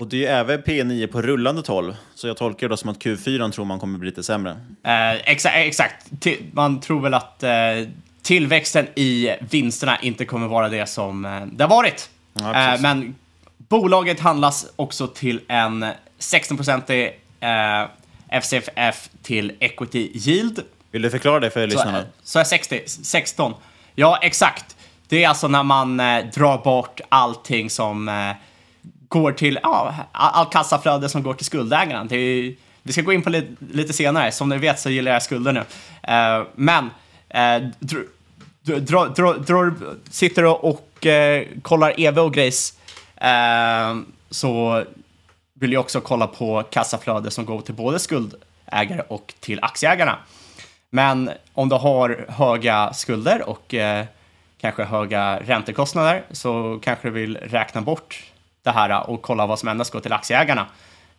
Och 0.00 0.06
det 0.06 0.16
är 0.16 0.20
ju 0.20 0.26
även 0.26 0.62
P9 0.62 1.06
på 1.06 1.22
rullande 1.22 1.62
12, 1.62 1.96
så 2.14 2.26
jag 2.28 2.36
tolkar 2.36 2.68
det 2.68 2.76
som 2.76 2.90
att 2.90 2.98
Q4 3.04 3.50
tror 3.50 3.64
man 3.64 3.78
kommer 3.80 3.98
bli 3.98 4.08
lite 4.10 4.22
sämre. 4.22 4.50
Eh, 4.82 5.30
exa 5.30 5.50
exakt, 5.50 6.06
Ti- 6.10 6.42
man 6.52 6.80
tror 6.80 7.00
väl 7.00 7.14
att 7.14 7.42
eh, 7.42 7.50
tillväxten 8.22 8.86
i 8.94 9.30
vinsterna 9.50 9.98
inte 10.02 10.24
kommer 10.24 10.48
vara 10.48 10.68
det 10.68 10.86
som 10.86 11.24
eh, 11.24 11.46
det 11.46 11.64
har 11.64 11.70
varit. 11.70 12.10
Ja, 12.34 12.74
eh, 12.74 12.80
men 12.80 13.14
bolaget 13.58 14.20
handlas 14.20 14.66
också 14.76 15.06
till 15.06 15.40
en 15.48 15.86
16-procentig 16.18 17.10
eh, 17.40 17.88
FCFF 18.42 19.08
till 19.22 19.52
equity 19.60 20.10
yield. 20.14 20.60
Vill 20.90 21.02
du 21.02 21.10
förklara 21.10 21.40
det 21.40 21.50
för 21.50 21.66
lyssnarna? 21.66 22.04
Så 22.22 22.38
är 22.38 22.44
60, 22.44 22.82
16. 22.86 23.54
Ja, 23.94 24.18
exakt. 24.22 24.76
Det 25.08 25.24
är 25.24 25.28
alltså 25.28 25.48
när 25.48 25.62
man 25.62 26.00
eh, 26.00 26.24
drar 26.34 26.58
bort 26.58 27.00
allting 27.08 27.70
som 27.70 28.08
eh, 28.08 28.32
går 29.08 29.32
till, 29.32 29.58
ja, 29.62 29.94
all, 30.12 30.30
all 30.34 30.52
kassaflöde 30.52 31.08
som 31.08 31.22
går 31.22 31.34
till 31.34 31.46
skuldägaren. 31.46 32.08
Det 32.08 32.16
är, 32.16 32.54
vi 32.82 32.92
ska 32.92 33.02
gå 33.02 33.12
in 33.12 33.22
på 33.22 33.30
lite, 33.30 33.54
lite 33.72 33.92
senare. 33.92 34.32
Som 34.32 34.48
ni 34.48 34.58
vet 34.58 34.80
så 34.80 34.90
gillar 34.90 35.12
jag 35.12 35.22
skulder 35.22 35.52
nu. 35.52 35.64
Eh, 36.02 36.46
men, 36.54 36.90
eh, 37.28 37.68
dr, 37.78 37.98
dr, 38.62 39.38
dr, 39.38 39.70
sitter 40.10 40.44
och, 40.44 40.64
och 40.64 41.06
eh, 41.06 41.46
kollar 41.62 42.00
EV 42.00 42.18
och 42.18 42.34
grejs, 42.34 42.78
eh, 43.16 43.96
så 44.30 44.84
vill 45.54 45.72
jag 45.72 45.80
också 45.80 46.00
kolla 46.00 46.26
på 46.26 46.62
kassaflöde 46.70 47.30
som 47.30 47.44
går 47.44 47.60
till 47.60 47.74
både 47.74 47.98
skuldägare 47.98 49.02
och 49.08 49.34
till 49.40 49.58
aktieägarna. 49.62 50.18
Men 50.90 51.30
om 51.52 51.68
du 51.68 51.76
har 51.76 52.26
höga 52.28 52.92
skulder 52.92 53.48
och 53.48 53.74
eh, 53.74 54.06
kanske 54.60 54.84
höga 54.84 55.40
räntekostnader 55.40 56.22
så 56.30 56.78
kanske 56.82 57.08
du 57.08 57.12
vill 57.12 57.36
räkna 57.36 57.80
bort 57.80 58.24
det 58.62 58.70
här 58.70 59.10
och 59.10 59.22
kolla 59.22 59.46
vad 59.46 59.58
som 59.58 59.68
endast 59.68 59.92
går 59.92 60.00
till 60.00 60.12
aktieägarna. 60.12 60.66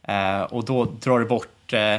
Eh, 0.04 0.42
och 0.42 0.66
då 0.66 0.86
drar 0.86 1.20
du 1.20 1.26
bort 1.26 1.74
eh, 1.74 1.98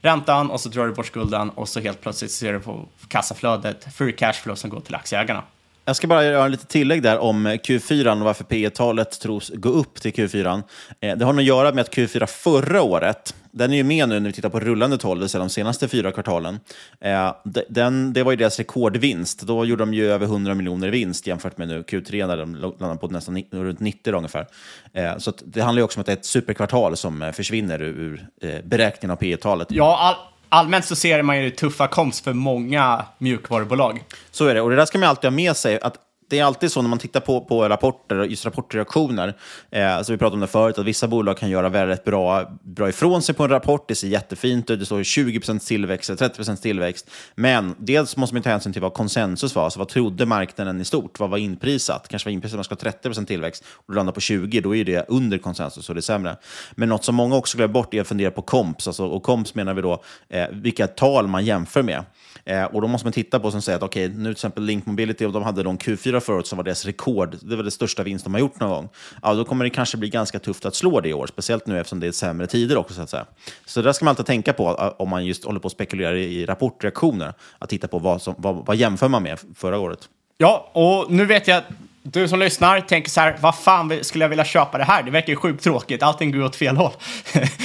räntan 0.00 0.50
och 0.50 0.60
så 0.60 0.68
drar 0.68 0.86
du 0.86 0.92
bort 0.92 1.06
skulden 1.06 1.50
och 1.50 1.68
så 1.68 1.80
helt 1.80 2.00
plötsligt 2.00 2.30
ser 2.30 2.52
du 2.52 2.60
på 2.60 2.88
kassaflödet, 3.08 3.94
free 3.94 4.12
cash 4.12 4.32
flow 4.32 4.54
som 4.54 4.70
går 4.70 4.80
till 4.80 4.94
aktieägarna. 4.94 5.42
Jag 5.86 5.96
ska 5.96 6.06
bara 6.06 6.24
göra 6.24 6.48
lite 6.48 6.66
tillägg 6.66 7.02
där 7.02 7.18
om 7.18 7.46
Q4 7.48 8.12
och 8.12 8.18
varför 8.18 8.44
P 8.44 8.70
talet 8.70 9.20
tros 9.20 9.52
gå 9.54 9.68
upp 9.68 9.94
till 9.94 10.12
Q4. 10.12 10.62
Eh, 11.00 11.16
det 11.16 11.24
har 11.24 11.32
nog 11.32 11.40
att 11.40 11.46
göra 11.46 11.72
med 11.72 11.82
att 11.82 11.94
Q4 11.94 12.26
förra 12.26 12.82
året, 12.82 13.34
den 13.50 13.72
är 13.72 13.76
ju 13.76 13.84
med 13.84 14.08
nu 14.08 14.20
när 14.20 14.28
vi 14.28 14.32
tittar 14.32 14.48
på 14.48 14.60
rullande 14.60 14.98
12, 14.98 15.18
det 15.18 15.22
vill 15.22 15.28
säga 15.28 15.38
de 15.38 15.50
senaste 15.50 15.88
fyra 15.88 16.12
kvartalen. 16.12 16.60
Eh, 17.00 17.34
den, 17.68 18.12
det 18.12 18.22
var 18.22 18.32
ju 18.32 18.36
deras 18.36 18.58
rekordvinst. 18.58 19.42
Då 19.42 19.64
gjorde 19.64 19.82
de 19.82 19.94
ju 19.94 20.10
över 20.10 20.26
100 20.26 20.54
miljoner 20.54 20.88
i 20.88 20.90
vinst 20.90 21.26
jämfört 21.26 21.58
med 21.58 21.68
nu 21.68 21.82
Q3 21.82 22.26
där 22.26 22.36
de 22.36 22.54
landade 22.54 22.96
på 22.96 23.08
nästan 23.08 23.42
runt 23.50 23.80
90 23.80 24.12
då 24.12 24.16
ungefär. 24.16 24.46
Eh, 24.92 25.18
så 25.18 25.32
det 25.44 25.60
handlar 25.60 25.80
ju 25.80 25.84
också 25.84 25.98
om 25.98 26.00
att 26.00 26.06
det 26.06 26.12
är 26.12 26.16
ett 26.16 26.24
superkvartal 26.24 26.96
som 26.96 27.32
försvinner 27.34 27.82
ur, 27.82 28.26
beräkningen 28.64 29.10
av 29.10 29.16
P 29.16 29.36
talet 29.36 29.68
Ja, 29.70 29.98
all, 29.98 30.33
allmänt 30.54 30.84
så 30.84 30.96
ser 30.96 31.22
man 31.22 31.42
ju 31.42 31.50
tuffa 31.50 31.88
komps 31.88 32.20
för 32.20 32.32
många 32.32 33.04
mjukvarubolag. 33.18 34.04
Så 34.30 34.46
är 34.46 34.54
det, 34.54 34.60
och 34.60 34.70
det 34.70 34.76
där 34.76 34.86
ska 34.86 34.98
man 34.98 35.08
alltid 35.08 35.30
ha 35.30 35.36
med 35.36 35.56
sig. 35.56 35.80
att 35.80 35.96
det 36.28 36.38
är 36.38 36.44
alltid 36.44 36.72
så 36.72 36.82
när 36.82 36.88
man 36.88 36.98
tittar 36.98 37.20
på, 37.20 37.40
på 37.40 37.68
rapporter, 37.68 38.24
just 38.24 38.44
rapportreaktioner, 38.44 39.34
eh, 39.70 39.96
alltså 39.96 40.12
vi 40.12 40.18
pratade 40.18 40.34
om 40.34 40.40
det 40.40 40.46
förut, 40.46 40.78
att 40.78 40.86
vissa 40.86 41.08
bolag 41.08 41.38
kan 41.38 41.50
göra 41.50 41.68
väldigt 41.68 42.04
bra, 42.04 42.58
bra 42.62 42.88
ifrån 42.88 43.22
sig 43.22 43.34
på 43.34 43.44
en 43.44 43.50
rapport, 43.50 43.88
det 43.88 43.94
ser 43.94 44.08
jättefint 44.08 44.70
ut, 44.70 44.78
det 44.80 44.86
står 44.86 45.02
20% 45.02 45.58
tillväxt 45.66 46.10
eller 46.10 46.28
30% 46.28 46.56
tillväxt, 46.56 47.10
men 47.34 47.74
dels 47.78 48.16
måste 48.16 48.34
man 48.34 48.42
ta 48.42 48.50
hänsyn 48.50 48.72
till 48.72 48.82
vad 48.82 48.94
konsensus 48.94 49.54
var, 49.54 49.64
alltså 49.64 49.78
vad 49.78 49.88
trodde 49.88 50.26
marknaden 50.26 50.80
i 50.80 50.84
stort, 50.84 51.20
vad 51.20 51.30
var 51.30 51.38
inprisat? 51.38 52.08
Kanske 52.08 52.28
var 52.28 52.32
inprisat 52.32 52.54
att 52.54 52.70
man 52.70 52.76
ska 52.76 52.88
ha 52.88 53.14
30% 53.14 53.26
tillväxt 53.26 53.64
och 53.70 53.84
du 53.86 53.94
landar 53.94 54.12
på 54.12 54.20
20, 54.20 54.60
då 54.60 54.76
är 54.76 54.84
det 54.84 55.04
under 55.08 55.38
konsensus 55.38 55.88
och 55.88 55.94
det 55.94 55.98
är 55.98 56.02
sämre. 56.02 56.36
Men 56.72 56.88
något 56.88 57.04
som 57.04 57.14
många 57.14 57.36
också 57.36 57.56
glömmer 57.56 57.72
bort 57.74 57.94
är 57.94 58.00
att 58.00 58.08
fundera 58.08 58.30
på 58.30 58.42
komps, 58.42 58.86
alltså, 58.86 59.06
och 59.06 59.22
komps 59.22 59.54
menar 59.54 59.74
vi 59.74 59.82
då 59.82 60.02
eh, 60.28 60.48
vilka 60.52 60.86
tal 60.86 61.26
man 61.26 61.44
jämför 61.44 61.82
med. 61.82 62.04
Eh, 62.44 62.64
och 62.64 62.82
då 62.82 62.88
måste 62.88 63.06
man 63.06 63.12
titta 63.12 63.40
på 63.40 63.50
som 63.50 63.62
säger 63.62 63.76
att 63.76 63.82
okej, 63.82 64.08
nu 64.08 64.22
till 64.22 64.30
exempel 64.30 64.64
Link 64.64 64.86
Mobility, 64.86 65.24
och 65.24 65.32
de 65.32 65.42
hade 65.42 65.62
de 65.62 65.78
Q4 65.78 66.20
förut 66.20 66.46
som 66.46 66.56
var 66.56 66.64
deras 66.64 66.84
rekord, 66.84 67.36
det 67.42 67.56
var 67.56 67.62
det 67.62 67.70
största 67.70 68.02
vinst 68.02 68.24
de 68.24 68.34
har 68.34 68.40
gjort 68.40 68.60
någon 68.60 68.70
gång. 68.70 68.88
Ja, 69.22 69.34
då 69.34 69.44
kommer 69.44 69.64
det 69.64 69.70
kanske 69.70 69.96
bli 69.96 70.08
ganska 70.08 70.38
tufft 70.38 70.64
att 70.64 70.74
slå 70.74 71.00
det 71.00 71.08
i 71.08 71.14
år, 71.14 71.26
speciellt 71.26 71.66
nu 71.66 71.80
eftersom 71.80 72.00
det 72.00 72.06
är 72.06 72.12
sämre 72.12 72.46
tider 72.46 72.76
också 72.76 72.94
så 72.94 73.02
att 73.02 73.10
säga. 73.10 73.26
Så 73.66 73.80
det 73.80 73.88
där 73.88 73.92
ska 73.92 74.04
man 74.04 74.12
alltid 74.12 74.26
tänka 74.26 74.52
på 74.52 74.68
eh, 74.68 75.02
om 75.02 75.08
man 75.08 75.26
just 75.26 75.44
håller 75.44 75.60
på 75.60 75.64
och 75.64 75.72
spekulerar 75.72 76.14
i 76.14 76.46
rapportreaktioner, 76.46 77.34
att 77.58 77.68
titta 77.70 77.88
på 77.88 77.98
vad, 77.98 78.22
som, 78.22 78.34
vad, 78.38 78.66
vad 78.66 78.76
jämför 78.76 79.08
man 79.08 79.22
med 79.22 79.38
förra 79.54 79.78
året. 79.78 80.08
Ja, 80.38 80.70
och 80.72 81.12
nu 81.12 81.26
vet 81.26 81.48
jag 81.48 81.62
du 82.06 82.28
som 82.28 82.38
lyssnar 82.38 82.80
tänker 82.80 83.10
så 83.10 83.20
här, 83.20 83.36
vad 83.40 83.54
fan 83.54 83.98
skulle 84.02 84.24
jag 84.24 84.28
vilja 84.28 84.44
köpa 84.44 84.78
det 84.78 84.84
här? 84.84 85.02
Det 85.02 85.10
verkar 85.10 85.28
ju 85.28 85.36
sjukt 85.36 85.64
tråkigt, 85.64 86.02
allting 86.02 86.32
går 86.32 86.44
åt 86.44 86.56
fel 86.56 86.76
håll. 86.76 86.92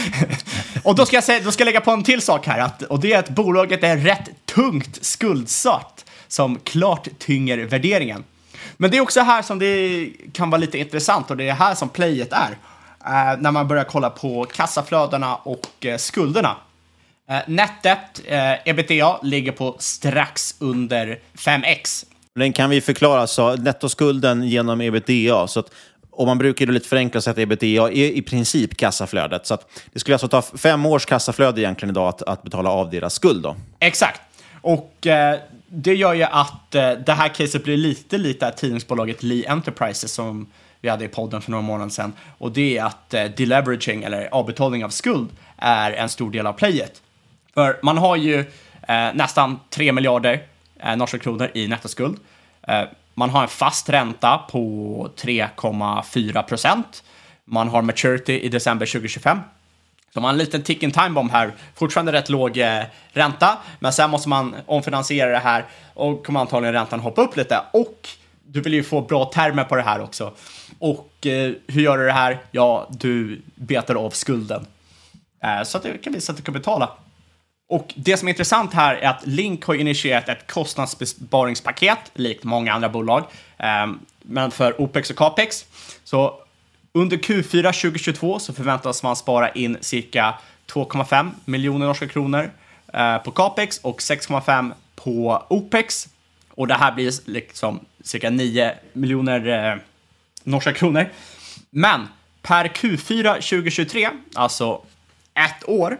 och 0.84 0.96
då 0.96 1.06
ska, 1.06 1.16
jag 1.16 1.24
säga, 1.24 1.40
då 1.44 1.52
ska 1.52 1.62
jag 1.62 1.66
lägga 1.66 1.82
på 1.82 1.92
en 1.92 2.04
till 2.04 2.22
sak 2.22 2.48
här, 2.48 2.60
att, 2.60 2.82
och 2.82 3.00
det 3.00 3.14
är 3.14 3.20
att 3.20 3.30
bolaget 3.30 3.84
är 3.84 3.98
rätt 3.98 4.30
tungt 4.46 5.06
skuldsatt, 5.06 6.06
som 6.28 6.60
klart 6.64 7.08
tynger 7.18 7.58
värderingen. 7.58 8.24
Men 8.78 8.92
det 8.92 8.98
är 8.98 9.02
också 9.02 9.22
här 9.22 9.42
som 9.42 9.60
det 9.60 10.10
kan 10.34 10.50
vara 10.50 10.60
lite 10.60 10.78
intressant 10.78 11.32
och 11.32 11.38
det 11.38 11.50
är 11.50 11.54
här 11.54 11.76
som 11.76 11.90
playet 11.90 12.34
är. 12.34 12.58
Eh, 13.06 13.40
när 13.40 13.52
man 13.52 13.68
börjar 13.68 13.84
kolla 13.84 14.10
på 14.10 14.46
kassaflödena 14.46 15.36
och 15.36 15.86
eh, 15.86 15.98
skulderna. 15.98 16.56
Eh, 17.30 17.40
nettet, 17.48 18.22
eh, 18.26 18.70
ebitda, 18.70 19.20
ligger 19.24 19.52
på 19.52 19.76
strax 19.80 20.56
under 20.60 21.20
5x. 21.36 22.06
Den 22.40 22.54
kan 22.54 22.70
vi 22.70 22.82
förklara, 22.82 23.28
så 23.28 23.56
nettoskulden 23.56 24.44
genom 24.44 24.82
ebitda. 24.82 25.48
Så 25.48 25.60
att, 25.60 25.72
och 26.12 26.28
man 26.28 26.38
brukar 26.38 26.66
ju 26.66 26.72
lite 26.72 26.88
förenkla 26.88 27.22
säga 27.22 27.32
att 27.32 27.38
ebitda 27.38 27.92
är 27.92 28.12
i 28.12 28.22
princip 28.22 28.78
kassaflödet. 28.78 29.48
Så 29.48 29.54
att 29.54 29.70
det 29.94 30.00
skulle 30.00 30.16
alltså 30.16 30.28
ta 30.28 30.42
fem 30.42 30.86
års 30.86 31.06
kassaflöde 31.06 31.62
egentligen 31.62 31.90
idag 31.90 32.08
att, 32.08 32.22
att 32.22 32.44
betala 32.44 32.70
av 32.70 32.90
deras 32.90 33.14
skuld. 33.14 33.44
Då. 33.44 33.56
Exakt. 33.80 34.22
Och 34.62 35.08
eh, 35.08 35.40
det 35.68 35.96
gör 35.96 36.14
ju 36.14 36.24
att 36.24 36.76
eh, 36.76 36.92
det 36.92 37.14
här 37.14 37.28
caset 37.28 37.64
blir 37.64 37.78
lite 37.78 38.18
lite 38.18 38.52
tidningsbolaget 38.52 39.24
Lee 39.24 39.50
Enterprises 39.50 40.12
som 40.12 40.48
vi 40.82 40.90
hade 40.90 41.06
i 41.06 41.08
podden 41.08 41.42
för 41.42 41.52
några 41.52 41.62
månader 41.62 41.90
sedan. 41.90 42.14
Och 42.38 42.52
det 42.52 42.78
är 42.78 42.84
att 42.84 43.14
eh, 43.14 43.24
deleveraging, 43.24 44.04
eller 44.04 44.30
avbetalning 44.32 44.86
av 44.86 44.90
skuld, 44.90 45.30
är 45.58 45.92
en 45.92 46.10
stor 46.10 46.32
del 46.32 46.48
av 46.48 46.54
playet. 46.54 47.02
För 47.54 47.80
man 47.82 47.98
har 47.98 48.16
ju 48.16 48.40
eh, 48.88 49.14
nästan 49.14 49.60
3 49.70 49.92
miljarder 49.92 50.44
Eh, 50.80 50.96
norska 50.96 51.18
kronor 51.18 51.52
i 51.54 51.68
nettoskuld. 51.68 52.20
Eh, 52.68 52.84
man 53.14 53.30
har 53.30 53.42
en 53.42 53.48
fast 53.48 53.90
ränta 53.90 54.38
på 54.38 55.10
3,4 55.16 56.44
procent. 56.44 57.04
Man 57.46 57.70
har 57.70 57.82
maturity 57.82 58.40
i 58.40 58.50
december 58.50 58.86
2025. 58.86 59.40
Så 60.14 60.22
man 60.22 60.24
har 60.24 60.32
en 60.32 60.38
liten 60.38 60.64
ticking 60.64 60.92
time 60.92 61.10
bomb 61.10 61.32
här. 61.32 61.54
Fortfarande 61.76 62.12
rätt 62.12 62.30
låg 62.30 62.58
eh, 62.58 62.84
ränta, 63.12 63.58
men 63.80 63.94
sen 63.94 64.10
måste 64.10 64.30
man 64.30 64.56
omfinansiera 64.66 65.30
det 65.30 65.38
här 65.38 65.66
och 65.94 66.26
kommer 66.26 66.40
antagligen 66.40 66.74
räntan 66.74 67.00
hoppa 67.00 67.22
upp 67.22 67.38
lite. 67.38 67.62
Och 67.72 68.10
du 68.46 68.62
vill 68.62 68.74
ju 68.74 68.84
få 68.84 69.02
bra 69.02 69.26
termer 69.26 69.64
på 69.64 69.76
det 69.76 69.82
här 69.82 70.02
också. 70.02 70.34
Och 70.80 71.26
eh, 71.26 71.52
hur 71.68 71.82
gör 71.82 71.98
du 71.98 72.06
det 72.06 72.12
här? 72.12 72.40
Ja, 72.52 72.88
du 72.90 73.42
betar 73.56 73.96
av 73.96 74.10
skulden. 74.10 74.66
Eh, 75.44 75.64
så 75.64 75.78
att 75.78 75.84
det 75.84 75.98
kan 75.98 76.14
visa 76.14 76.32
att 76.32 76.38
du 76.38 76.44
kan 76.44 76.54
betala. 76.54 76.90
Och 77.70 77.94
det 77.96 78.18
som 78.18 78.28
är 78.28 78.32
intressant 78.32 78.74
här 78.74 78.96
är 78.96 79.10
att 79.10 79.28
Link 79.28 79.66
har 79.66 79.74
initierat 79.74 80.30
ett 80.30 80.52
kostnadsbesparingspaket, 80.52 82.00
likt 82.14 82.44
många 82.44 82.74
andra 82.74 82.90
bolag, 82.90 83.24
eh, 83.58 83.88
men 84.22 84.52
för 84.52 84.82
OPEX 84.82 85.10
och 85.10 85.16
CAPEX. 85.16 85.66
Så 86.04 86.34
under 86.94 87.18
Q4 87.18 87.82
2022 87.82 88.40
så 88.40 88.54
förväntas 88.54 89.04
man 89.04 89.16
spara 89.16 89.50
in 89.50 89.78
cirka 89.82 90.40
2,5 90.68 91.32
miljoner 91.46 91.86
norska 91.86 92.08
kronor 92.08 92.52
eh, 92.94 93.18
på 93.18 93.32
CAPEX 93.32 93.78
och 93.78 94.00
6,5 94.00 94.72
på 94.96 95.46
OPEX. 95.50 96.08
Och 96.50 96.68
det 96.68 96.74
här 96.74 96.92
blir 96.92 97.30
liksom 97.30 97.80
cirka 98.04 98.30
9 98.30 98.74
miljoner 98.94 99.72
eh, 99.72 99.80
norska 100.44 100.74
kronor. 100.74 101.10
Men 101.70 102.08
per 102.42 102.66
Q4 102.66 103.34
2023, 103.34 104.10
alltså 104.34 104.82
ett 105.34 105.70
år, 105.70 105.98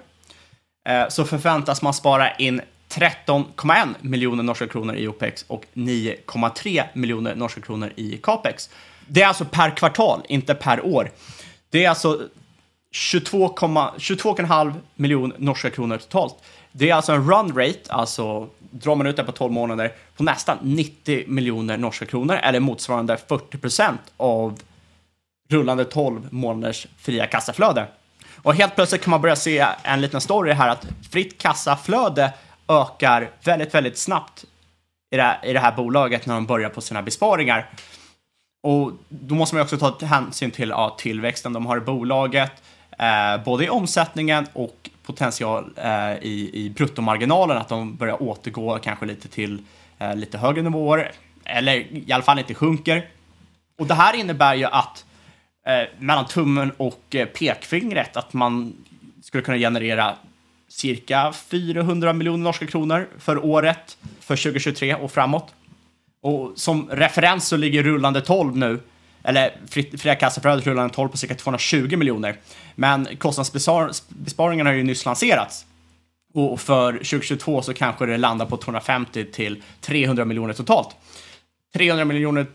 Eh, 0.88 1.08
så 1.10 1.26
förväntas 1.26 1.82
man 1.82 1.94
spara 1.94 2.36
in 2.36 2.62
13,1 2.90 3.96
miljoner 4.02 4.44
norska 4.44 4.68
kronor 4.68 4.96
i 4.96 5.08
OPEX 5.08 5.46
och 5.48 5.66
9,3 5.74 6.84
miljoner 6.94 7.36
norska 7.36 7.62
kronor 7.62 7.94
i 7.96 8.18
CAPEX. 8.18 8.70
Det 9.08 9.22
är 9.22 9.28
alltså 9.28 9.46
per 9.46 9.78
kvartal, 9.78 10.22
inte 10.30 10.56
per 10.56 10.86
år. 10.86 11.12
Det 11.70 11.86
är 11.86 11.90
alltså 11.90 12.22
22,5 12.96 13.92
22 13.98 14.36
miljoner 14.96 15.36
norska 15.40 15.70
kronor 15.70 15.98
totalt. 15.98 16.36
Det 16.72 16.90
är 16.90 16.96
alltså 16.96 17.12
en 17.12 17.30
run 17.30 17.58
rate, 17.58 17.80
alltså 17.90 18.50
drar 18.72 18.96
man 18.96 19.08
ut 19.08 19.16
det 19.16 19.24
på 19.24 19.32
12 19.32 19.54
månader, 19.54 19.94
på 20.18 20.24
nästan 20.24 20.58
90 20.62 21.24
miljoner 21.28 21.78
norska 21.78 22.06
kronor, 22.06 22.36
eller 22.36 22.60
motsvarande 22.60 23.18
40 23.28 23.58
procent 23.58 24.02
av 24.18 24.60
rullande 25.50 25.86
12 25.86 26.28
månaders 26.32 26.88
fria 26.98 27.26
kassaflöde. 27.28 27.88
Och 28.44 28.56
helt 28.56 28.76
plötsligt 28.76 29.02
kan 29.02 29.12
man 29.12 29.22
börja 29.22 29.36
se 29.36 29.66
en 29.84 30.02
liten 30.02 30.22
story 30.22 30.52
här 30.52 30.70
att 30.70 30.86
fritt 31.12 31.42
kassaflöde 31.42 32.34
ökar 32.68 33.30
väldigt, 33.44 33.74
väldigt 33.76 33.98
snabbt 33.98 34.46
i 35.12 35.16
det, 35.16 35.24
här, 35.24 35.40
i 35.44 35.54
det 35.54 35.60
här 35.60 35.72
bolaget 35.72 36.26
när 36.26 36.34
de 36.34 36.46
börjar 36.46 36.70
på 36.70 36.82
sina 36.82 37.02
besparingar. 37.02 37.70
Och 38.64 38.92
då 39.10 39.36
måste 39.36 39.56
man 39.56 39.64
också 39.64 39.78
ta 39.78 40.06
hänsyn 40.06 40.52
till 40.52 40.70
ja, 40.70 40.96
tillväxten 41.00 41.54
de 41.54 41.66
har 41.66 41.78
i 41.78 41.82
bolaget, 41.82 42.52
eh, 43.00 43.44
både 43.46 43.66
i 43.66 43.70
omsättningen 43.70 44.48
och 44.54 44.90
potential 45.06 45.74
eh, 45.76 46.14
i, 46.14 46.50
i 46.54 46.70
bruttomarginalen, 46.70 47.58
att 47.58 47.70
de 47.70 47.96
börjar 47.96 48.24
återgå 48.24 48.80
kanske 48.80 49.06
lite 49.06 49.28
till 49.28 49.64
eh, 50.00 50.16
lite 50.16 50.38
högre 50.38 50.62
nivåer, 50.62 51.12
eller 51.46 51.74
i 51.76 52.12
alla 52.12 52.24
fall 52.24 52.40
inte 52.40 52.54
sjunker. 52.54 53.10
Och 53.80 53.88
det 53.88 53.94
här 53.94 54.14
innebär 54.14 54.56
ju 54.56 54.66
att 54.66 55.06
eh, 55.70 55.88
mellan 56.00 56.26
tummen 56.26 56.72
och 56.78 57.16
eh, 57.16 57.26
pekfingret, 57.26 58.18
att 58.18 58.34
man 58.34 58.74
skulle 59.24 59.44
kunna 59.44 59.58
generera 59.58 60.16
cirka 60.68 61.34
400 61.34 62.14
miljoner 62.14 62.44
norska 62.44 62.68
kronor 62.68 63.08
för 63.20 63.46
året 63.46 63.98
för 64.20 64.36
2023 64.36 64.96
och 64.96 65.12
framåt. 65.12 65.54
Och 66.22 66.52
som 66.56 66.90
referens 66.90 67.48
så 67.48 67.58
ligger 67.58 67.84
rullande 67.84 68.22
12 68.22 68.58
nu, 68.58 68.80
eller 69.24 69.54
fria 69.98 70.16
kassaflödet 70.16 70.68
rullande 70.68 70.94
12 70.94 71.10
på 71.10 71.18
cirka 71.18 71.36
220 71.36 71.98
miljoner. 71.98 72.36
Men 72.76 73.08
kostnadsbesparingarna 73.18 74.70
har 74.70 74.76
ju 74.76 74.84
nyss 74.84 75.06
lanserats. 75.06 75.66
Och 76.34 76.62
för 76.62 76.92
2022 76.94 77.62
så 77.62 77.74
kanske 77.74 78.06
det 78.06 78.18
landar 78.18 78.46
på 78.46 78.58
250 78.58 79.26
till 79.32 79.64
300 79.82 80.26
miljoner 80.26 80.54
totalt. 80.54 80.96
300 81.74 82.06
miljoner 82.06 82.46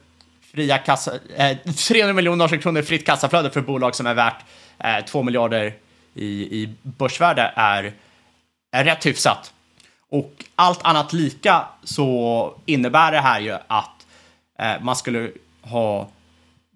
fria 0.55 0.78
kassa, 0.78 1.12
eh, 1.36 1.57
300 1.88 2.12
miljoner 2.12 2.36
norska 2.36 2.59
kronor 2.59 2.82
fritt 2.82 3.07
kassaflöde 3.07 3.50
för 3.50 3.61
bolag 3.61 3.94
som 3.94 4.07
är 4.07 4.14
värt 4.14 4.44
eh, 4.78 5.05
2 5.05 5.22
miljarder 5.22 5.74
i, 6.14 6.26
i 6.62 6.74
börsvärde 6.82 7.52
är, 7.57 7.92
är 8.72 8.84
rätt 8.84 9.07
hyfsat. 9.07 9.52
Och 10.11 10.44
allt 10.55 10.82
annat 10.82 11.12
lika 11.12 11.64
så 11.84 12.55
innebär 12.66 13.12
det 13.12 13.20
här 13.20 13.40
ju 13.40 13.57
att 13.66 14.07
eh, 14.59 14.82
man 14.82 14.96
skulle 14.96 15.30
ha 15.62 16.09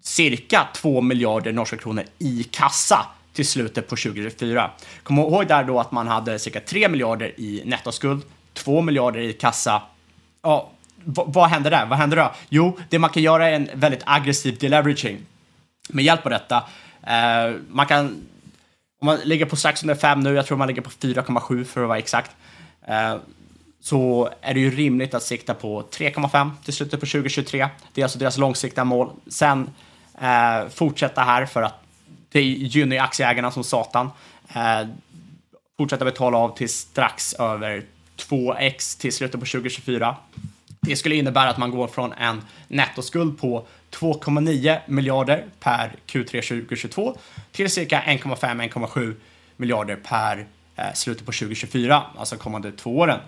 cirka 0.01 0.67
2 0.73 1.01
miljarder 1.01 1.51
norska 1.51 1.77
kronor 1.77 2.03
i 2.17 2.43
kassa 2.43 3.05
till 3.33 3.47
slutet 3.47 3.87
på 3.87 3.95
2024. 3.95 4.71
Kom 5.03 5.19
ihåg 5.19 5.47
där 5.47 5.63
då 5.63 5.79
att 5.79 5.91
man 5.91 6.07
hade 6.07 6.39
cirka 6.39 6.59
3 6.59 6.89
miljarder 6.89 7.39
i 7.39 7.61
nettoskuld, 7.65 8.23
2 8.53 8.81
miljarder 8.81 9.19
i 9.19 9.33
kassa. 9.33 9.81
Ja, 10.41 10.69
vad 11.05 11.49
händer 11.49 11.71
där? 11.71 11.85
Vad 11.85 11.97
händer 11.97 12.17
då? 12.17 12.31
Jo, 12.49 12.77
det 12.89 12.99
man 12.99 13.09
kan 13.09 13.23
göra 13.23 13.49
är 13.49 13.53
en 13.53 13.69
väldigt 13.73 14.01
aggressiv 14.05 14.57
deleveraging. 14.57 15.17
Med 15.89 16.05
hjälp 16.05 16.25
av 16.25 16.31
detta, 16.31 16.57
eh, 17.03 17.55
man 17.69 17.85
kan, 17.85 18.05
om 19.01 19.05
man 19.05 19.17
ligger 19.23 19.45
på 19.45 19.55
strax 19.55 19.83
under 19.83 19.95
5 19.95 20.19
nu, 20.19 20.33
jag 20.33 20.45
tror 20.45 20.57
man 20.57 20.67
ligger 20.67 20.81
på 20.81 20.89
4,7 20.89 21.63
för 21.63 21.81
att 21.81 21.87
vara 21.87 21.97
exakt, 21.97 22.31
eh, 22.87 23.15
så 23.81 24.29
är 24.41 24.53
det 24.53 24.59
ju 24.59 24.71
rimligt 24.71 25.13
att 25.13 25.23
sikta 25.23 25.53
på 25.53 25.83
3,5 25.91 26.51
till 26.63 26.73
slutet 26.73 26.99
på 26.99 27.05
2023. 27.05 27.69
Det 27.93 28.01
är 28.01 28.05
alltså 28.05 28.19
deras 28.19 28.37
långsiktiga 28.37 28.83
mål. 28.83 29.09
Sen 29.27 29.69
eh, 30.21 30.69
fortsätta 30.69 31.21
här 31.21 31.45
för 31.45 31.61
att 31.61 31.83
det 32.31 32.41
gynnar 32.41 32.95
ju 32.95 33.01
aktieägarna 33.01 33.51
som 33.51 33.63
satan. 33.63 34.09
Eh, 34.55 34.87
fortsätta 35.77 36.05
betala 36.05 36.37
av 36.37 36.57
till 36.57 36.69
strax 36.69 37.33
över 37.33 37.83
2x 38.17 38.99
till 38.99 39.13
slutet 39.13 39.39
på 39.39 39.45
2024. 39.45 40.15
Det 40.81 40.95
skulle 40.95 41.15
innebära 41.15 41.49
att 41.49 41.57
man 41.57 41.71
går 41.71 41.87
från 41.87 42.13
en 42.13 42.41
nettoskuld 42.67 43.39
på 43.39 43.67
2,9 43.91 44.79
miljarder 44.87 45.45
per 45.59 45.95
Q3 46.07 46.25
2022 46.25 47.17
till 47.51 47.69
cirka 47.69 48.01
1,5-1,7 48.01 49.15
miljarder 49.57 49.95
per 49.95 50.47
eh, 50.75 50.93
slutet 50.93 51.25
på 51.25 51.31
2024, 51.31 52.03
alltså 52.17 52.37
kommande 52.37 52.71
två 52.71 52.97
åren. 52.97 53.19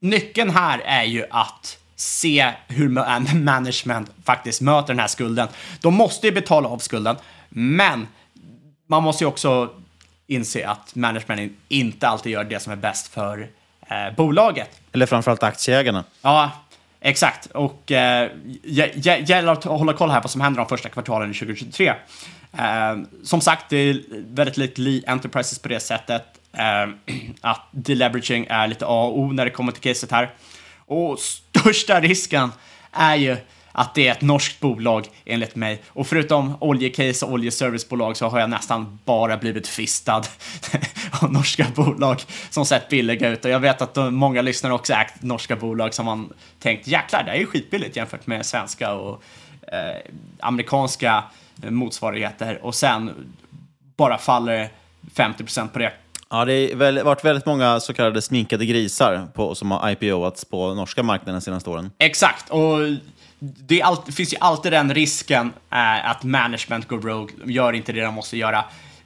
Nyckeln 0.00 0.50
här 0.50 0.78
är 0.78 1.04
ju 1.04 1.24
att 1.30 1.78
se 1.96 2.52
hur 2.68 2.88
management 3.34 4.10
faktiskt 4.24 4.60
möter 4.60 4.88
den 4.88 5.00
här 5.00 5.08
skulden. 5.08 5.48
De 5.80 5.94
måste 5.94 6.26
ju 6.26 6.32
betala 6.32 6.68
av 6.68 6.78
skulden, 6.78 7.16
men 7.48 8.06
man 8.86 9.02
måste 9.02 9.24
ju 9.24 9.28
också 9.28 9.70
inse 10.26 10.68
att 10.68 10.94
management 10.94 11.52
inte 11.68 12.08
alltid 12.08 12.32
gör 12.32 12.44
det 12.44 12.60
som 12.60 12.72
är 12.72 12.76
bäst 12.76 13.08
för 13.08 13.48
eh, 13.88 14.16
bolaget. 14.16 14.80
Eller 14.92 15.06
framförallt 15.06 15.42
aktieägarna. 15.42 16.04
Ja, 16.22 16.50
exakt. 17.00 17.46
Och 17.46 17.92
eh, 17.92 18.30
gäller 18.62 19.52
att 19.52 19.64
hålla 19.64 19.92
koll 19.92 20.10
här 20.10 20.20
på 20.20 20.24
vad 20.24 20.30
som 20.30 20.40
händer 20.40 20.58
de 20.58 20.68
första 20.68 20.88
kvartalen 20.88 21.30
i 21.30 21.34
2023. 21.34 21.94
Eh, 22.58 22.96
som 23.24 23.40
sagt, 23.40 23.64
det 23.68 23.76
är 23.76 24.02
väldigt 24.34 24.56
likt 24.56 24.78
Lee 24.78 25.02
Enterprises 25.06 25.58
på 25.58 25.68
det 25.68 25.80
sättet 25.80 26.24
eh, 26.52 27.14
att 27.40 27.68
deleveraging 27.70 28.46
är 28.50 28.68
lite 28.68 28.86
A 28.86 29.04
och 29.04 29.18
O 29.18 29.32
när 29.32 29.44
det 29.44 29.50
kommer 29.50 29.72
till 29.72 29.82
caset 29.82 30.10
här. 30.10 30.30
Och 30.86 31.18
största 31.18 32.00
risken 32.00 32.52
är 32.92 33.16
ju 33.16 33.36
att 33.78 33.94
det 33.94 34.08
är 34.08 34.12
ett 34.12 34.20
norskt 34.20 34.60
bolag 34.60 35.06
enligt 35.24 35.56
mig. 35.56 35.82
Och 35.88 36.06
förutom 36.06 36.56
oljecase 36.60 37.26
och 37.26 37.32
oljeservicebolag 37.32 38.16
så 38.16 38.28
har 38.28 38.40
jag 38.40 38.50
nästan 38.50 38.98
bara 39.04 39.36
blivit 39.36 39.68
fistad 39.68 40.22
av 41.22 41.32
norska 41.32 41.66
bolag 41.74 42.22
som 42.50 42.66
sett 42.66 42.88
billiga 42.88 43.28
ut. 43.28 43.44
Och 43.44 43.50
jag 43.50 43.60
vet 43.60 43.82
att 43.82 44.12
många 44.12 44.42
lyssnare 44.42 44.72
också 44.72 44.92
ägt 44.92 45.22
norska 45.22 45.56
bolag 45.56 45.94
som 45.94 46.06
man 46.06 46.32
tänkt 46.58 46.86
jäklar, 46.86 47.22
det 47.22 47.30
är 47.30 47.36
ju 47.36 47.46
skitbilligt 47.46 47.96
jämfört 47.96 48.26
med 48.26 48.46
svenska 48.46 48.92
och 48.92 49.22
eh, 49.72 49.96
amerikanska 50.40 51.24
motsvarigheter. 51.54 52.58
Och 52.62 52.74
sen 52.74 53.10
bara 53.96 54.18
faller 54.18 54.68
50 55.14 55.44
på 55.72 55.78
det. 55.78 55.92
Ja, 56.30 56.44
det 56.44 56.74
har 56.74 57.04
varit 57.04 57.24
väldigt 57.24 57.46
många 57.46 57.80
så 57.80 57.94
kallade 57.94 58.22
sminkade 58.22 58.66
grisar 58.66 59.26
på, 59.34 59.54
som 59.54 59.70
har 59.70 59.90
IPOats 59.90 60.44
på 60.44 60.74
norska 60.74 61.02
marknaden 61.02 61.34
de 61.34 61.40
senaste 61.40 61.70
åren. 61.70 61.90
Exakt, 61.98 62.50
och 62.50 62.78
det, 63.38 63.82
all, 63.82 63.96
det 64.06 64.12
finns 64.12 64.32
ju 64.32 64.36
alltid 64.40 64.72
den 64.72 64.94
risken 64.94 65.52
eh, 65.70 66.10
att 66.10 66.22
management 66.22 66.88
går 66.88 67.00
rogue, 67.00 67.34
de 67.44 67.52
gör 67.52 67.72
inte 67.72 67.92
det 67.92 68.00
de 68.00 68.14
måste 68.14 68.36
göra. 68.36 68.64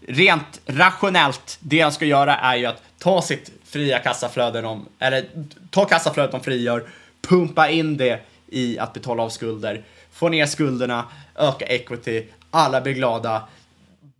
Rent 0.08 0.60
rationellt, 0.66 1.58
det 1.60 1.82
de 1.82 1.92
ska 1.92 2.04
göra 2.04 2.36
är 2.36 2.56
ju 2.56 2.66
att 2.66 2.82
ta 2.98 3.22
sitt 3.22 3.52
fria 3.64 3.98
kassaflöde, 3.98 4.60
de, 4.60 4.86
eller 4.98 5.24
ta 5.70 5.84
kassaflödet 5.84 6.32
de 6.32 6.40
frigör, 6.40 6.88
pumpa 7.28 7.68
in 7.68 7.96
det 7.96 8.20
i 8.46 8.78
att 8.78 8.92
betala 8.92 9.22
av 9.22 9.28
skulder, 9.28 9.84
få 10.12 10.28
ner 10.28 10.46
skulderna, 10.46 11.04
öka 11.34 11.66
equity, 11.66 12.26
alla 12.50 12.80
blir 12.80 12.92
glada. 12.92 13.48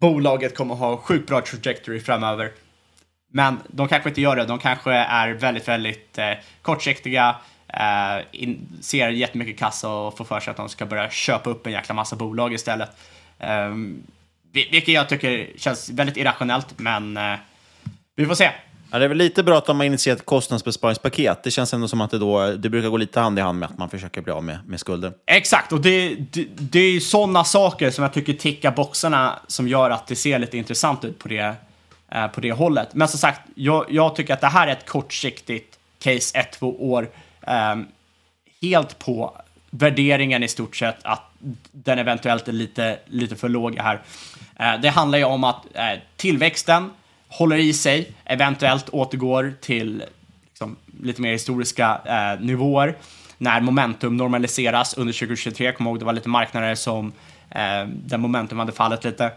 Bolaget 0.01 0.57
kommer 0.57 0.75
ha 0.75 0.97
sjukt 0.97 1.29
bra 1.29 1.41
trajectory 1.41 2.01
framöver. 2.01 2.53
Men 3.33 3.61
de 3.67 3.89
kanske 3.89 4.09
inte 4.09 4.21
gör 4.21 4.37
det. 4.37 4.45
De 4.45 4.59
kanske 4.59 4.93
är 4.93 5.29
väldigt, 5.29 5.69
väldigt 5.69 6.19
eh, 6.19 6.33
kortsiktiga, 6.63 7.37
eh, 7.73 8.25
in, 8.33 8.69
ser 8.81 9.09
jättemycket 9.09 9.59
kassa 9.59 9.89
och 9.89 10.17
får 10.17 10.25
för 10.25 10.41
sig 10.41 10.51
att 10.51 10.57
de 10.57 10.69
ska 10.69 10.87
börja 10.87 11.11
köpa 11.11 11.51
upp 11.51 11.67
en 11.67 11.73
jäkla 11.73 11.95
massa 11.95 12.17
bolag 12.17 12.55
istället. 12.55 12.91
Eh, 13.39 13.75
vilket 14.53 14.95
jag 14.95 15.09
tycker 15.09 15.51
känns 15.57 15.91
väldigt 15.91 16.17
irrationellt, 16.17 16.79
men 16.79 17.17
eh, 17.17 17.35
vi 18.17 18.27
får 18.27 18.35
se. 18.35 18.51
Ja, 18.93 18.99
det 18.99 19.05
är 19.05 19.09
väl 19.09 19.19
lite 19.19 19.43
bra 19.43 19.59
att 19.59 19.67
de 19.67 19.77
har 19.77 19.87
initierat 19.87 20.19
ett 20.19 20.27
kostnadsbesparingspaket. 20.27 21.43
Det 21.45 21.51
känns 21.51 21.75
ändå 21.75 21.89
som 21.89 22.01
att 22.01 22.11
det, 22.11 22.19
då, 22.19 22.53
det 22.53 22.69
brukar 22.69 22.89
gå 22.89 22.97
lite 22.97 23.21
hand 23.21 23.39
i 23.39 23.43
hand 23.43 23.59
med 23.59 23.69
att 23.69 23.79
man 23.79 23.91
försöker 23.91 24.21
bli 24.21 24.33
av 24.33 24.45
med, 24.45 24.59
med 24.67 24.81
skulder. 24.81 25.13
Exakt, 25.27 25.73
och 25.73 25.81
det, 25.81 26.15
det, 26.15 26.47
det 26.57 26.79
är 26.79 27.01
sådana 27.01 27.45
saker 27.45 27.91
som 27.91 28.03
jag 28.03 28.13
tycker 28.13 28.33
tickar 28.33 28.71
boxarna 28.71 29.39
som 29.47 29.69
gör 29.69 29.91
att 29.91 30.07
det 30.07 30.17
ser 30.17 30.39
lite 30.39 30.59
intressant 30.59 31.05
ut 31.05 31.19
på 31.19 31.29
det, 31.29 31.55
eh, 32.09 32.27
på 32.27 32.41
det 32.41 32.53
hållet. 32.53 32.95
Men 32.95 33.09
som 33.09 33.19
sagt, 33.19 33.41
jag, 33.55 33.87
jag, 33.89 34.17
tycker 34.17 34.35
att 34.35 34.41
det 34.41 34.47
här 34.47 34.67
är 34.67 34.73
ett 34.73 34.87
kortsiktigt 34.87 35.79
case, 35.99 36.39
ett, 36.39 36.53
två 36.53 36.93
år, 36.93 37.09
eh, 37.47 37.77
helt 38.63 38.99
på 38.99 39.37
värderingen 39.71 40.43
i 40.43 40.49
stort 40.49 40.77
sett 40.77 40.97
att 41.03 41.23
den 41.73 41.99
eventuellt 41.99 42.49
är 42.49 42.53
lite, 42.53 42.99
lite 43.07 43.37
för 43.37 43.49
låg 43.49 43.79
här. 43.79 44.03
Eh, 44.57 44.81
det 44.81 44.89
handlar 44.89 45.19
ju 45.19 45.25
om 45.25 45.45
att 45.45 45.67
eh, 45.75 45.99
tillväxten 46.17 46.91
håller 47.29 47.57
i 47.57 47.73
sig, 47.73 48.13
eventuellt 48.25 48.89
återgår 48.89 49.55
till 49.61 50.05
liksom, 50.49 50.77
lite 51.03 51.23
mer 51.23 51.33
historiska 51.33 52.01
eh, 52.05 52.41
nivåer 52.45 52.97
när 53.39 53.61
momentum 53.61 54.17
normaliseras 54.17 54.95
under 54.95 55.13
2023. 55.13 55.73
Kom 55.73 55.87
ihåg, 55.87 55.99
det 55.99 56.05
var 56.05 56.13
lite 56.13 56.29
marknader 56.29 56.75
som 56.75 57.13
eh, 57.51 57.87
där 57.87 58.19
momentum 58.19 58.59
hade 58.59 58.73
fallit 58.73 59.05
lite. 59.05 59.31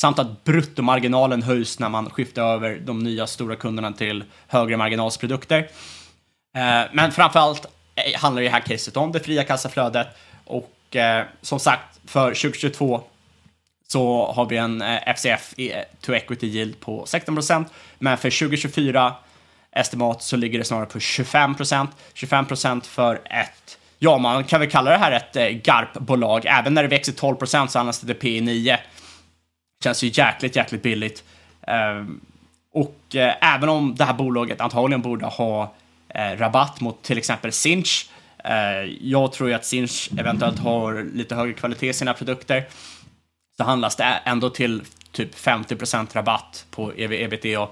Samt 0.00 0.18
att 0.18 0.44
bruttomarginalen 0.44 1.42
höjs 1.42 1.78
när 1.78 1.88
man 1.88 2.10
skiftar 2.10 2.42
över 2.42 2.80
de 2.84 2.98
nya 2.98 3.26
stora 3.26 3.56
kunderna 3.56 3.92
till 3.92 4.24
högre 4.46 4.76
marginalsprodukter. 4.76 5.68
Eh, 6.56 6.82
men 6.92 7.12
framförallt 7.12 7.66
eh, 7.94 8.20
handlar 8.20 8.42
det 8.42 8.48
här 8.48 8.60
caset 8.60 8.96
om 8.96 9.12
det 9.12 9.20
fria 9.20 9.44
kassaflödet 9.44 10.08
och 10.44 10.96
eh, 10.96 11.24
som 11.42 11.60
sagt 11.60 12.00
för 12.06 12.28
2022 12.28 13.02
så 13.88 14.32
har 14.32 14.46
vi 14.46 14.56
en 14.56 14.84
FCF 15.16 15.54
to 16.00 16.14
equity 16.14 16.46
yield 16.46 16.80
på 16.80 17.06
16 17.06 17.34
procent. 17.34 17.72
Men 17.98 18.18
för 18.18 18.30
2024 18.30 19.14
estimat 19.72 20.22
så 20.22 20.36
ligger 20.36 20.58
det 20.58 20.64
snarare 20.64 20.86
på 20.86 21.00
25 21.00 21.54
procent. 21.54 21.90
25 22.14 22.46
procent 22.46 22.86
för 22.86 23.14
ett, 23.24 23.78
ja 23.98 24.18
man 24.18 24.44
kan 24.44 24.60
väl 24.60 24.70
kalla 24.70 24.90
det 24.90 24.96
här 24.96 25.12
ett 25.12 25.64
GARP-bolag. 25.64 26.44
Även 26.46 26.74
när 26.74 26.82
det 26.82 26.88
växer 26.88 27.12
12 27.12 27.36
procent 27.36 27.70
så 27.70 27.78
handlas 27.78 28.00
det 28.00 28.14
P 28.14 28.40
9. 28.40 28.78
Känns 29.84 30.02
ju 30.02 30.10
jäkligt, 30.14 30.56
jäkligt 30.56 30.82
billigt. 30.82 31.24
Ehm, 31.66 32.20
och 32.72 33.00
även 33.40 33.68
om 33.68 33.94
det 33.94 34.04
här 34.04 34.14
bolaget 34.14 34.60
antagligen 34.60 35.02
borde 35.02 35.26
ha 35.26 35.74
Eh, 36.08 36.36
rabatt 36.36 36.80
mot 36.80 37.02
till 37.02 37.18
exempel 37.18 37.52
Sinch. 37.52 38.10
Eh, 38.44 38.84
jag 39.00 39.32
tror 39.32 39.48
ju 39.48 39.54
att 39.54 39.64
Sinch 39.64 40.10
eventuellt 40.18 40.58
har 40.58 41.06
lite 41.14 41.34
högre 41.34 41.52
kvalitet 41.52 41.88
i 41.88 41.92
sina 41.92 42.14
produkter 42.14 42.68
så 43.56 43.64
handlas 43.64 43.96
det 43.96 44.04
ändå 44.24 44.50
till 44.50 44.82
typ 45.12 45.34
50% 45.34 46.14
rabatt 46.14 46.66
på 46.70 46.92
EV 46.92 47.12
ebitda. 47.12 47.68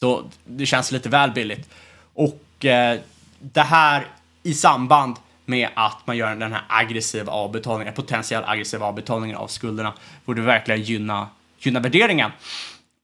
Så 0.00 0.24
det 0.44 0.66
känns 0.66 0.92
lite 0.92 1.08
väl 1.08 1.30
billigt. 1.30 1.68
Och 2.14 2.64
eh, 2.64 2.98
det 3.40 3.60
här 3.60 4.06
i 4.42 4.54
samband 4.54 5.16
med 5.44 5.68
att 5.74 6.06
man 6.06 6.16
gör 6.16 6.34
den 6.34 6.52
här 6.52 6.62
aggressiva 6.68 7.32
avbetalningen, 7.32 7.94
potentiell 7.94 8.44
aggressiv 8.46 8.82
avbetalningen 8.82 9.36
av 9.36 9.46
skulderna, 9.46 9.92
borde 10.24 10.42
verkligen 10.42 10.82
gynna, 10.82 11.28
gynna 11.58 11.80
värderingen. 11.80 12.30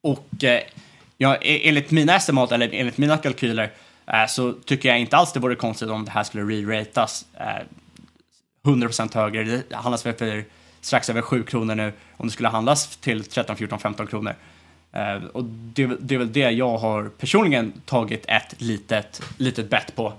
Och 0.03 0.45
eh, 0.45 0.61
ja, 1.17 1.37
e- 1.37 1.69
enligt 1.69 1.91
mina 1.91 2.17
estimat, 2.17 2.53
eller 2.53 2.71
enligt 2.73 2.99
mina 2.99 3.17
kalkyler, 3.17 3.65
eh, 3.65 3.71
Eh, 4.13 4.27
så 4.27 4.53
tycker 4.53 4.89
jag 4.89 5.01
inte 5.01 5.17
alls 5.17 5.33
det 5.33 5.41
vore 5.41 5.55
konstigt 5.55 5.89
om 5.89 6.05
det 6.05 6.11
här 6.11 6.25
skulle 6.25 6.43
re-ratas 6.43 7.27
eh, 7.35 7.65
100% 8.63 9.15
högre. 9.15 9.45
Det 9.45 9.77
handlas 9.77 10.07
väl 10.07 10.15
för 10.15 10.45
strax 10.81 11.11
över 11.11 11.23
7 11.23 11.43
kronor 11.43 11.75
nu 11.75 11.93
om 12.17 12.27
det 12.27 12.33
skulle 12.33 12.49
handlas 12.49 12.97
till 12.97 13.25
13, 13.25 13.57
14, 13.57 13.79
15 13.79 14.07
kronor. 14.07 14.35
Eh, 14.93 15.25
och 15.33 15.45
det, 15.45 15.87
det, 16.01 16.15
är 16.15 16.19
väl 16.19 16.33
det 16.33 16.51
jag 16.51 16.79
har 16.79 17.09
personligen 17.09 17.73
tagit 17.85 18.25
ett 18.29 18.55
litet, 18.59 19.23
litet 19.37 19.71
bett 19.71 19.97
på. 19.97 20.13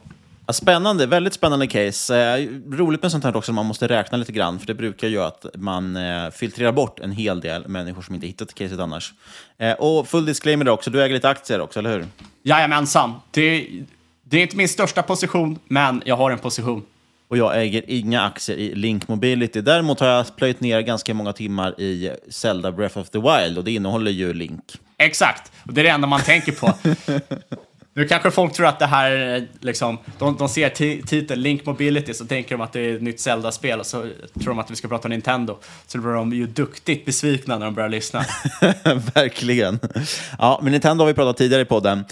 Ja, 0.50 0.54
spännande, 0.54 1.06
väldigt 1.06 1.34
spännande 1.34 1.68
case. 1.68 2.18
Eh, 2.18 2.47
roligt 2.72 3.02
med 3.02 3.12
sånt 3.12 3.24
här 3.24 3.36
också, 3.36 3.54
man 3.54 3.66
måste 3.66 3.88
räkna 3.88 4.18
lite 4.18 4.32
grann, 4.32 4.60
för 4.60 4.68
det 4.68 4.74
brukar 4.74 5.08
göra 5.08 5.28
att 5.28 5.45
man 5.56 5.95
eh, 5.95 6.30
filtrerar 6.32 6.72
bort 6.72 7.00
en 7.00 7.12
hel 7.12 7.41
del 7.41 7.68
människor 7.68 8.02
som 8.02 8.16
inte 8.16 8.28
hittat 8.28 8.54
caset 8.54 8.80
annars. 8.80 9.14
Eh, 9.58 9.72
och 9.72 10.08
full 10.08 10.26
disclaimer 10.26 10.66
då 10.66 10.72
också, 10.72 10.89
du 10.89 11.04
äger 11.04 11.16
lite 11.16 11.30
aktier 11.30 11.62
också, 11.62 11.80
eller 11.80 11.91
hur? 11.91 12.06
Jajamensan. 12.43 13.14
Det, 13.32 13.68
det 14.24 14.38
är 14.38 14.41
inte 14.41 14.58
min 14.58 14.70
största 14.70 15.04
position, 15.04 15.60
men 15.68 16.02
jag 16.06 16.16
har 16.16 16.32
en 16.32 16.39
position 16.39 16.86
och 17.28 17.38
jag 17.38 17.62
äger 17.62 17.84
inga 17.88 18.22
aktier 18.22 18.58
i 18.58 18.76
Link 18.76 19.08
Mobility. 19.08 19.62
Däremot 19.62 20.00
har 20.00 20.08
jag 20.08 20.36
plöjt 20.36 20.62
ner 20.62 20.82
ganska 20.82 21.14
många 21.14 21.34
timmar 21.34 21.82
i 21.82 22.12
Zelda 22.30 22.72
Breath 22.72 22.97
of 22.97 23.10
the 23.10 23.20
Wild 23.20 23.58
och 23.58 23.64
det 23.64 23.72
innehåller 23.72 24.12
ju 24.12 24.34
Link. 24.34 24.64
Exakt, 24.97 25.52
och 25.64 25.74
det 25.74 25.82
är 25.82 25.84
det 25.84 25.89
enda 25.89 26.08
man 26.08 26.22
tänker 26.22 26.52
på. 26.52 26.74
Nu 28.00 28.08
kanske 28.08 28.32
folk 28.32 28.54
tror 28.54 28.68
att 28.68 28.80
det 28.80 28.86
här 28.86 29.12
är 29.12 29.47
liksom, 29.60 29.97
de, 30.18 30.38
de 30.38 30.50
ser 30.50 30.70
titeln 31.06 31.41
Link 31.41 31.66
Mobility 31.66 32.14
så 32.14 32.26
tänker 32.26 32.58
de 32.58 32.62
att 32.62 32.74
det 32.74 32.80
är 32.80 32.95
ett 32.95 33.02
nytt 33.02 33.20
Zelda-spel 33.20 33.80
och 33.80 33.86
så 33.86 34.02
tror 34.34 34.47
de 34.47 34.60
att 34.60 34.72
vi 34.72 34.76
ska 34.76 34.88
prata 34.88 35.08
Nintendo. 35.08 35.58
Så 35.88 35.97
då 35.97 36.02
blir 36.02 36.14
de 36.14 36.34
ju 36.34 36.47
duktigt 36.47 37.06
besvikna 37.06 37.58
när 37.58 37.66
de 37.66 37.76
börjar 37.76 37.89
lyssna. 37.89 38.26
Verkligen. 39.14 39.80
Ja, 40.39 40.60
men 40.64 40.72
Nintendo 40.72 41.04
har 41.04 41.08
vi 41.08 41.14
pratat 41.14 41.38
tidigare 41.38 41.62
i 41.62 41.66
podden. 41.66 42.06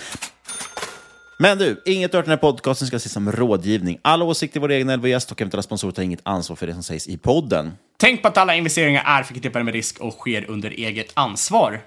Men 1.39 1.57
du, 1.57 1.81
inget 1.85 2.15
av 2.15 2.21
den 2.21 2.29
här 2.29 2.38
podcasten 2.38 2.88
ska 2.88 2.97
ses 2.97 3.13
som 3.13 3.31
rådgivning. 3.31 3.99
Alla 4.01 4.25
åsikter 4.25 4.59
är 4.59 4.61
våra 4.61 4.75
egna 4.75 4.95
LVS 4.95 5.31
och 5.31 5.41
eventuella 5.41 5.63
sponsorer 5.63 5.91
tar 5.91 6.03
inget 6.03 6.21
ansvar 6.23 6.55
för 6.55 6.67
det 6.67 6.73
som 6.73 6.83
sägs 6.83 7.07
i 7.07 7.17
podden. 7.17 7.71
Tänk 7.97 8.21
på 8.21 8.27
att 8.27 8.38
alla 8.38 8.55
investeringar 8.55 9.03
är 9.05 9.23
förknippade 9.23 9.65
med 9.65 9.73
risk 9.73 9.99
och 9.99 10.13
sker 10.13 10.49
under 10.49 10.69
eget 10.69 11.11
ansvar. 11.13 11.81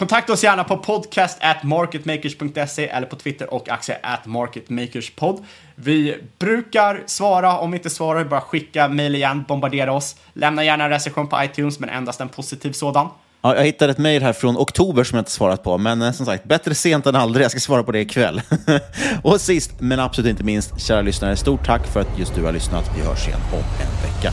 Kontakta 0.00 0.32
oss 0.32 0.44
gärna 0.44 0.64
på 0.64 0.76
podcast 0.76 1.38
at 1.40 1.62
marketmakers.se 1.62 2.88
eller 2.88 3.06
på 3.06 3.16
Twitter 3.16 3.54
och 3.54 3.68
aktier 3.68 3.98
at 4.02 4.26
marketmakerspod. 4.26 5.44
Vi 5.74 6.16
brukar 6.38 7.02
svara, 7.06 7.58
om 7.58 7.70
vi 7.70 7.76
inte 7.76 7.90
svarar, 7.90 8.24
bara 8.24 8.40
skicka 8.40 8.88
mejl 8.88 9.14
igen, 9.14 9.44
bombardera 9.48 9.92
oss. 9.92 10.16
Lämna 10.32 10.64
gärna 10.64 10.84
en 10.84 10.90
recension 10.90 11.28
på 11.28 11.44
iTunes, 11.44 11.80
men 11.80 11.88
endast 11.88 12.20
en 12.20 12.28
positiv 12.28 12.72
sådan. 12.72 13.08
Ja, 13.42 13.56
jag 13.56 13.64
hittade 13.64 13.92
ett 13.92 13.98
mejl 13.98 14.22
här 14.22 14.32
från 14.32 14.56
oktober 14.56 15.04
som 15.04 15.16
jag 15.16 15.20
inte 15.20 15.30
svarat 15.30 15.62
på, 15.62 15.78
men 15.78 16.02
eh, 16.02 16.12
som 16.12 16.26
sagt, 16.26 16.44
bättre 16.44 16.74
sent 16.74 17.06
än 17.06 17.16
aldrig. 17.16 17.44
Jag 17.44 17.50
ska 17.50 17.60
svara 17.60 17.82
på 17.82 17.92
det 17.92 18.00
ikväll. 18.00 18.42
och 19.22 19.40
sist, 19.40 19.72
men 19.78 20.00
absolut 20.00 20.30
inte 20.30 20.44
minst, 20.44 20.80
kära 20.80 21.02
lyssnare, 21.02 21.36
stort 21.36 21.66
tack 21.66 21.86
för 21.86 22.00
att 22.00 22.18
just 22.18 22.34
du 22.34 22.44
har 22.44 22.52
lyssnat. 22.52 22.90
Vi 22.96 23.02
hörs 23.02 23.28
igen 23.28 23.40
om 23.52 23.58
en 23.58 24.12
vecka. 24.12 24.32